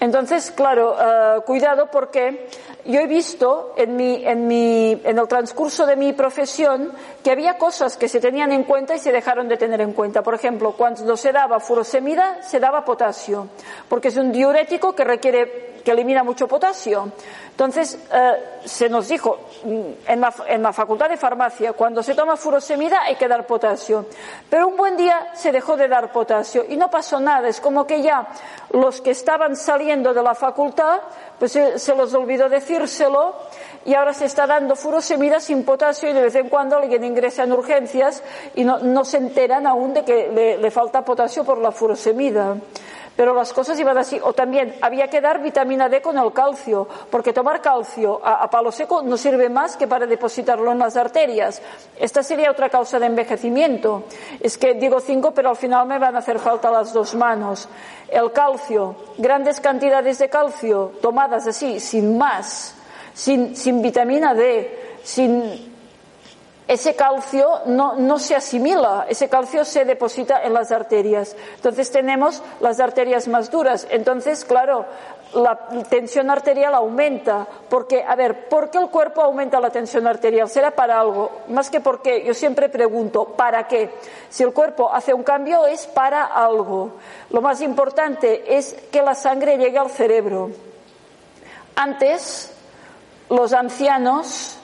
Entonces, 0.00 0.50
claro, 0.50 0.96
eh, 0.98 1.42
cuidado 1.46 1.88
porque 1.90 2.48
yo 2.86 2.98
he 2.98 3.06
visto 3.06 3.74
en, 3.76 3.94
mi, 3.94 4.26
en, 4.26 4.48
mi, 4.48 5.00
en 5.04 5.16
el 5.16 5.28
transcurso 5.28 5.86
de 5.86 5.94
mi 5.94 6.12
profesión 6.12 6.90
que 7.22 7.30
había 7.30 7.56
cosas 7.56 7.96
que 7.96 8.08
se 8.08 8.18
tenían 8.18 8.50
en 8.50 8.64
cuenta 8.64 8.96
y 8.96 8.98
se 8.98 9.12
dejaron 9.12 9.46
de 9.46 9.56
tener 9.56 9.80
en 9.80 9.92
cuenta. 9.92 10.22
Por 10.22 10.34
ejemplo, 10.34 10.72
cuando 10.72 11.16
se 11.16 11.30
daba 11.30 11.60
furosemida, 11.60 12.42
se 12.42 12.58
daba 12.58 12.84
potasio, 12.84 13.46
porque 13.88 14.08
es 14.08 14.16
un 14.16 14.32
diurético 14.32 14.92
que 14.92 15.04
requiere, 15.04 15.71
que 15.82 15.90
elimina 15.90 16.22
mucho 16.22 16.48
potasio. 16.48 17.12
Entonces, 17.50 17.98
eh, 18.12 18.60
se 18.64 18.88
nos 18.88 19.08
dijo 19.08 19.38
mm, 19.64 19.80
en 20.08 20.20
la, 20.62 20.72
facultad 20.72 21.08
de 21.08 21.16
farmacia, 21.16 21.74
cuando 21.74 22.02
se 22.02 22.14
toma 22.14 22.36
furosemida 22.36 23.02
hay 23.02 23.16
que 23.16 23.28
dar 23.28 23.46
potasio. 23.46 24.06
Pero 24.48 24.68
un 24.68 24.76
buen 24.76 24.96
día 24.96 25.32
se 25.34 25.52
dejó 25.52 25.76
de 25.76 25.88
dar 25.88 26.10
potasio 26.12 26.64
y 26.68 26.76
no 26.76 26.90
pasó 26.90 27.20
nada. 27.20 27.48
Es 27.48 27.60
como 27.60 27.86
que 27.86 28.02
ya 28.02 28.26
los 28.70 29.00
que 29.00 29.10
estaban 29.10 29.54
saliendo 29.56 30.14
de 30.14 30.22
la 30.22 30.34
facultad, 30.34 31.00
pues 31.38 31.52
se, 31.52 31.78
se 31.78 31.94
los 31.94 32.14
olvidó 32.14 32.48
decírselo 32.48 33.34
y 33.84 33.94
ahora 33.94 34.14
se 34.14 34.24
está 34.24 34.46
dando 34.46 34.76
furosemida 34.76 35.40
sin 35.40 35.64
potasio 35.64 36.08
y 36.08 36.12
de 36.12 36.22
vez 36.22 36.34
en 36.36 36.48
cuando 36.48 36.76
alguien 36.78 37.04
ingresa 37.04 37.44
en 37.44 37.52
urgencias 37.52 38.22
y 38.54 38.64
no, 38.64 39.04
se 39.04 39.18
enteran 39.18 39.66
aún 39.66 39.92
de 39.92 40.04
que 40.04 40.58
le 40.58 40.70
falta 40.70 41.04
potasio 41.04 41.44
por 41.44 41.58
la 41.58 41.72
furosemida 41.72 42.56
pero 43.16 43.34
las 43.34 43.52
cosas 43.52 43.78
iban 43.78 43.98
así. 43.98 44.18
O 44.22 44.32
también 44.32 44.74
había 44.80 45.08
que 45.08 45.20
dar 45.20 45.42
vitamina 45.42 45.88
D 45.88 46.00
con 46.00 46.18
el 46.18 46.32
calcio, 46.32 46.88
porque 47.10 47.32
tomar 47.32 47.60
calcio 47.60 48.20
a, 48.24 48.48
palo 48.50 48.72
seco 48.72 49.02
no 49.02 49.16
sirve 49.16 49.48
más 49.48 49.76
que 49.76 49.86
para 49.86 50.06
depositarlo 50.06 50.72
en 50.72 50.78
las 50.78 50.96
arterias. 50.96 51.60
Esta 51.98 52.22
sería 52.22 52.50
otra 52.50 52.68
causa 52.68 52.98
de 52.98 53.06
envejecimiento. 53.06 54.04
Es 54.40 54.58
que 54.58 54.74
digo 54.74 55.00
cinco, 55.00 55.32
pero 55.32 55.50
al 55.50 55.56
final 55.56 55.86
me 55.86 55.98
van 55.98 56.16
a 56.16 56.20
hacer 56.20 56.38
falta 56.38 56.70
las 56.70 56.92
dos 56.92 57.14
manos. 57.14 57.68
El 58.08 58.32
calcio, 58.32 58.96
grandes 59.18 59.60
cantidades 59.60 60.18
de 60.18 60.28
calcio 60.28 60.92
tomadas 61.00 61.46
así, 61.46 61.80
sin 61.80 62.18
más, 62.18 62.74
sin, 63.14 63.56
sin 63.56 63.80
vitamina 63.80 64.34
D, 64.34 64.98
sin 65.02 65.71
ese 66.68 66.94
calcio 66.94 67.60
no, 67.66 68.18
se 68.18 68.36
asimila, 68.36 69.06
ese 69.08 69.28
calcio 69.28 69.64
se 69.64 69.84
deposita 69.84 70.42
en 70.42 70.54
las 70.54 70.70
arterias. 70.70 71.36
Entonces 71.56 71.90
tenemos 71.90 72.42
las 72.60 72.78
arterias 72.78 73.26
más 73.26 73.50
duras. 73.50 73.86
Entonces, 73.90 74.44
claro, 74.44 74.86
la 75.34 75.56
tensión 75.90 76.30
arterial 76.30 76.74
aumenta. 76.74 77.46
Porque, 77.68 78.04
a 78.04 78.14
ver, 78.14 78.48
¿por 78.48 78.70
qué 78.70 78.78
el 78.78 78.90
cuerpo 78.90 79.22
aumenta 79.22 79.58
la 79.58 79.70
tensión 79.70 80.06
arterial? 80.06 80.48
Será 80.48 80.70
para 80.70 81.00
algo. 81.00 81.30
Más 81.48 81.68
que 81.68 81.80
porque, 81.80 82.24
yo 82.24 82.32
siempre 82.32 82.68
pregunto, 82.68 83.24
¿para 83.24 83.66
qué? 83.66 83.90
Si 84.30 84.44
el 84.44 84.52
cuerpo 84.52 84.90
hace 84.92 85.12
un 85.12 85.24
cambio 85.24 85.66
es 85.66 85.86
para 85.88 86.24
algo. 86.24 86.92
Lo 87.30 87.42
más 87.42 87.60
importante 87.60 88.56
es 88.56 88.74
que 88.92 89.02
la 89.02 89.16
sangre 89.16 89.58
llegue 89.58 89.78
al 89.78 89.90
cerebro. 89.90 90.50
Antes, 91.74 92.52
los 93.28 93.52
ancianos 93.52 94.58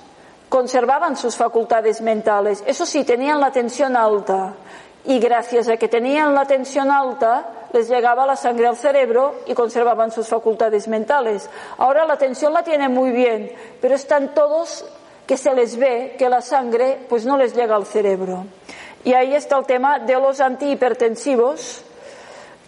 conservaban 0.49 1.17
sus 1.17 1.37
facultades 1.37 2.01
mentales. 2.01 2.63
Eso 2.67 2.87
sí, 2.87 3.05
tenían 3.05 3.41
la 3.41 3.51
tensión 3.51 3.97
alta. 3.97 4.55
Y 5.05 5.19
gracias 5.19 5.69
a 5.69 5.77
que 5.77 5.89
tenían 5.89 6.35
la 6.35 6.45
tensión 6.45 6.91
alta, 6.91 7.47
les 7.73 7.89
llegaba 7.89 8.27
la 8.27 8.37
sangre 8.37 8.67
al 8.67 8.77
cerebro 8.77 9.37
y 9.47 9.55
conservaban 9.55 10.11
sus 10.11 10.29
facultades 10.29 10.89
mentales. 10.89 11.49
Ahora 11.79 12.05
la 12.05 12.17
tensión 12.17 12.53
la 12.53 12.63
tienen 12.63 12.93
muy 12.93 13.11
bien, 13.11 13.53
pero 13.81 13.95
están 13.95 14.35
todos 14.35 14.85
que 15.27 15.37
se 15.37 15.55
les 15.55 15.77
ve 15.77 16.17
que 16.19 16.29
la 16.29 16.41
sangre 16.41 16.99
pues 17.09 17.25
no 17.25 17.37
les 17.37 17.55
llega 17.55 17.77
al 17.77 17.87
cerebro. 17.87 18.47
Y 19.05 19.15
ahí 19.15 19.35
está 19.35 19.59
el 19.59 19.67
tema 19.67 19.99
de 19.99 20.15
los 20.15 20.41
antihipertensivos 20.41 21.85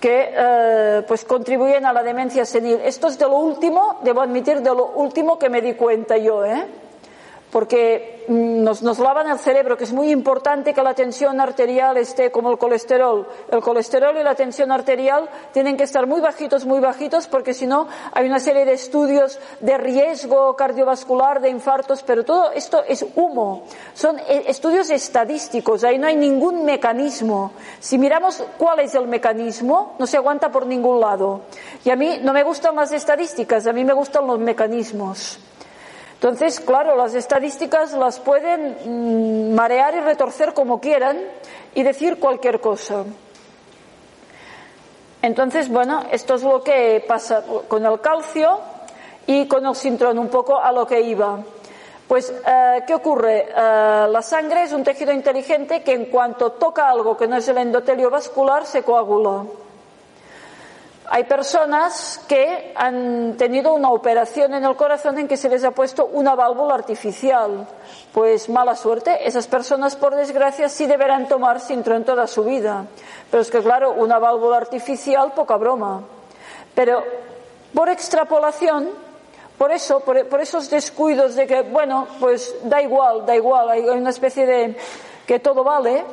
que 0.01 0.33
eh, 0.33 1.03
pues 1.07 1.25
contribuyen 1.25 1.85
a 1.85 1.93
la 1.93 2.03
demencia 2.03 2.45
senil. 2.47 2.81
Esto 2.83 3.09
es 3.09 3.19
de 3.19 3.27
lo 3.27 3.37
último, 3.37 3.99
debo 4.03 4.23
admitir, 4.23 4.63
de 4.63 4.71
lo 4.71 4.87
último 4.95 5.39
que 5.39 5.51
me 5.51 5.61
di 5.61 5.75
cuenta 5.75 6.17
yo, 6.17 6.45
¿eh? 6.45 6.67
Porque 7.51 8.25
mm, 8.29 8.63
nos, 8.63 8.83
nos, 8.83 8.99
lavan 8.99 9.29
el 9.29 9.39
cerebro, 9.39 9.77
que 9.77 9.85
es 9.85 9.93
muy 9.93 10.11
importante 10.11 10.73
que 10.73 10.83
la 10.83 10.95
tensión 10.95 11.41
arterial 11.41 11.97
esté 11.97 12.31
como 12.31 12.51
el 12.51 12.59
colesterol. 12.59 13.27
El 13.51 13.61
colesterol 13.61 14.17
y 14.17 14.23
la 14.23 14.35
tensión 14.35 14.71
arterial 14.71 15.29
tienen 15.53 15.77
que 15.77 15.85
estar 15.85 16.07
muy 16.07 16.21
bajitos, 16.21 16.65
muy 16.65 16.81
bajitos, 16.81 17.27
porque 17.27 17.55
si 17.55 17.67
no 17.67 17.89
hay 18.13 18.27
una 18.27 18.39
serie 18.39 18.65
de 18.65 18.75
estudios 18.75 19.39
de 19.61 19.77
riesgo 19.79 20.55
cardiovascular, 20.55 21.41
de 21.41 21.51
infartos, 21.51 22.03
pero 22.03 22.25
todo 22.25 22.53
esto 22.53 22.85
es 22.87 23.05
humo. 23.17 23.65
Son 23.95 24.19
eh, 24.19 24.45
estudios 24.47 24.91
estadísticos, 24.91 25.85
ahí 25.85 25.99
no 25.99 26.07
hay 26.07 26.17
ningún 26.17 26.65
mecanismo. 26.65 27.53
Si 27.81 27.99
miramos 27.99 28.45
cuál 28.59 28.81
es 28.81 28.95
el 28.95 29.09
mecanismo, 29.09 29.97
no 29.99 30.07
se 30.07 30.17
aguanta 30.17 30.51
por 30.51 30.67
ningún 30.67 31.01
lado. 31.01 31.43
Y 31.85 31.91
a 31.91 31.97
mí 31.97 32.21
no 32.23 32.33
me 32.33 32.45
gustan 32.45 32.77
las 32.77 32.93
estadísticas, 32.93 33.67
a 33.67 33.73
mí 33.73 33.85
me 33.85 33.93
gustan 33.93 34.27
los 34.27 34.39
mecanismos. 34.39 35.41
Entonces, 36.21 36.61
claro, 36.61 36.97
las 36.97 37.15
estadísticas 37.15 37.95
las 37.95 38.21
pueden 38.21 38.77
mm, 38.85 39.55
marear 39.55 39.95
y 39.95 40.01
retorcer 40.01 40.53
como 40.53 40.79
quieran 40.79 41.19
y 41.75 41.83
decir 41.83 42.19
cualquier 42.19 42.61
cosa. 42.61 43.05
Entonces, 45.23 45.71
bueno, 45.71 46.05
esto 46.13 46.35
es 46.35 46.43
lo 46.43 46.63
que 46.63 47.03
pasa 47.09 47.43
con 47.67 47.87
el 47.87 48.03
calcio 48.03 48.61
y 49.27 49.49
con 49.49 49.65
el 49.65 49.75
sintrón, 49.75 50.19
un 50.19 50.29
poco 50.29 50.61
a 50.61 50.71
lo 50.73 50.87
que 50.87 51.01
iba. 51.01 51.39
Pues, 52.07 52.31
eh, 52.47 52.83
¿qué 52.87 52.93
ocurre? 52.93 53.49
Eh, 53.49 54.07
la 54.11 54.21
sangre 54.21 54.65
es 54.65 54.73
un 54.73 54.85
tejido 54.85 55.13
inteligente 55.13 55.83
que 55.83 55.95
en 55.95 56.05
cuanto 56.05 56.53
toca 56.53 56.91
algo 56.91 57.17
que 57.17 57.29
no 57.29 57.37
es 57.37 57.49
el 57.49 57.57
endotelio 57.57 58.11
vascular 58.11 58.67
se 58.67 58.83
coagula. 58.83 59.45
Hay 61.13 61.25
personas 61.25 62.21
que 62.29 62.73
han 62.77 63.37
tenido 63.37 63.75
una 63.75 63.91
operación 63.91 64.55
en 64.55 64.65
el 64.65 64.77
corazón 64.77 65.19
en 65.19 65.27
que 65.27 65.37
se 65.37 65.49
les 65.49 65.65
ha 65.65 65.73
puesto 65.73 66.07
una 66.07 66.37
válvula 66.37 66.75
artificial. 66.75 67.67
Pues 68.15 68.49
mala 68.49 68.77
suerte, 68.77 69.27
esas 69.27 69.49
personas 69.49 69.97
por 69.97 70.15
desgracia 70.15 70.69
sí 70.69 70.87
deberán 70.87 71.27
tomar 71.27 71.59
Sintrón 71.59 72.05
toda 72.05 72.29
su 72.29 72.45
vida. 72.45 72.87
Pero 73.29 73.43
es 73.43 73.51
que 73.51 73.61
claro, 73.61 73.91
una 73.91 74.21
válvula 74.21 74.59
artificial, 74.59 75.33
poca 75.33 75.57
broma. 75.57 76.05
Pero 76.77 77.03
por 77.75 77.89
extrapolación, 77.89 78.91
por 79.59 79.73
eso, 79.73 79.99
por 80.01 80.41
esos 80.41 80.71
descuidos 80.71 81.35
de 81.35 81.49
que, 81.49 81.63
bueno, 81.63 82.07
pues 82.21 82.55
da 82.63 82.81
igual, 82.81 83.27
da 83.27 83.35
igual, 83.35 83.69
hay 83.69 83.89
una 83.89 84.11
especie 84.11 84.47
de 84.47 84.77
que 85.27 85.41
todo 85.41 85.65
vale, 85.65 86.05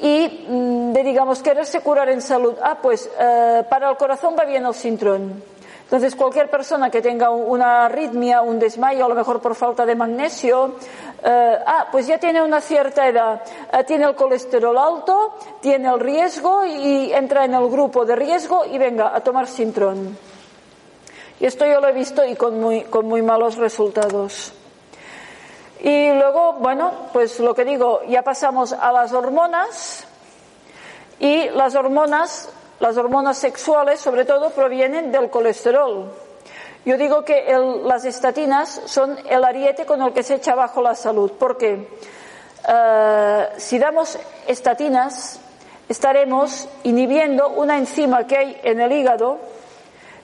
y 0.00 0.46
mm, 0.48 0.92
de, 0.92 1.02
digamos, 1.02 1.42
quererse 1.42 1.80
curar 1.80 2.08
en 2.08 2.20
salud. 2.20 2.54
Ah, 2.62 2.78
pues 2.80 3.08
eh, 3.18 3.64
para 3.68 3.90
el 3.90 3.96
corazón 3.96 4.34
va 4.38 4.44
bien 4.44 4.66
el 4.66 4.74
sintrón. 4.74 5.42
Entonces, 5.84 6.16
cualquier 6.16 6.50
persona 6.50 6.90
que 6.90 7.02
tenga 7.02 7.30
una 7.30 7.84
arritmia, 7.84 8.40
un 8.40 8.58
desmayo, 8.58 9.04
a 9.04 9.08
lo 9.08 9.14
mejor 9.14 9.40
por 9.40 9.54
falta 9.54 9.84
de 9.84 9.94
magnesio, 9.94 10.76
eh, 11.22 11.58
ah, 11.66 11.88
pues 11.92 12.06
ya 12.06 12.18
tiene 12.18 12.42
una 12.42 12.60
cierta 12.60 13.06
edad, 13.06 13.42
eh, 13.72 13.84
tiene 13.84 14.04
el 14.04 14.14
colesterol 14.14 14.76
alto, 14.76 15.36
tiene 15.60 15.88
el 15.88 16.00
riesgo 16.00 16.64
y 16.64 17.12
entra 17.12 17.44
en 17.44 17.54
el 17.54 17.68
grupo 17.68 18.04
de 18.04 18.16
riesgo 18.16 18.64
y 18.64 18.78
venga 18.78 19.14
a 19.14 19.20
tomar 19.20 19.46
sintrón. 19.46 20.16
Y 21.38 21.46
esto 21.46 21.66
yo 21.66 21.80
lo 21.80 21.88
he 21.88 21.92
visto 21.92 22.24
y 22.24 22.34
con 22.34 22.60
muy, 22.60 22.82
con 22.84 23.06
muy 23.06 23.20
malos 23.20 23.56
resultados. 23.56 24.52
Y 25.84 26.10
luego, 26.14 26.54
bueno, 26.54 26.92
pues 27.12 27.38
lo 27.40 27.54
que 27.54 27.62
digo, 27.62 28.00
ya 28.08 28.22
pasamos 28.22 28.72
a 28.72 28.90
las 28.90 29.12
hormonas. 29.12 30.06
Y 31.20 31.50
las 31.50 31.74
hormonas, 31.74 32.48
las 32.80 32.96
hormonas 32.96 33.36
sexuales 33.36 34.00
sobre 34.00 34.24
todo 34.24 34.48
provienen 34.48 35.12
del 35.12 35.28
colesterol. 35.28 36.10
Yo 36.86 36.96
digo 36.96 37.22
que 37.22 37.54
las 37.84 38.06
estatinas 38.06 38.80
son 38.86 39.18
el 39.28 39.44
ariete 39.44 39.84
con 39.84 40.00
el 40.00 40.14
que 40.14 40.22
se 40.22 40.36
echa 40.36 40.52
abajo 40.52 40.80
la 40.80 40.94
salud, 40.94 41.32
porque 41.38 41.86
eh, 42.66 43.48
si 43.58 43.78
damos 43.78 44.18
estatinas 44.46 45.38
estaremos 45.86 46.66
inhibiendo 46.84 47.50
una 47.50 47.76
enzima 47.76 48.26
que 48.26 48.38
hay 48.38 48.60
en 48.62 48.80
el 48.80 48.90
hígado 48.90 49.38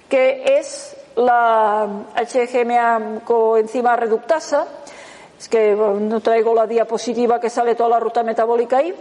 que 0.08 0.58
es 0.58 0.96
la 1.16 1.86
HGMA 2.16 3.20
coenzima 3.26 3.94
reductasa 3.94 4.66
es 5.41 5.49
que 5.49 5.74
no 5.74 6.20
traigo 6.20 6.55
la 6.55 6.66
diapositiva 6.66 7.41
que 7.41 7.49
sale 7.49 7.74
toda 7.74 7.88
la 7.88 7.99
ruta 7.99 8.22
metabólica 8.22 8.76
ahí. 8.76 8.95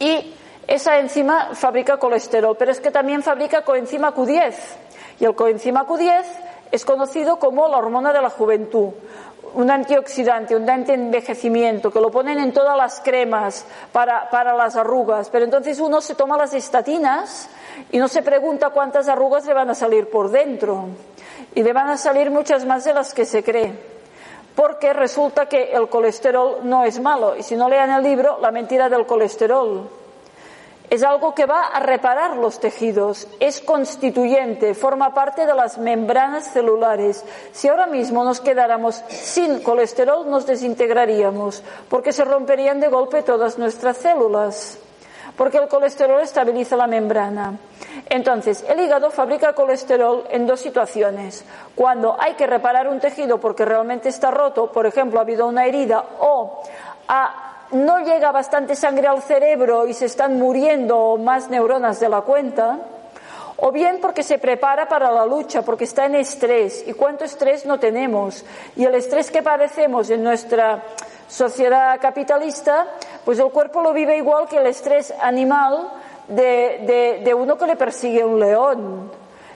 Y 0.00 0.34
esa 0.66 0.98
enzima 0.98 1.50
fabrica 1.54 1.98
colesterol, 1.98 2.56
pero 2.58 2.72
es 2.72 2.80
que 2.80 2.90
también 2.90 3.22
fabrica 3.22 3.62
coenzima 3.62 4.12
Q10. 4.12 4.54
Y 5.20 5.24
el 5.24 5.36
coenzima 5.36 5.86
Q10 5.86 6.24
es 6.72 6.84
conocido 6.84 7.38
como 7.38 7.68
la 7.68 7.76
hormona 7.76 8.12
de 8.12 8.20
la 8.20 8.30
juventud, 8.30 8.88
un 9.54 9.70
antioxidante, 9.70 10.56
un 10.56 10.68
antienvejecimiento, 10.68 11.92
que 11.92 12.00
lo 12.00 12.10
ponen 12.10 12.40
en 12.40 12.52
todas 12.52 12.76
las 12.76 12.98
cremas 12.98 13.64
para, 13.92 14.28
para 14.30 14.56
las 14.56 14.74
arrugas. 14.74 15.30
Pero 15.30 15.44
entonces 15.44 15.78
uno 15.78 16.00
se 16.00 16.16
toma 16.16 16.36
las 16.36 16.54
estatinas 16.54 17.48
y 17.92 17.98
no 17.98 18.08
se 18.08 18.22
pregunta 18.22 18.70
cuántas 18.70 19.06
arrugas 19.06 19.46
le 19.46 19.54
van 19.54 19.70
a 19.70 19.76
salir 19.76 20.10
por 20.10 20.28
dentro. 20.32 20.86
Y 21.54 21.62
le 21.62 21.72
van 21.72 21.88
a 21.88 21.96
salir 21.96 22.32
muchas 22.32 22.64
más 22.64 22.82
de 22.82 22.94
las 22.94 23.14
que 23.14 23.24
se 23.24 23.44
cree 23.44 23.89
porque 24.54 24.92
resulta 24.92 25.46
que 25.46 25.72
el 25.72 25.88
colesterol 25.88 26.58
no 26.64 26.84
es 26.84 27.00
malo. 27.00 27.36
Y 27.36 27.42
si 27.42 27.56
no 27.56 27.68
lean 27.68 27.90
el 27.90 28.02
libro, 28.02 28.38
la 28.40 28.50
mentira 28.50 28.88
del 28.88 29.06
colesterol. 29.06 29.88
Es 30.90 31.04
algo 31.04 31.34
que 31.36 31.46
va 31.46 31.68
a 31.68 31.78
reparar 31.78 32.36
los 32.36 32.58
tejidos, 32.58 33.28
es 33.38 33.60
constituyente, 33.60 34.74
forma 34.74 35.14
parte 35.14 35.46
de 35.46 35.54
las 35.54 35.78
membranas 35.78 36.52
celulares. 36.52 37.24
Si 37.52 37.68
ahora 37.68 37.86
mismo 37.86 38.24
nos 38.24 38.40
quedáramos 38.40 38.96
sin 39.08 39.62
colesterol, 39.62 40.28
nos 40.28 40.46
desintegraríamos, 40.46 41.62
porque 41.88 42.12
se 42.12 42.24
romperían 42.24 42.80
de 42.80 42.88
golpe 42.88 43.22
todas 43.22 43.56
nuestras 43.56 43.98
células 43.98 44.80
porque 45.40 45.56
el 45.56 45.68
colesterol 45.68 46.20
estabiliza 46.20 46.76
la 46.76 46.86
membrana. 46.86 47.54
Entonces, 48.10 48.62
el 48.68 48.78
hígado 48.78 49.10
fabrica 49.10 49.54
colesterol 49.54 50.24
en 50.28 50.46
dos 50.46 50.60
situaciones. 50.60 51.46
Cuando 51.74 52.14
hay 52.20 52.34
que 52.34 52.46
reparar 52.46 52.86
un 52.86 53.00
tejido 53.00 53.40
porque 53.40 53.64
realmente 53.64 54.10
está 54.10 54.30
roto, 54.30 54.70
por 54.70 54.84
ejemplo, 54.84 55.18
ha 55.18 55.22
habido 55.22 55.46
una 55.46 55.64
herida 55.64 56.04
o 56.18 56.62
no 57.72 58.00
llega 58.00 58.30
bastante 58.32 58.76
sangre 58.76 59.08
al 59.08 59.22
cerebro 59.22 59.86
y 59.86 59.94
se 59.94 60.04
están 60.04 60.38
muriendo 60.38 61.16
más 61.16 61.48
neuronas 61.48 61.98
de 62.00 62.10
la 62.10 62.20
cuenta, 62.20 62.78
o 63.60 63.70
bien 63.70 63.98
porque 64.00 64.22
se 64.22 64.38
prepara 64.38 64.88
para 64.88 65.10
la 65.10 65.26
lucha, 65.26 65.62
porque 65.62 65.84
está 65.84 66.06
en 66.06 66.14
estrés. 66.14 66.84
¿Y 66.86 66.94
cuánto 66.94 67.24
estrés 67.24 67.66
no 67.66 67.78
tenemos? 67.78 68.44
Y 68.76 68.84
el 68.84 68.94
estrés 68.94 69.30
que 69.30 69.42
padecemos 69.42 70.08
en 70.10 70.22
nuestra 70.22 70.82
sociedad 71.28 72.00
capitalista, 72.00 72.86
pues 73.24 73.38
el 73.38 73.50
cuerpo 73.50 73.82
lo 73.82 73.92
vive 73.92 74.16
igual 74.16 74.48
que 74.48 74.56
el 74.56 74.66
estrés 74.66 75.12
animal 75.20 75.90
de, 76.28 77.20
de, 77.22 77.34
uno 77.34 77.58
que 77.58 77.66
le 77.66 77.76
persigue 77.76 78.24
un 78.24 78.40
león. 78.40 79.10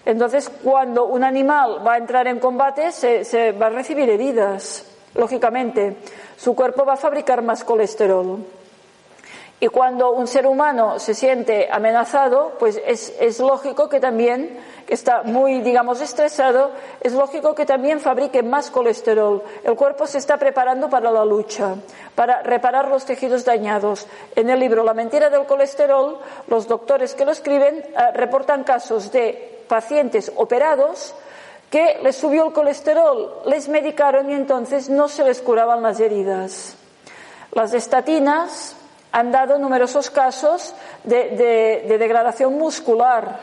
Entonces, 0.04 0.50
cuando 0.62 1.06
un 1.06 1.24
animal 1.24 1.86
va 1.86 1.94
a 1.94 1.98
entrar 1.98 2.28
en 2.28 2.38
combate, 2.38 2.92
se, 2.92 3.24
se 3.24 3.52
va 3.52 3.66
a 3.66 3.70
recibir 3.70 4.10
heridas, 4.10 4.84
lógicamente. 5.14 5.96
Su 6.36 6.54
cuerpo 6.54 6.84
va 6.84 6.94
a 6.94 6.96
fabricar 6.96 7.42
más 7.42 7.64
colesterol. 7.64 8.44
Y 9.60 9.68
cuando 9.68 10.10
un 10.10 10.26
ser 10.26 10.46
humano 10.46 10.98
se 10.98 11.14
siente 11.14 11.68
amenazado, 11.70 12.52
pues 12.58 12.80
es, 12.86 13.38
lógico 13.38 13.88
que 13.88 14.00
también 14.00 14.58
que 14.86 14.92
está 14.92 15.22
muy, 15.22 15.60
digamos, 15.60 16.00
estresado, 16.00 16.72
es 17.00 17.12
lógico 17.12 17.54
que 17.54 17.64
también 17.64 18.00
fabrique 18.00 18.42
más 18.42 18.70
colesterol. 18.70 19.42
El 19.62 19.76
cuerpo 19.76 20.06
se 20.06 20.18
está 20.18 20.36
preparando 20.36 20.90
para 20.90 21.10
la 21.10 21.24
lucha, 21.24 21.76
para 22.14 22.42
reparar 22.42 22.88
los 22.88 23.06
tejidos 23.06 23.44
dañados. 23.44 24.06
En 24.36 24.50
el 24.50 24.60
libro 24.60 24.84
La 24.84 24.92
mentira 24.92 25.30
del 25.30 25.46
colesterol, 25.46 26.18
los 26.48 26.68
doctores 26.68 27.14
que 27.14 27.24
lo 27.24 27.32
escriben 27.32 27.76
eh, 27.76 28.12
reportan 28.12 28.64
casos 28.64 29.10
de 29.12 29.62
pacientes 29.68 30.30
operados 30.36 31.14
que 31.70 31.98
les 32.02 32.16
subió 32.16 32.46
el 32.46 32.52
colesterol, 32.52 33.42
les 33.46 33.68
medicaron 33.68 34.30
y 34.30 34.34
entonces 34.34 34.90
no 34.90 35.08
se 35.08 35.24
les 35.24 35.40
curaban 35.40 35.82
las 35.82 35.98
heridas. 35.98 36.76
Las 37.52 37.72
estatinas 37.72 38.76
han 39.14 39.30
dado 39.30 39.58
numerosos 39.58 40.10
casos 40.10 40.74
de 41.04 41.96
degradación 41.98 42.58
muscular 42.58 43.38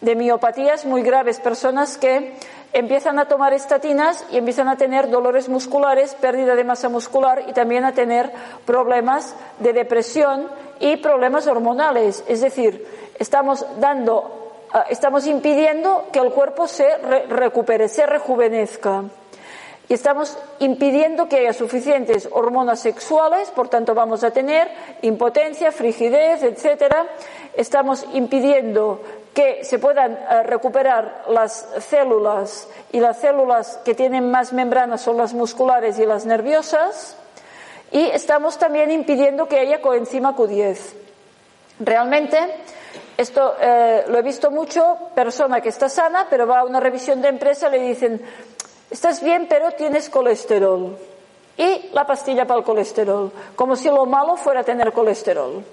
de 0.00 0.14
miopatías 0.14 0.84
muy 0.84 1.02
graves, 1.02 1.40
personas 1.40 1.96
que 1.96 2.34
empiezan 2.72 3.18
a 3.18 3.26
tomar 3.26 3.52
estatinas 3.52 4.24
y 4.30 4.36
empiezan 4.36 4.68
a 4.68 4.76
tener 4.76 5.10
dolores 5.10 5.48
musculares, 5.48 6.14
pérdida 6.14 6.54
de 6.54 6.64
masa 6.64 6.88
muscular 6.88 7.44
y 7.48 7.52
también 7.52 7.84
a 7.84 7.92
tener 7.92 8.30
problemas 8.64 9.34
de 9.58 9.72
depresión 9.72 10.48
y 10.78 10.96
problemas 10.98 11.46
hormonales. 11.46 12.24
Es 12.28 12.40
decir, 12.40 12.86
estamos 13.18 13.64
dando, 13.80 14.52
ah, 14.72 14.86
estamos 14.90 15.26
impidiendo 15.26 16.06
que 16.12 16.20
el 16.20 16.30
cuerpo 16.30 16.68
se 16.68 16.96
recupere, 17.28 17.88
se 17.88 18.06
rejuvenezca. 18.06 19.04
Y 19.88 19.94
estamos 19.94 20.36
impidiendo 20.58 21.28
que 21.28 21.38
haya 21.38 21.54
suficientes 21.54 22.28
hormonas 22.30 22.80
sexuales, 22.80 23.48
por 23.50 23.68
tanto 23.68 23.94
vamos 23.94 24.22
a 24.22 24.30
tener 24.30 24.68
impotencia, 25.00 25.72
frigidez, 25.72 26.42
etcétera. 26.42 27.06
Estamos 27.54 28.04
impidiendo 28.12 29.00
que 29.32 29.64
se 29.64 29.78
puedan 29.78 30.12
eh, 30.12 30.42
recuperar 30.42 31.24
las 31.28 31.68
células 31.78 32.68
y 32.92 33.00
las 33.00 33.18
células 33.18 33.78
que 33.84 33.94
tienen 33.94 34.30
más 34.30 34.52
membranas 34.52 35.00
son 35.00 35.16
las 35.16 35.32
musculares 35.32 35.98
y 35.98 36.04
las 36.04 36.26
nerviosas. 36.26 37.16
Y 37.90 38.04
estamos 38.10 38.58
también 38.58 38.90
impidiendo 38.90 39.48
que 39.48 39.58
haya 39.58 39.80
coenzima 39.80 40.36
Q10. 40.36 40.76
Realmente, 41.80 42.38
esto 43.16 43.54
eh, 43.60 44.04
lo 44.08 44.18
he 44.18 44.22
visto 44.22 44.50
mucho, 44.50 44.98
persona 45.14 45.62
que 45.62 45.70
está 45.70 45.88
sana, 45.88 46.26
pero 46.28 46.46
va 46.46 46.58
a 46.58 46.64
una 46.64 46.80
revisión 46.80 47.22
de 47.22 47.28
empresa, 47.28 47.68
le 47.70 47.78
dicen, 47.78 48.20
estás 48.90 49.22
bien, 49.22 49.46
pero 49.48 49.72
tienes 49.72 50.08
colesterol. 50.10 50.96
Y 51.56 51.90
la 51.92 52.06
pastilla 52.06 52.46
para 52.46 52.60
el 52.60 52.64
colesterol, 52.64 53.32
como 53.56 53.74
si 53.74 53.88
lo 53.88 54.06
malo 54.06 54.36
fuera 54.36 54.62
tener 54.62 54.92
colesterol. 54.92 55.64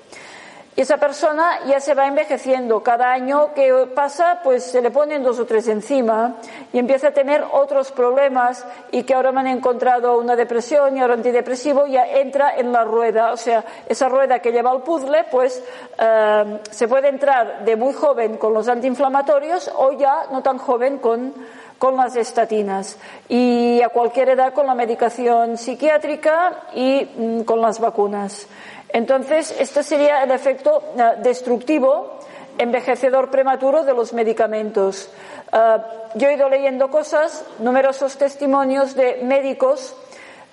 Y 0.78 0.82
esa 0.82 0.97
persona 0.97 1.59
ya 1.68 1.80
se 1.80 1.93
va 1.93 2.05
envejeciendo. 2.05 2.84
Cada 2.84 3.13
año 3.13 3.53
que 3.53 3.72
pasa, 3.95 4.41
pues 4.43 4.63
se 4.63 4.82
le 4.82 4.91
ponen 4.91 5.24
dos 5.24 5.39
o 5.39 5.45
tres 5.45 5.70
encima 5.70 6.36
y 6.74 6.80
empieza 6.80 7.09
a 7.09 7.11
tener 7.11 7.45
otros 7.53 7.93
problemas 7.93 8.66
y 8.91 9.03
que 9.03 9.13
ahora 9.13 9.32
me 9.32 9.39
han 9.39 9.47
encontrado 9.47 10.18
una 10.18 10.36
depresión 10.36 10.97
y 10.97 10.99
ahora 10.99 11.13
antidepresivo, 11.13 11.86
ya 11.86 12.05
entra 12.05 12.57
en 12.57 12.74
la 12.74 12.84
rueda. 12.84 13.32
O 13.32 13.38
sea, 13.38 13.63
esa 13.88 14.09
rueda 14.09 14.39
que 14.39 14.51
lleva 14.51 14.72
al 14.72 14.84
puzzle, 14.84 15.24
pues 15.32 15.63
eh, 15.97 16.59
se 16.72 16.89
puede 16.89 17.07
entrar 17.07 17.63
de 17.63 17.78
muy 17.78 17.93
joven 17.93 18.36
con 18.36 18.53
los 18.53 18.68
antiinflamatorios 18.68 19.72
o 19.78 19.93
ya 19.93 20.26
no 20.30 20.43
tan 20.43 20.57
joven 20.57 20.97
con 20.97 21.34
con 21.78 21.98
las 21.98 22.16
estatinas 22.16 22.98
y 23.28 23.82
a 23.82 23.90
cualquier 23.90 24.30
edad 24.30 24.54
con 24.54 24.68
la 24.68 24.76
medicación 24.76 25.58
psiquiátrica 25.58 26.64
y 26.74 27.08
mm, 27.18 27.42
con 27.42 27.62
las 27.62 27.80
vacunas. 27.80 28.48
Entonces, 28.90 29.56
este 29.60 29.84
sería 29.84 30.24
el 30.24 30.32
efecto 30.32 30.82
eh, 30.98 31.16
destructivo, 31.22 32.20
envejecedor 32.58 33.30
prematuro 33.30 33.84
de 33.84 33.94
los 33.94 34.14
medicamentos. 34.14 35.10
Eh, 35.52 35.78
yo 36.16 36.30
he 36.30 36.36
ido 36.36 36.50
leyendo 36.50 36.90
cosas, 36.90 37.44
numerosos 37.60 38.18
testimonios 38.18 38.96
de 38.96 39.20
médicos 39.24 39.96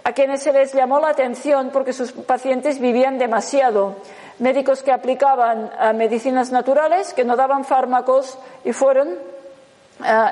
a 0.05 0.12
quienes 0.12 0.43
se 0.43 0.53
les 0.53 0.73
llamó 0.73 0.99
la 0.99 1.11
atención 1.11 1.70
porque 1.73 1.93
sus 1.93 2.11
pacientes 2.11 2.81
vivían 2.81 3.18
demasiado. 3.18 3.95
Médicos 4.41 4.83
que 4.83 4.91
aplicaban 4.91 5.70
medicinas 5.95 6.51
naturales, 6.51 7.14
que 7.14 7.23
no 7.25 7.37
daban 7.37 7.64
fármacos 7.64 8.37
y 8.64 8.73
fueron 8.73 9.16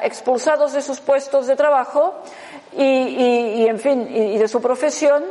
expulsados 0.02 0.72
de 0.72 0.82
sus 0.82 1.00
puestos 1.00 1.46
de 1.46 1.56
trabajo 1.56 2.14
y, 2.76 3.66
en 3.66 3.78
fin, 3.78 4.08
y 4.10 4.38
de 4.38 4.48
su 4.48 4.60
profesión 4.60 5.24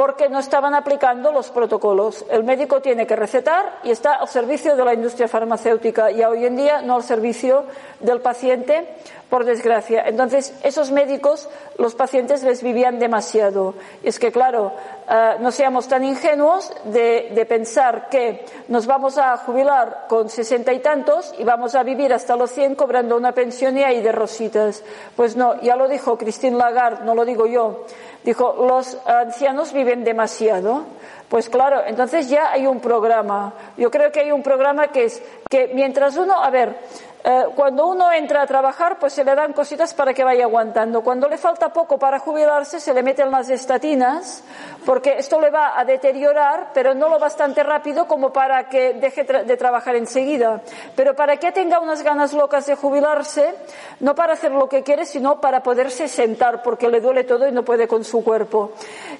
porque 0.00 0.30
no 0.30 0.38
estaban 0.38 0.74
aplicando 0.74 1.30
los 1.30 1.50
protocolos. 1.50 2.24
El 2.30 2.42
médico 2.42 2.80
tiene 2.80 3.06
que 3.06 3.16
recetar 3.16 3.80
y 3.84 3.90
está 3.90 4.14
al 4.14 4.28
servicio 4.28 4.74
de 4.74 4.82
la 4.82 4.94
industria 4.94 5.28
farmacéutica 5.28 6.10
y 6.10 6.24
hoy 6.24 6.46
en 6.46 6.56
día 6.56 6.80
no 6.80 6.96
al 6.96 7.02
servicio 7.02 7.66
del 8.00 8.22
paciente, 8.22 8.88
por 9.30 9.44
desgracia. 9.44 10.02
Entonces, 10.06 10.52
esos 10.62 10.90
médicos, 10.90 11.48
los 11.78 11.94
pacientes 11.94 12.42
les 12.42 12.62
vivían 12.62 12.98
demasiado. 12.98 13.74
Y 14.02 14.08
es 14.08 14.18
que, 14.18 14.32
claro, 14.32 14.72
eh, 15.08 15.36
no 15.38 15.52
seamos 15.52 15.88
tan 15.88 16.04
ingenuos 16.04 16.72
de, 16.84 17.30
de, 17.32 17.46
pensar 17.46 18.08
que 18.10 18.44
nos 18.68 18.86
vamos 18.86 19.16
a 19.18 19.36
jubilar 19.38 20.06
con 20.08 20.28
sesenta 20.28 20.72
y 20.72 20.80
tantos 20.80 21.32
y 21.38 21.44
vamos 21.44 21.76
a 21.76 21.84
vivir 21.84 22.12
hasta 22.12 22.36
los 22.36 22.50
cien 22.50 22.74
cobrando 22.74 23.16
una 23.16 23.32
pensión 23.32 23.78
y 23.78 23.84
ahí 23.84 24.02
de 24.02 24.12
rositas. 24.12 24.82
Pues 25.14 25.36
no, 25.36 25.60
ya 25.62 25.76
lo 25.76 25.88
dijo 25.88 26.18
Christine 26.18 26.56
Lagarde, 26.56 27.04
no 27.04 27.14
lo 27.14 27.24
digo 27.24 27.46
yo. 27.46 27.86
Dijo, 28.24 28.54
los 28.68 28.98
ancianos 29.06 29.72
viven 29.72 30.04
demasiado. 30.04 30.84
Pues 31.30 31.48
claro, 31.48 31.82
entonces 31.86 32.28
ya 32.28 32.50
hay 32.50 32.66
un 32.66 32.80
programa. 32.80 33.54
Yo 33.76 33.88
creo 33.88 34.10
que 34.10 34.18
hay 34.18 34.32
un 34.32 34.42
programa 34.42 34.88
que 34.88 35.04
es 35.04 35.22
que 35.48 35.70
mientras 35.72 36.16
uno, 36.16 36.42
a 36.42 36.50
ver, 36.50 36.76
eh, 37.22 37.44
cuando 37.54 37.86
uno 37.86 38.10
entra 38.12 38.42
a 38.42 38.46
trabajar, 38.46 38.98
pues 38.98 39.12
se 39.12 39.24
le 39.24 39.34
dan 39.34 39.52
cositas 39.52 39.92
para 39.92 40.14
que 40.14 40.24
vaya 40.24 40.44
aguantando. 40.44 41.02
Cuando 41.02 41.28
le 41.28 41.36
falta 41.36 41.70
poco 41.70 41.98
para 41.98 42.18
jubilarse, 42.18 42.80
se 42.80 42.94
le 42.94 43.02
meten 43.02 43.30
las 43.30 43.50
estatinas, 43.50 44.42
porque 44.86 45.16
esto 45.18 45.38
le 45.38 45.50
va 45.50 45.78
a 45.78 45.84
deteriorar, 45.84 46.70
pero 46.72 46.94
no 46.94 47.08
lo 47.08 47.18
bastante 47.18 47.62
rápido 47.62 48.06
como 48.06 48.32
para 48.32 48.68
que 48.68 48.94
deje 48.94 49.24
de 49.24 49.56
trabajar 49.56 49.96
enseguida. 49.96 50.62
Pero 50.96 51.14
para 51.14 51.36
que 51.36 51.52
tenga 51.52 51.78
unas 51.78 52.02
ganas 52.02 52.32
locas 52.32 52.66
de 52.66 52.74
jubilarse, 52.74 53.54
no 54.00 54.14
para 54.14 54.32
hacer 54.32 54.52
lo 54.52 54.68
que 54.68 54.82
quiere, 54.82 55.04
sino 55.04 55.40
para 55.40 55.62
poderse 55.62 56.08
sentar, 56.08 56.62
porque 56.62 56.88
le 56.88 57.00
duele 57.00 57.24
todo 57.24 57.46
y 57.46 57.52
no 57.52 57.64
puede 57.64 57.86
con 57.86 58.02
su 58.02 58.24
cuerpo. 58.24 58.72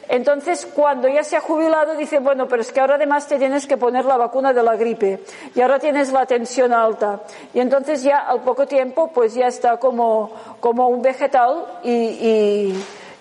Entonces, 0.08 0.66
cuando 0.66 1.06
ya 1.08 1.22
se 1.22 1.36
ha 1.36 1.40
jubilado, 1.40 1.94
dice, 1.94 2.18
bueno, 2.18 2.48
pero 2.48 2.62
es 2.62 2.72
que 2.72 2.80
ahora 2.80 2.94
además 2.94 3.26
te 3.26 3.38
tienes 3.38 3.66
que 3.66 3.76
poner 3.76 4.06
la 4.06 4.16
vacuna 4.16 4.52
de 4.54 4.62
la 4.62 4.76
gripe, 4.76 5.22
y 5.54 5.60
ahora 5.60 5.78
tienes 5.78 6.12
la 6.12 6.24
tensión 6.24 6.72
alta. 6.72 7.20
Y 7.52 7.60
entonces, 7.60 7.89
entonces 7.90 8.08
ya 8.08 8.18
al 8.18 8.42
poco 8.42 8.68
tiempo 8.68 9.08
pues 9.12 9.34
ya 9.34 9.48
está 9.48 9.78
como, 9.78 10.30
como 10.60 10.86
un 10.86 11.02
vegetal 11.02 11.80
y, 11.82 12.72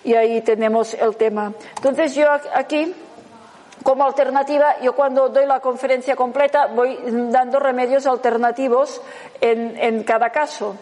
y, 0.04 0.14
ahí 0.14 0.40
tenemos 0.42 0.94
el 0.94 1.16
tema. 1.16 1.52
Entonces 1.74 2.14
yo 2.14 2.28
aquí 2.54 2.94
como 3.82 4.04
alternativa, 4.04 4.78
yo 4.80 4.94
cuando 4.94 5.28
doy 5.28 5.44
la 5.46 5.58
conferencia 5.58 6.14
completa 6.14 6.66
voy 6.66 6.96
dando 7.04 7.58
remedios 7.58 8.06
alternativos 8.06 9.02
en, 9.40 9.76
en, 9.76 10.04
cada 10.04 10.30
caso. 10.30 10.76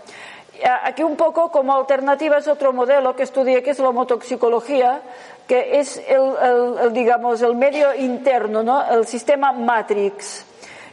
Aquí 0.85 1.03
un 1.03 1.17
poco 1.17 1.51
como 1.51 1.75
alternativa 1.75 2.37
es 2.37 2.47
otro 2.47 2.75
modelo 2.75 3.17
que 3.17 3.23
estudié 3.23 3.63
que 3.63 3.71
es 3.71 3.79
la 3.79 3.89
homotoxicología, 3.89 5.01
que 5.47 5.81
es 5.81 5.97
el, 5.97 6.35
el, 6.43 6.79
el 6.83 6.93
digamos 6.93 7.41
el 7.41 7.55
medio 7.57 7.95
interno, 7.95 8.63
¿no? 8.63 8.85
el 8.85 9.07
sistema 9.07 9.51
Matrix 9.53 10.48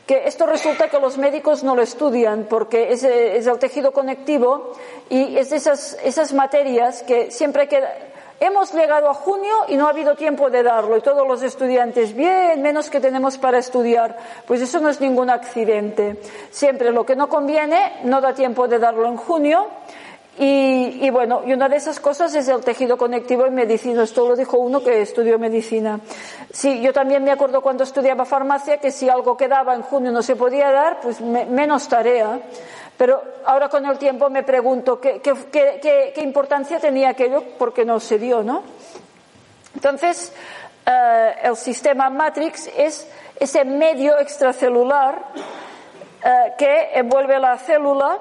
que 0.06 0.28
esto 0.28 0.46
resulta 0.46 0.90
que 0.90 1.00
los 1.00 1.18
médicos 1.18 1.64
no 1.64 1.76
lo 1.76 1.82
estudian 1.82 2.46
porque 2.50 2.92
es, 2.92 3.04
es 3.04 3.48
el 3.48 3.58
tejido 3.58 3.92
conectivo 3.92 4.74
y 5.10 5.38
es 5.38 5.52
esas, 5.52 5.98
esas 6.04 6.34
materias 6.34 7.04
que 7.04 7.32
siempre 7.32 7.68
queda. 7.68 7.92
Hemos 8.40 8.74
llegado 8.74 9.10
a 9.10 9.14
junio 9.14 9.56
y 9.70 9.78
no 9.78 9.88
ha 9.88 9.92
habido 9.92 10.16
tiempo 10.16 10.50
de 10.50 10.62
darlo 10.62 10.98
y 10.98 11.02
todos 11.02 11.26
los 11.26 11.42
estudiantes, 11.42 12.14
bien, 12.14 12.62
menos 12.62 12.90
que 12.90 13.00
tenemos 13.00 13.38
para 13.38 13.60
estudiar. 13.60 14.18
Pues 14.46 14.62
eso 14.62 14.82
no 14.82 14.90
es 14.90 15.00
ningún 15.00 15.30
accidente. 15.30 16.18
Siempre 16.52 16.92
lo 16.92 17.06
que 17.06 17.16
no 17.16 17.30
conviene 17.30 17.94
no 18.04 18.20
da 18.20 18.34
tiempo 18.34 18.68
de 18.68 18.78
darlo 18.78 19.08
en 19.08 19.16
junio 19.16 19.68
y, 20.38 21.00
y, 21.02 21.10
bueno, 21.12 21.44
y 21.46 21.54
una 21.54 21.70
de 21.70 21.78
esas 21.78 22.00
cosas 22.00 22.36
es 22.36 22.48
el 22.50 22.62
tejido 22.62 22.98
conectivo 22.98 23.46
en 23.46 23.56
medicina. 23.56 24.04
Esto 24.04 24.28
lo 24.28 24.36
dijo 24.36 24.58
uno 24.58 24.84
que 24.84 25.02
estudió 25.02 25.40
medicina. 25.40 26.00
Sí, 26.52 26.82
yo 26.82 26.92
también 26.92 27.24
me 27.24 27.32
acuerdo 27.32 27.62
cuando 27.62 27.86
estudiaba 27.86 28.26
farmacia 28.26 28.78
que 28.78 28.92
si 28.92 29.08
algo 29.08 29.38
quedaba 29.38 29.74
en 29.76 29.82
junio 29.82 30.12
no 30.12 30.22
se 30.22 30.36
podía 30.36 30.72
dar, 30.72 31.00
pues 31.00 31.22
me, 31.22 31.46
menos 31.46 31.88
tarea. 31.88 32.40
Pero 32.98 33.22
ahora 33.46 33.70
con 33.70 33.86
el 33.86 33.98
tiempo 33.98 34.30
me 34.30 34.44
pregunto 34.44 35.00
qué, 35.00 35.22
qué, 35.22 35.34
qué, 35.52 36.12
qué 36.14 36.22
importancia 36.22 36.80
tenía 36.80 37.10
aquello 37.10 37.42
porque 37.58 37.86
no 37.86 38.00
se 38.00 38.20
dio, 38.20 38.44
¿no? 38.44 38.64
Entonces, 39.74 40.34
eh, 40.86 41.36
el 41.44 41.56
sistema 41.56 42.10
Matrix 42.10 42.70
es 42.78 43.08
ese 43.40 43.66
medio 43.66 44.18
extracelular 44.20 45.26
eh, 46.24 46.54
que 46.58 46.90
envuelve 46.94 47.40
la 47.40 47.58
célula 47.58 48.20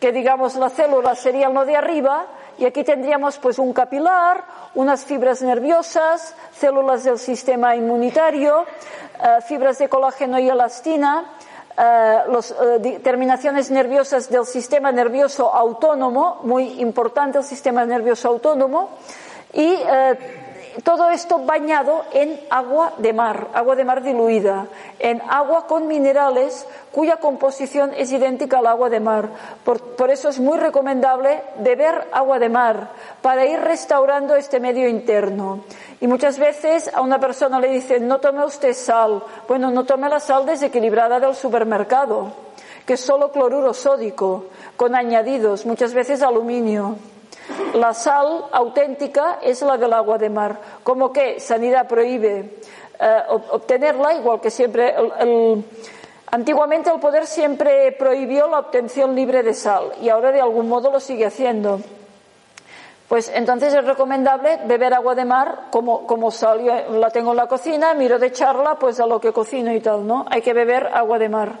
que 0.00 0.12
digamos 0.12 0.54
la 0.54 0.70
célula 0.70 1.14
sería 1.14 1.48
lo 1.48 1.64
de 1.64 1.76
arriba 1.76 2.26
y 2.58 2.64
aquí 2.64 2.84
tendríamos 2.84 3.38
pues 3.38 3.58
un 3.58 3.72
capilar, 3.72 4.44
unas 4.74 5.04
fibras 5.04 5.42
nerviosas, 5.42 6.34
células 6.52 7.04
del 7.04 7.18
sistema 7.18 7.76
inmunitario, 7.76 8.64
eh, 8.64 9.42
fibras 9.46 9.78
de 9.78 9.88
colágeno 9.88 10.38
y 10.38 10.48
elastina, 10.48 11.24
eh, 11.76 12.18
las 12.28 12.50
eh, 12.50 13.00
terminaciones 13.02 13.70
nerviosas 13.70 14.28
del 14.28 14.44
sistema 14.44 14.90
nervioso 14.90 15.54
autónomo, 15.54 16.40
muy 16.42 16.80
importante 16.80 17.38
el 17.38 17.44
sistema 17.44 17.84
nervioso 17.84 18.28
autónomo, 18.28 18.90
y 19.52 19.76
todo 20.82 21.10
esto 21.10 21.38
bañado 21.40 22.04
en 22.12 22.40
agua 22.50 22.92
de 22.98 23.12
mar, 23.12 23.48
agua 23.52 23.74
de 23.74 23.84
mar 23.84 24.02
diluida, 24.02 24.66
en 24.98 25.20
agua 25.28 25.66
con 25.66 25.86
minerales 25.86 26.66
cuya 26.92 27.16
composición 27.16 27.92
es 27.96 28.12
idéntica 28.12 28.58
al 28.58 28.66
agua 28.66 28.88
de 28.88 29.00
mar. 29.00 29.28
Por, 29.64 30.10
eso 30.10 30.28
es 30.28 30.38
muy 30.38 30.58
recomendable 30.58 31.42
beber 31.58 32.08
agua 32.12 32.38
de 32.38 32.48
mar 32.48 32.90
para 33.22 33.46
ir 33.46 33.60
restaurando 33.60 34.36
este 34.36 34.60
medio 34.60 34.88
interno. 34.88 35.64
Y 36.00 36.06
muchas 36.06 36.38
veces 36.38 36.90
a 36.94 37.00
una 37.00 37.18
persona 37.18 37.58
le 37.58 37.68
dicen, 37.68 38.06
no 38.06 38.18
tome 38.18 38.44
usted 38.44 38.74
sal. 38.74 39.22
Bueno, 39.48 39.70
no 39.70 39.84
tome 39.84 40.08
la 40.08 40.20
sal 40.20 40.46
desequilibrada 40.46 41.18
del 41.18 41.34
supermercado 41.34 42.48
que 42.88 42.94
es 42.94 43.00
solo 43.00 43.30
cloruro 43.30 43.74
sódico, 43.74 44.46
con 44.74 44.94
añadidos, 44.94 45.66
muchas 45.66 45.92
veces 45.92 46.22
aluminio. 46.22 46.96
La 47.74 47.94
sal 47.94 48.44
auténtica 48.52 49.38
es 49.42 49.62
la 49.62 49.76
del 49.76 49.92
agua 49.92 50.18
de 50.18 50.30
mar, 50.30 50.58
como 50.82 51.12
que 51.12 51.40
Sanidad 51.40 51.88
prohíbe 51.88 52.58
eh, 53.00 53.22
obtenerla, 53.28 54.14
igual 54.14 54.40
que 54.40 54.50
siempre 54.50 54.94
Antiguamente 56.30 56.90
el 56.90 57.00
poder 57.00 57.26
siempre 57.26 57.90
prohibió 57.92 58.48
la 58.48 58.58
obtención 58.58 59.14
libre 59.14 59.42
de 59.42 59.54
sal 59.54 59.92
y 60.02 60.10
ahora 60.10 60.30
de 60.30 60.40
algún 60.40 60.68
modo 60.68 60.90
lo 60.90 61.00
sigue 61.00 61.24
haciendo. 61.24 61.80
Pues 63.08 63.32
entonces 63.34 63.72
es 63.72 63.84
recomendable 63.84 64.58
beber 64.66 64.92
agua 64.92 65.14
de 65.14 65.24
mar 65.24 65.68
como, 65.70 66.06
como 66.06 66.30
sal. 66.30 66.62
Yo 66.62 66.98
la 66.98 67.08
tengo 67.08 67.30
en 67.30 67.38
la 67.38 67.46
cocina, 67.46 67.94
miro 67.94 68.18
de 68.18 68.26
echarla 68.26 68.78
pues 68.78 69.00
a 69.00 69.06
lo 69.06 69.18
que 69.18 69.32
cocino 69.32 69.72
y 69.72 69.80
tal, 69.80 70.06
¿no? 70.06 70.26
Hay 70.28 70.42
que 70.42 70.52
beber 70.52 70.90
agua 70.92 71.18
de 71.18 71.30
mar. 71.30 71.52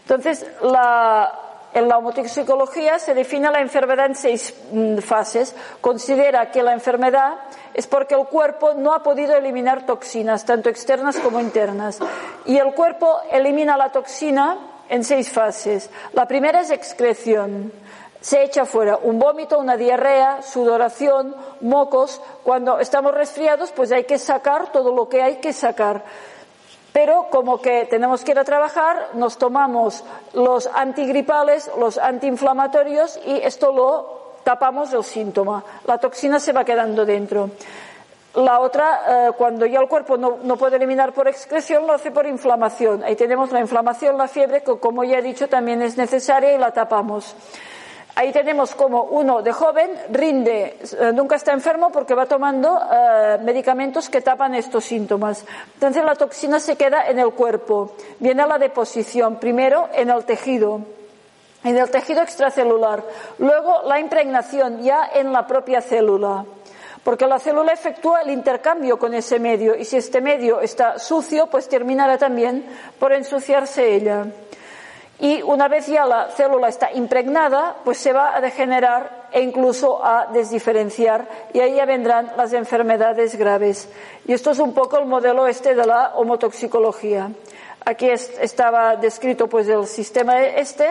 Entonces, 0.00 0.46
la, 0.62 1.30
en 1.74 1.88
la 1.88 1.98
homotoxicología 1.98 2.98
se 2.98 3.14
define 3.14 3.50
la 3.50 3.60
enfermedad 3.60 4.06
en 4.06 4.14
seis 4.14 4.54
mm, 4.72 4.98
fases. 4.98 5.54
Considera 5.80 6.50
que 6.50 6.62
la 6.62 6.72
enfermedad 6.72 7.34
es 7.74 7.86
porque 7.86 8.14
el 8.14 8.26
cuerpo 8.26 8.74
no 8.74 8.92
ha 8.92 9.02
podido 9.02 9.36
eliminar 9.36 9.86
toxinas, 9.86 10.44
tanto 10.44 10.68
externas 10.68 11.18
como 11.18 11.40
internas. 11.40 11.98
Y 12.46 12.56
el 12.56 12.72
cuerpo 12.74 13.20
elimina 13.30 13.76
la 13.76 13.92
toxina 13.92 14.58
en 14.88 15.04
seis 15.04 15.30
fases. 15.30 15.90
La 16.12 16.26
primera 16.26 16.60
es 16.60 16.70
excreción. 16.70 17.72
Se 18.20 18.42
echa 18.42 18.64
fuera 18.64 18.96
un 18.96 19.18
vómito, 19.18 19.58
una 19.58 19.76
diarrea, 19.76 20.42
sudoración, 20.42 21.36
mocos. 21.60 22.20
Cuando 22.42 22.80
estamos 22.80 23.14
resfriados, 23.14 23.70
pues 23.70 23.92
hay 23.92 24.04
que 24.04 24.18
sacar 24.18 24.72
todo 24.72 24.92
lo 24.92 25.08
que 25.08 25.22
hay 25.22 25.36
que 25.36 25.52
sacar. 25.52 26.02
Pero 26.98 27.28
como 27.30 27.62
que 27.62 27.84
tenemos 27.84 28.24
que 28.24 28.32
ir 28.32 28.40
a 28.40 28.44
trabajar, 28.44 29.10
nos 29.14 29.38
tomamos 29.38 30.02
los 30.32 30.66
antigripales, 30.66 31.70
los 31.78 31.96
antiinflamatorios 31.96 33.20
y 33.24 33.36
esto 33.36 33.70
lo 33.72 34.32
tapamos 34.42 34.92
el 34.92 35.04
síntoma. 35.04 35.62
La 35.86 35.98
toxina 35.98 36.40
se 36.40 36.52
va 36.52 36.64
quedando 36.64 37.06
dentro. 37.06 37.50
La 38.34 38.58
otra, 38.58 39.28
eh, 39.28 39.30
cuando 39.38 39.64
ya 39.64 39.78
el 39.78 39.86
cuerpo 39.86 40.16
no, 40.16 40.38
no, 40.42 40.56
puede 40.56 40.74
eliminar 40.74 41.12
por 41.12 41.28
excreción, 41.28 41.86
lo 41.86 41.92
hace 41.92 42.10
por 42.10 42.26
inflamación. 42.26 43.04
Ahí 43.04 43.14
tenemos 43.14 43.52
la 43.52 43.60
inflamación, 43.60 44.18
la 44.18 44.26
fiebre, 44.26 44.64
que 44.64 44.76
como 44.80 45.04
ya 45.04 45.18
he 45.18 45.22
dicho 45.22 45.48
también 45.48 45.80
es 45.82 45.96
necesaria 45.96 46.52
y 46.52 46.58
la 46.58 46.72
tapamos. 46.72 47.36
Ahí 48.18 48.32
tenemos 48.32 48.74
como 48.74 49.04
uno 49.04 49.42
de 49.42 49.52
joven 49.52 49.92
rinde, 50.10 50.76
eh, 50.82 51.12
nunca 51.14 51.36
está 51.36 51.52
enfermo 51.52 51.92
porque 51.92 52.14
va 52.14 52.26
tomando 52.26 52.76
eh, 52.76 53.38
medicamentos 53.44 54.08
que 54.08 54.20
tapan 54.22 54.56
estos 54.56 54.86
síntomas. 54.86 55.44
Entonces 55.74 56.02
la 56.02 56.16
toxina 56.16 56.58
se 56.58 56.74
queda 56.74 57.08
en 57.08 57.20
el 57.20 57.30
cuerpo. 57.30 57.92
Viene 58.18 58.42
a 58.42 58.48
la 58.48 58.58
deposición, 58.58 59.36
primero 59.36 59.88
en 59.94 60.10
el 60.10 60.24
tejido, 60.24 60.80
en 61.62 61.76
el 61.76 61.88
tejido 61.92 62.22
extracelular. 62.22 63.04
Luego 63.38 63.82
la 63.84 64.00
impregnación 64.00 64.82
ya 64.82 65.10
en 65.14 65.32
la 65.32 65.46
propia 65.46 65.80
célula. 65.80 66.44
Porque 67.04 67.28
la 67.28 67.38
célula 67.38 67.72
efectúa 67.72 68.22
el 68.22 68.30
intercambio 68.30 68.98
con 68.98 69.14
ese 69.14 69.38
medio 69.38 69.76
y 69.76 69.84
si 69.84 69.96
este 69.96 70.20
medio 70.20 70.60
está 70.60 70.98
sucio, 70.98 71.46
pues 71.46 71.68
terminará 71.68 72.18
también 72.18 72.66
por 72.98 73.12
ensuciarse 73.12 73.94
ella. 73.94 74.26
Y 75.20 75.42
una 75.42 75.66
vez 75.66 75.88
ya 75.88 76.04
la 76.04 76.28
célula 76.28 76.68
está 76.68 76.92
impregnada, 76.92 77.76
pues 77.84 77.98
se 77.98 78.12
va 78.12 78.36
a 78.36 78.40
degenerar 78.40 79.26
e 79.32 79.42
incluso 79.42 80.04
a 80.04 80.26
desdiferenciar 80.32 81.26
y 81.52 81.60
ahí 81.60 81.74
ya 81.74 81.86
vendrán 81.86 82.32
las 82.36 82.52
enfermedades 82.52 83.36
graves. 83.36 83.88
Y 84.26 84.32
esto 84.32 84.52
es 84.52 84.60
un 84.60 84.74
poco 84.74 84.96
el 84.98 85.06
modelo 85.06 85.48
este 85.48 85.74
de 85.74 85.84
la 85.84 86.12
homotoxicología. 86.14 87.30
Aquí 87.84 88.08
estaba 88.08 88.94
descrito 88.94 89.48
pues 89.48 89.68
el 89.68 89.86
sistema 89.86 90.40
este 90.40 90.86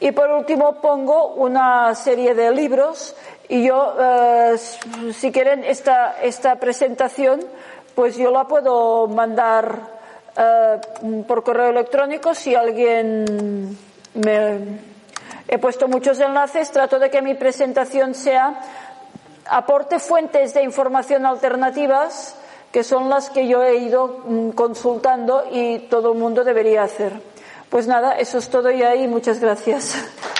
y 0.00 0.12
por 0.12 0.30
último 0.30 0.80
pongo 0.82 1.28
una 1.34 1.94
serie 1.94 2.34
de 2.34 2.50
libros 2.50 3.16
y 3.48 3.64
yo, 3.64 3.94
eh, 3.98 4.58
si 5.14 5.32
quieren 5.32 5.64
esta, 5.64 6.20
esta 6.20 6.56
presentación, 6.56 7.40
pues 7.94 8.16
yo 8.16 8.30
la 8.30 8.44
puedo 8.44 9.06
mandar 9.06 9.95
eh, 10.36 10.80
por 11.26 11.42
correo 11.42 11.70
electrónico 11.70 12.34
si 12.34 12.54
alguien 12.54 13.76
me 14.14 14.60
he 15.48 15.58
puesto 15.58 15.88
muchos 15.88 16.20
enlaces 16.20 16.70
trato 16.70 16.98
de 16.98 17.10
que 17.10 17.22
mi 17.22 17.34
presentación 17.34 18.14
sea 18.14 18.60
aporte 19.46 19.98
fuentes 19.98 20.54
de 20.54 20.62
información 20.62 21.24
alternativas 21.26 22.36
que 22.76 22.84
son 22.84 23.08
las 23.08 23.30
que 23.30 23.48
yo 23.48 23.62
he 23.62 23.76
ido 23.76 24.22
mm, 24.26 24.50
consultando 24.50 25.44
y 25.50 25.78
todo 25.88 26.12
el 26.12 26.18
mundo 26.18 26.44
debería 26.44 26.82
hacer. 26.82 27.12
Pues 27.70 27.86
nada, 27.86 28.18
eso 28.18 28.36
es 28.36 28.50
todo 28.50 28.70
ya 28.70 28.94
y 28.94 29.08
muchas 29.08 29.40
gracias. 29.40 29.94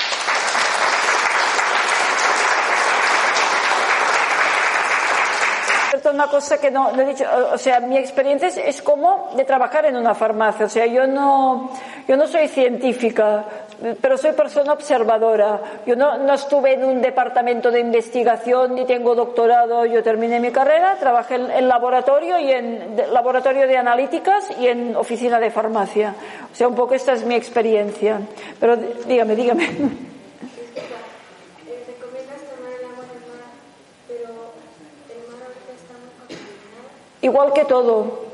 una 6.16 6.28
cosa 6.28 6.58
que 6.58 6.70
no, 6.70 6.98
he 6.98 7.04
dicho, 7.04 7.24
o 7.52 7.58
sea, 7.58 7.78
mi 7.80 7.98
experiencia 7.98 8.48
es, 8.48 8.80
como 8.80 9.30
de 9.36 9.44
trabajar 9.44 9.84
en 9.84 9.96
una 9.96 10.14
farmacia, 10.14 10.64
o 10.64 10.68
sea, 10.68 10.86
yo 10.86 11.06
no, 11.06 11.70
yo 12.08 12.16
no 12.16 12.26
soy 12.26 12.48
científica, 12.48 13.44
pero 14.00 14.16
soy 14.16 14.32
persona 14.32 14.72
observadora. 14.72 15.60
Yo 15.84 15.94
no, 15.94 16.16
no 16.16 16.32
estuve 16.32 16.72
en 16.72 16.84
un 16.84 17.02
departamento 17.02 17.70
de 17.70 17.80
investigación 17.80 18.74
ni 18.74 18.86
tengo 18.86 19.14
doctorado, 19.14 19.84
yo 19.84 20.02
terminé 20.02 20.40
mi 20.40 20.50
carrera, 20.50 20.96
trabajé 20.98 21.34
en, 21.34 21.68
laboratorio 21.68 22.38
y 22.38 22.50
en 22.50 22.96
laboratorio 23.12 23.66
de 23.66 23.76
analíticas 23.76 24.50
y 24.58 24.68
en 24.68 24.96
oficina 24.96 25.38
de 25.38 25.50
farmacia. 25.50 26.14
O 26.50 26.54
sea, 26.56 26.66
un 26.66 26.74
poco 26.74 26.94
esta 26.94 27.12
es 27.12 27.26
mi 27.26 27.34
experiencia. 27.34 28.20
Pero 28.58 28.76
dígame, 28.76 29.36
dígame. 29.36 29.68
igual 37.22 37.52
que 37.52 37.64
todo. 37.64 38.26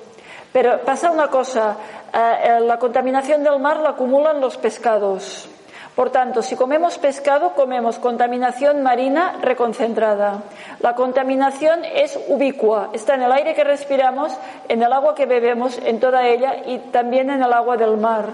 Pero 0.53 0.81
pasa 0.81 1.11
una 1.11 1.29
cosa, 1.29 1.77
eh, 2.13 2.61
la 2.61 2.79
contaminación 2.79 3.43
del 3.43 3.59
mar 3.59 3.79
la 3.79 3.91
acumulan 3.91 4.41
los 4.41 4.57
pescados. 4.59 5.49
Por 5.95 6.09
tanto, 6.09 6.41
si 6.41 6.57
comemos 6.57 6.97
pescado, 6.97 7.53
comemos 7.53 7.99
contaminación 7.99 8.83
marina 8.83 9.37
reconcentrada. 9.43 10.43
La 10.81 10.95
contaminación 10.95 11.85
es 11.85 12.19
ubicua, 12.29 12.89
está 12.95 13.15
en 13.15 13.23
el 13.23 13.33
aire 13.33 13.55
que 13.55 13.63
respiramos, 13.63 14.33
en 14.69 14.83
el 14.83 14.91
agua 14.91 15.15
que 15.15 15.27
bebemos, 15.27 15.79
en 15.85 16.01
toda 16.01 16.27
ella 16.27 16.57
y 16.65 16.79
también 16.79 17.29
en 17.29 17.43
el 17.43 17.53
agua 17.53 17.77
del 17.77 17.99
mar. 17.99 18.27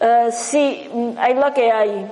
Eh, 0.00 0.28
sí, 0.30 0.88
mm, 0.92 1.18
hay 1.18 1.34
la 1.34 1.52
que 1.52 1.72
hay, 1.72 2.08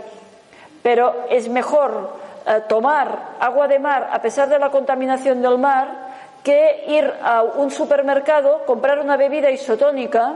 pero 0.82 1.26
es 1.30 1.48
mejor 1.48 2.11
eh, 2.44 2.62
tomar 2.68 3.36
agua 3.38 3.68
de 3.68 3.78
mar 3.78 4.09
a 4.12 4.20
pesar 4.20 4.48
de 4.48 4.59
la 4.59 4.70
contaminación 4.70 5.42
del 5.42 5.59
mar 5.59 6.05
que 6.47 6.84
ir 6.86 7.12
a 7.24 7.42
un 7.42 7.72
supermercado, 7.72 8.62
comprar 8.66 9.01
una 9.01 9.16
bebida 9.16 9.51
isotónica 9.51 10.32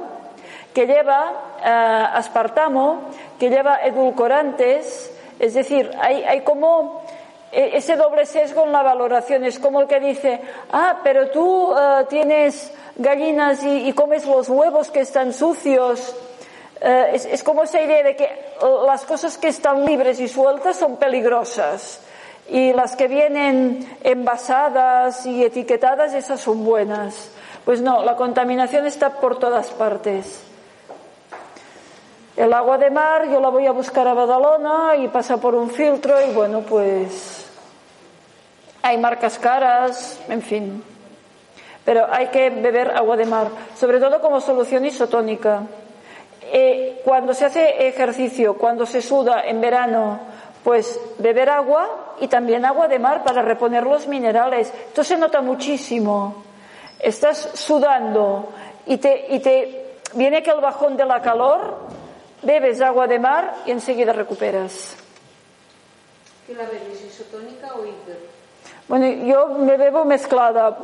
que 0.74 0.84
lleva 0.84 1.32
eh, 1.64 1.68
aspartamo, 1.68 3.02
que 3.38 3.48
lleva 3.48 3.78
edulcorantes, 3.84 5.12
es 5.38 5.54
decir, 5.54 5.88
hay, 6.00 6.40
como 6.40 7.04
e, 7.52 7.76
ese 7.76 7.94
doble 7.94 8.26
sesgo 8.26 8.64
en 8.64 8.72
la 8.72 8.82
valoración. 8.82 9.44
Es 9.44 9.60
como 9.60 9.82
el 9.82 9.86
que 9.86 10.00
dice, 10.00 10.40
ah, 10.72 10.98
pero 11.04 11.30
tú 11.30 11.72
eh, 11.78 12.04
tienes 12.08 12.72
gallinas 12.96 13.62
y, 13.62 13.92
comes 13.92 14.26
los 14.26 14.48
huevos 14.48 14.90
que 14.90 15.02
están 15.02 15.32
sucios. 15.32 16.16
Eh, 16.80 17.20
es, 17.30 17.44
como 17.44 17.62
esa 17.62 17.80
idea 17.80 18.02
de 18.02 18.16
que 18.16 18.28
las 18.84 19.04
cosas 19.04 19.38
que 19.38 19.46
están 19.46 19.84
libres 19.86 20.18
y 20.18 20.26
sueltas 20.26 20.74
son 20.74 20.96
peligrosas 20.96 22.00
y 22.50 22.72
las 22.72 22.96
que 22.96 23.06
vienen 23.06 23.88
envasadas 24.02 25.24
y 25.24 25.44
etiquetadas, 25.44 26.14
esas 26.14 26.40
son 26.40 26.64
buenas. 26.64 27.30
Pues 27.64 27.80
no, 27.80 28.02
la 28.04 28.16
contaminación 28.16 28.86
está 28.86 29.20
por 29.20 29.38
todas 29.38 29.68
partes. 29.68 30.42
El 32.36 32.52
agua 32.52 32.76
de 32.78 32.90
mar 32.90 33.28
yo 33.30 33.38
la 33.38 33.50
voy 33.50 33.66
a 33.66 33.72
buscar 33.72 34.08
a 34.08 34.14
Badalona 34.14 34.96
y 34.96 35.06
pasa 35.08 35.36
por 35.36 35.54
un 35.54 35.70
filtro 35.70 36.20
y 36.26 36.32
bueno, 36.32 36.62
pues 36.62 37.46
hay 38.82 38.98
marcas 38.98 39.38
caras, 39.38 40.20
en 40.28 40.42
fin. 40.42 40.82
Pero 41.84 42.06
hay 42.10 42.28
que 42.28 42.50
beber 42.50 42.90
agua 42.96 43.16
de 43.16 43.26
mar, 43.26 43.48
sobre 43.76 44.00
todo 44.00 44.20
como 44.20 44.40
solución 44.40 44.84
isotónica. 44.84 45.62
Eh, 46.52 47.00
cuando 47.04 47.32
se 47.32 47.44
hace 47.44 47.86
ejercicio, 47.86 48.54
cuando 48.54 48.86
se 48.86 49.02
suda 49.02 49.44
en 49.44 49.60
verano, 49.60 50.29
pues 50.62 51.00
beber 51.18 51.50
agua 51.50 52.14
y 52.20 52.28
también 52.28 52.64
agua 52.64 52.88
de 52.88 52.98
mar 52.98 53.24
para 53.24 53.42
reponer 53.42 53.84
los 53.84 54.06
minerales. 54.06 54.72
Esto 54.88 55.04
se 55.04 55.16
nota 55.16 55.40
muchísimo. 55.40 56.42
Estás 56.98 57.50
sudando 57.54 58.50
y 58.86 58.98
te, 58.98 59.26
y 59.30 59.40
te 59.40 59.96
viene 60.14 60.42
que 60.42 60.50
el 60.50 60.60
bajón 60.60 60.96
de 60.96 61.06
la 61.06 61.22
calor, 61.22 61.78
bebes 62.42 62.80
agua 62.80 63.06
de 63.06 63.18
mar 63.18 63.54
y 63.66 63.70
enseguida 63.70 64.12
recuperas. 64.12 64.96
¿Qué 66.46 66.54
la 66.54 66.64
bebes, 66.64 67.04
isotónica 67.04 67.74
o 67.74 67.86
hiper? 67.86 68.40
Bueno, 68.88 69.06
yo 69.24 69.46
me 69.50 69.76
bebo 69.76 70.04
mezclada 70.04 70.78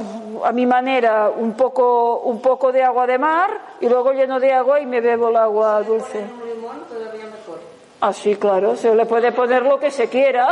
a 0.44 0.52
mi 0.52 0.64
manera, 0.64 1.28
un 1.28 1.54
poco, 1.54 2.20
un 2.20 2.40
poco 2.40 2.70
de 2.70 2.84
agua 2.84 3.04
de 3.04 3.18
mar 3.18 3.50
y 3.80 3.88
luego 3.88 4.12
lleno 4.12 4.38
de 4.38 4.52
agua 4.52 4.80
y 4.80 4.86
me 4.86 5.00
bebo 5.00 5.28
el 5.28 5.36
agua 5.36 5.82
dulce. 5.82 6.20
Un 6.20 6.48
limón 6.48 6.84
todavía 6.88 7.24
Así, 8.06 8.34
ah, 8.34 8.38
claro, 8.38 8.76
se 8.76 8.94
le 8.94 9.04
puede 9.04 9.32
poner 9.32 9.62
lo 9.64 9.80
que 9.80 9.90
se 9.90 10.08
quiera. 10.08 10.46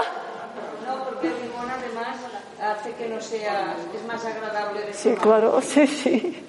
No, 0.84 1.04
porque 1.04 1.28
el 1.28 1.34
limón 1.34 1.70
además 1.70 2.16
hace 2.60 2.92
que 2.94 3.08
no 3.08 3.20
sea, 3.20 3.76
es 3.94 4.04
más 4.06 4.24
agradable. 4.24 4.80
De 4.80 4.92
sí, 4.92 5.10
tomar. 5.10 5.22
claro, 5.22 5.60
sí, 5.60 5.86
sí. 5.86 6.44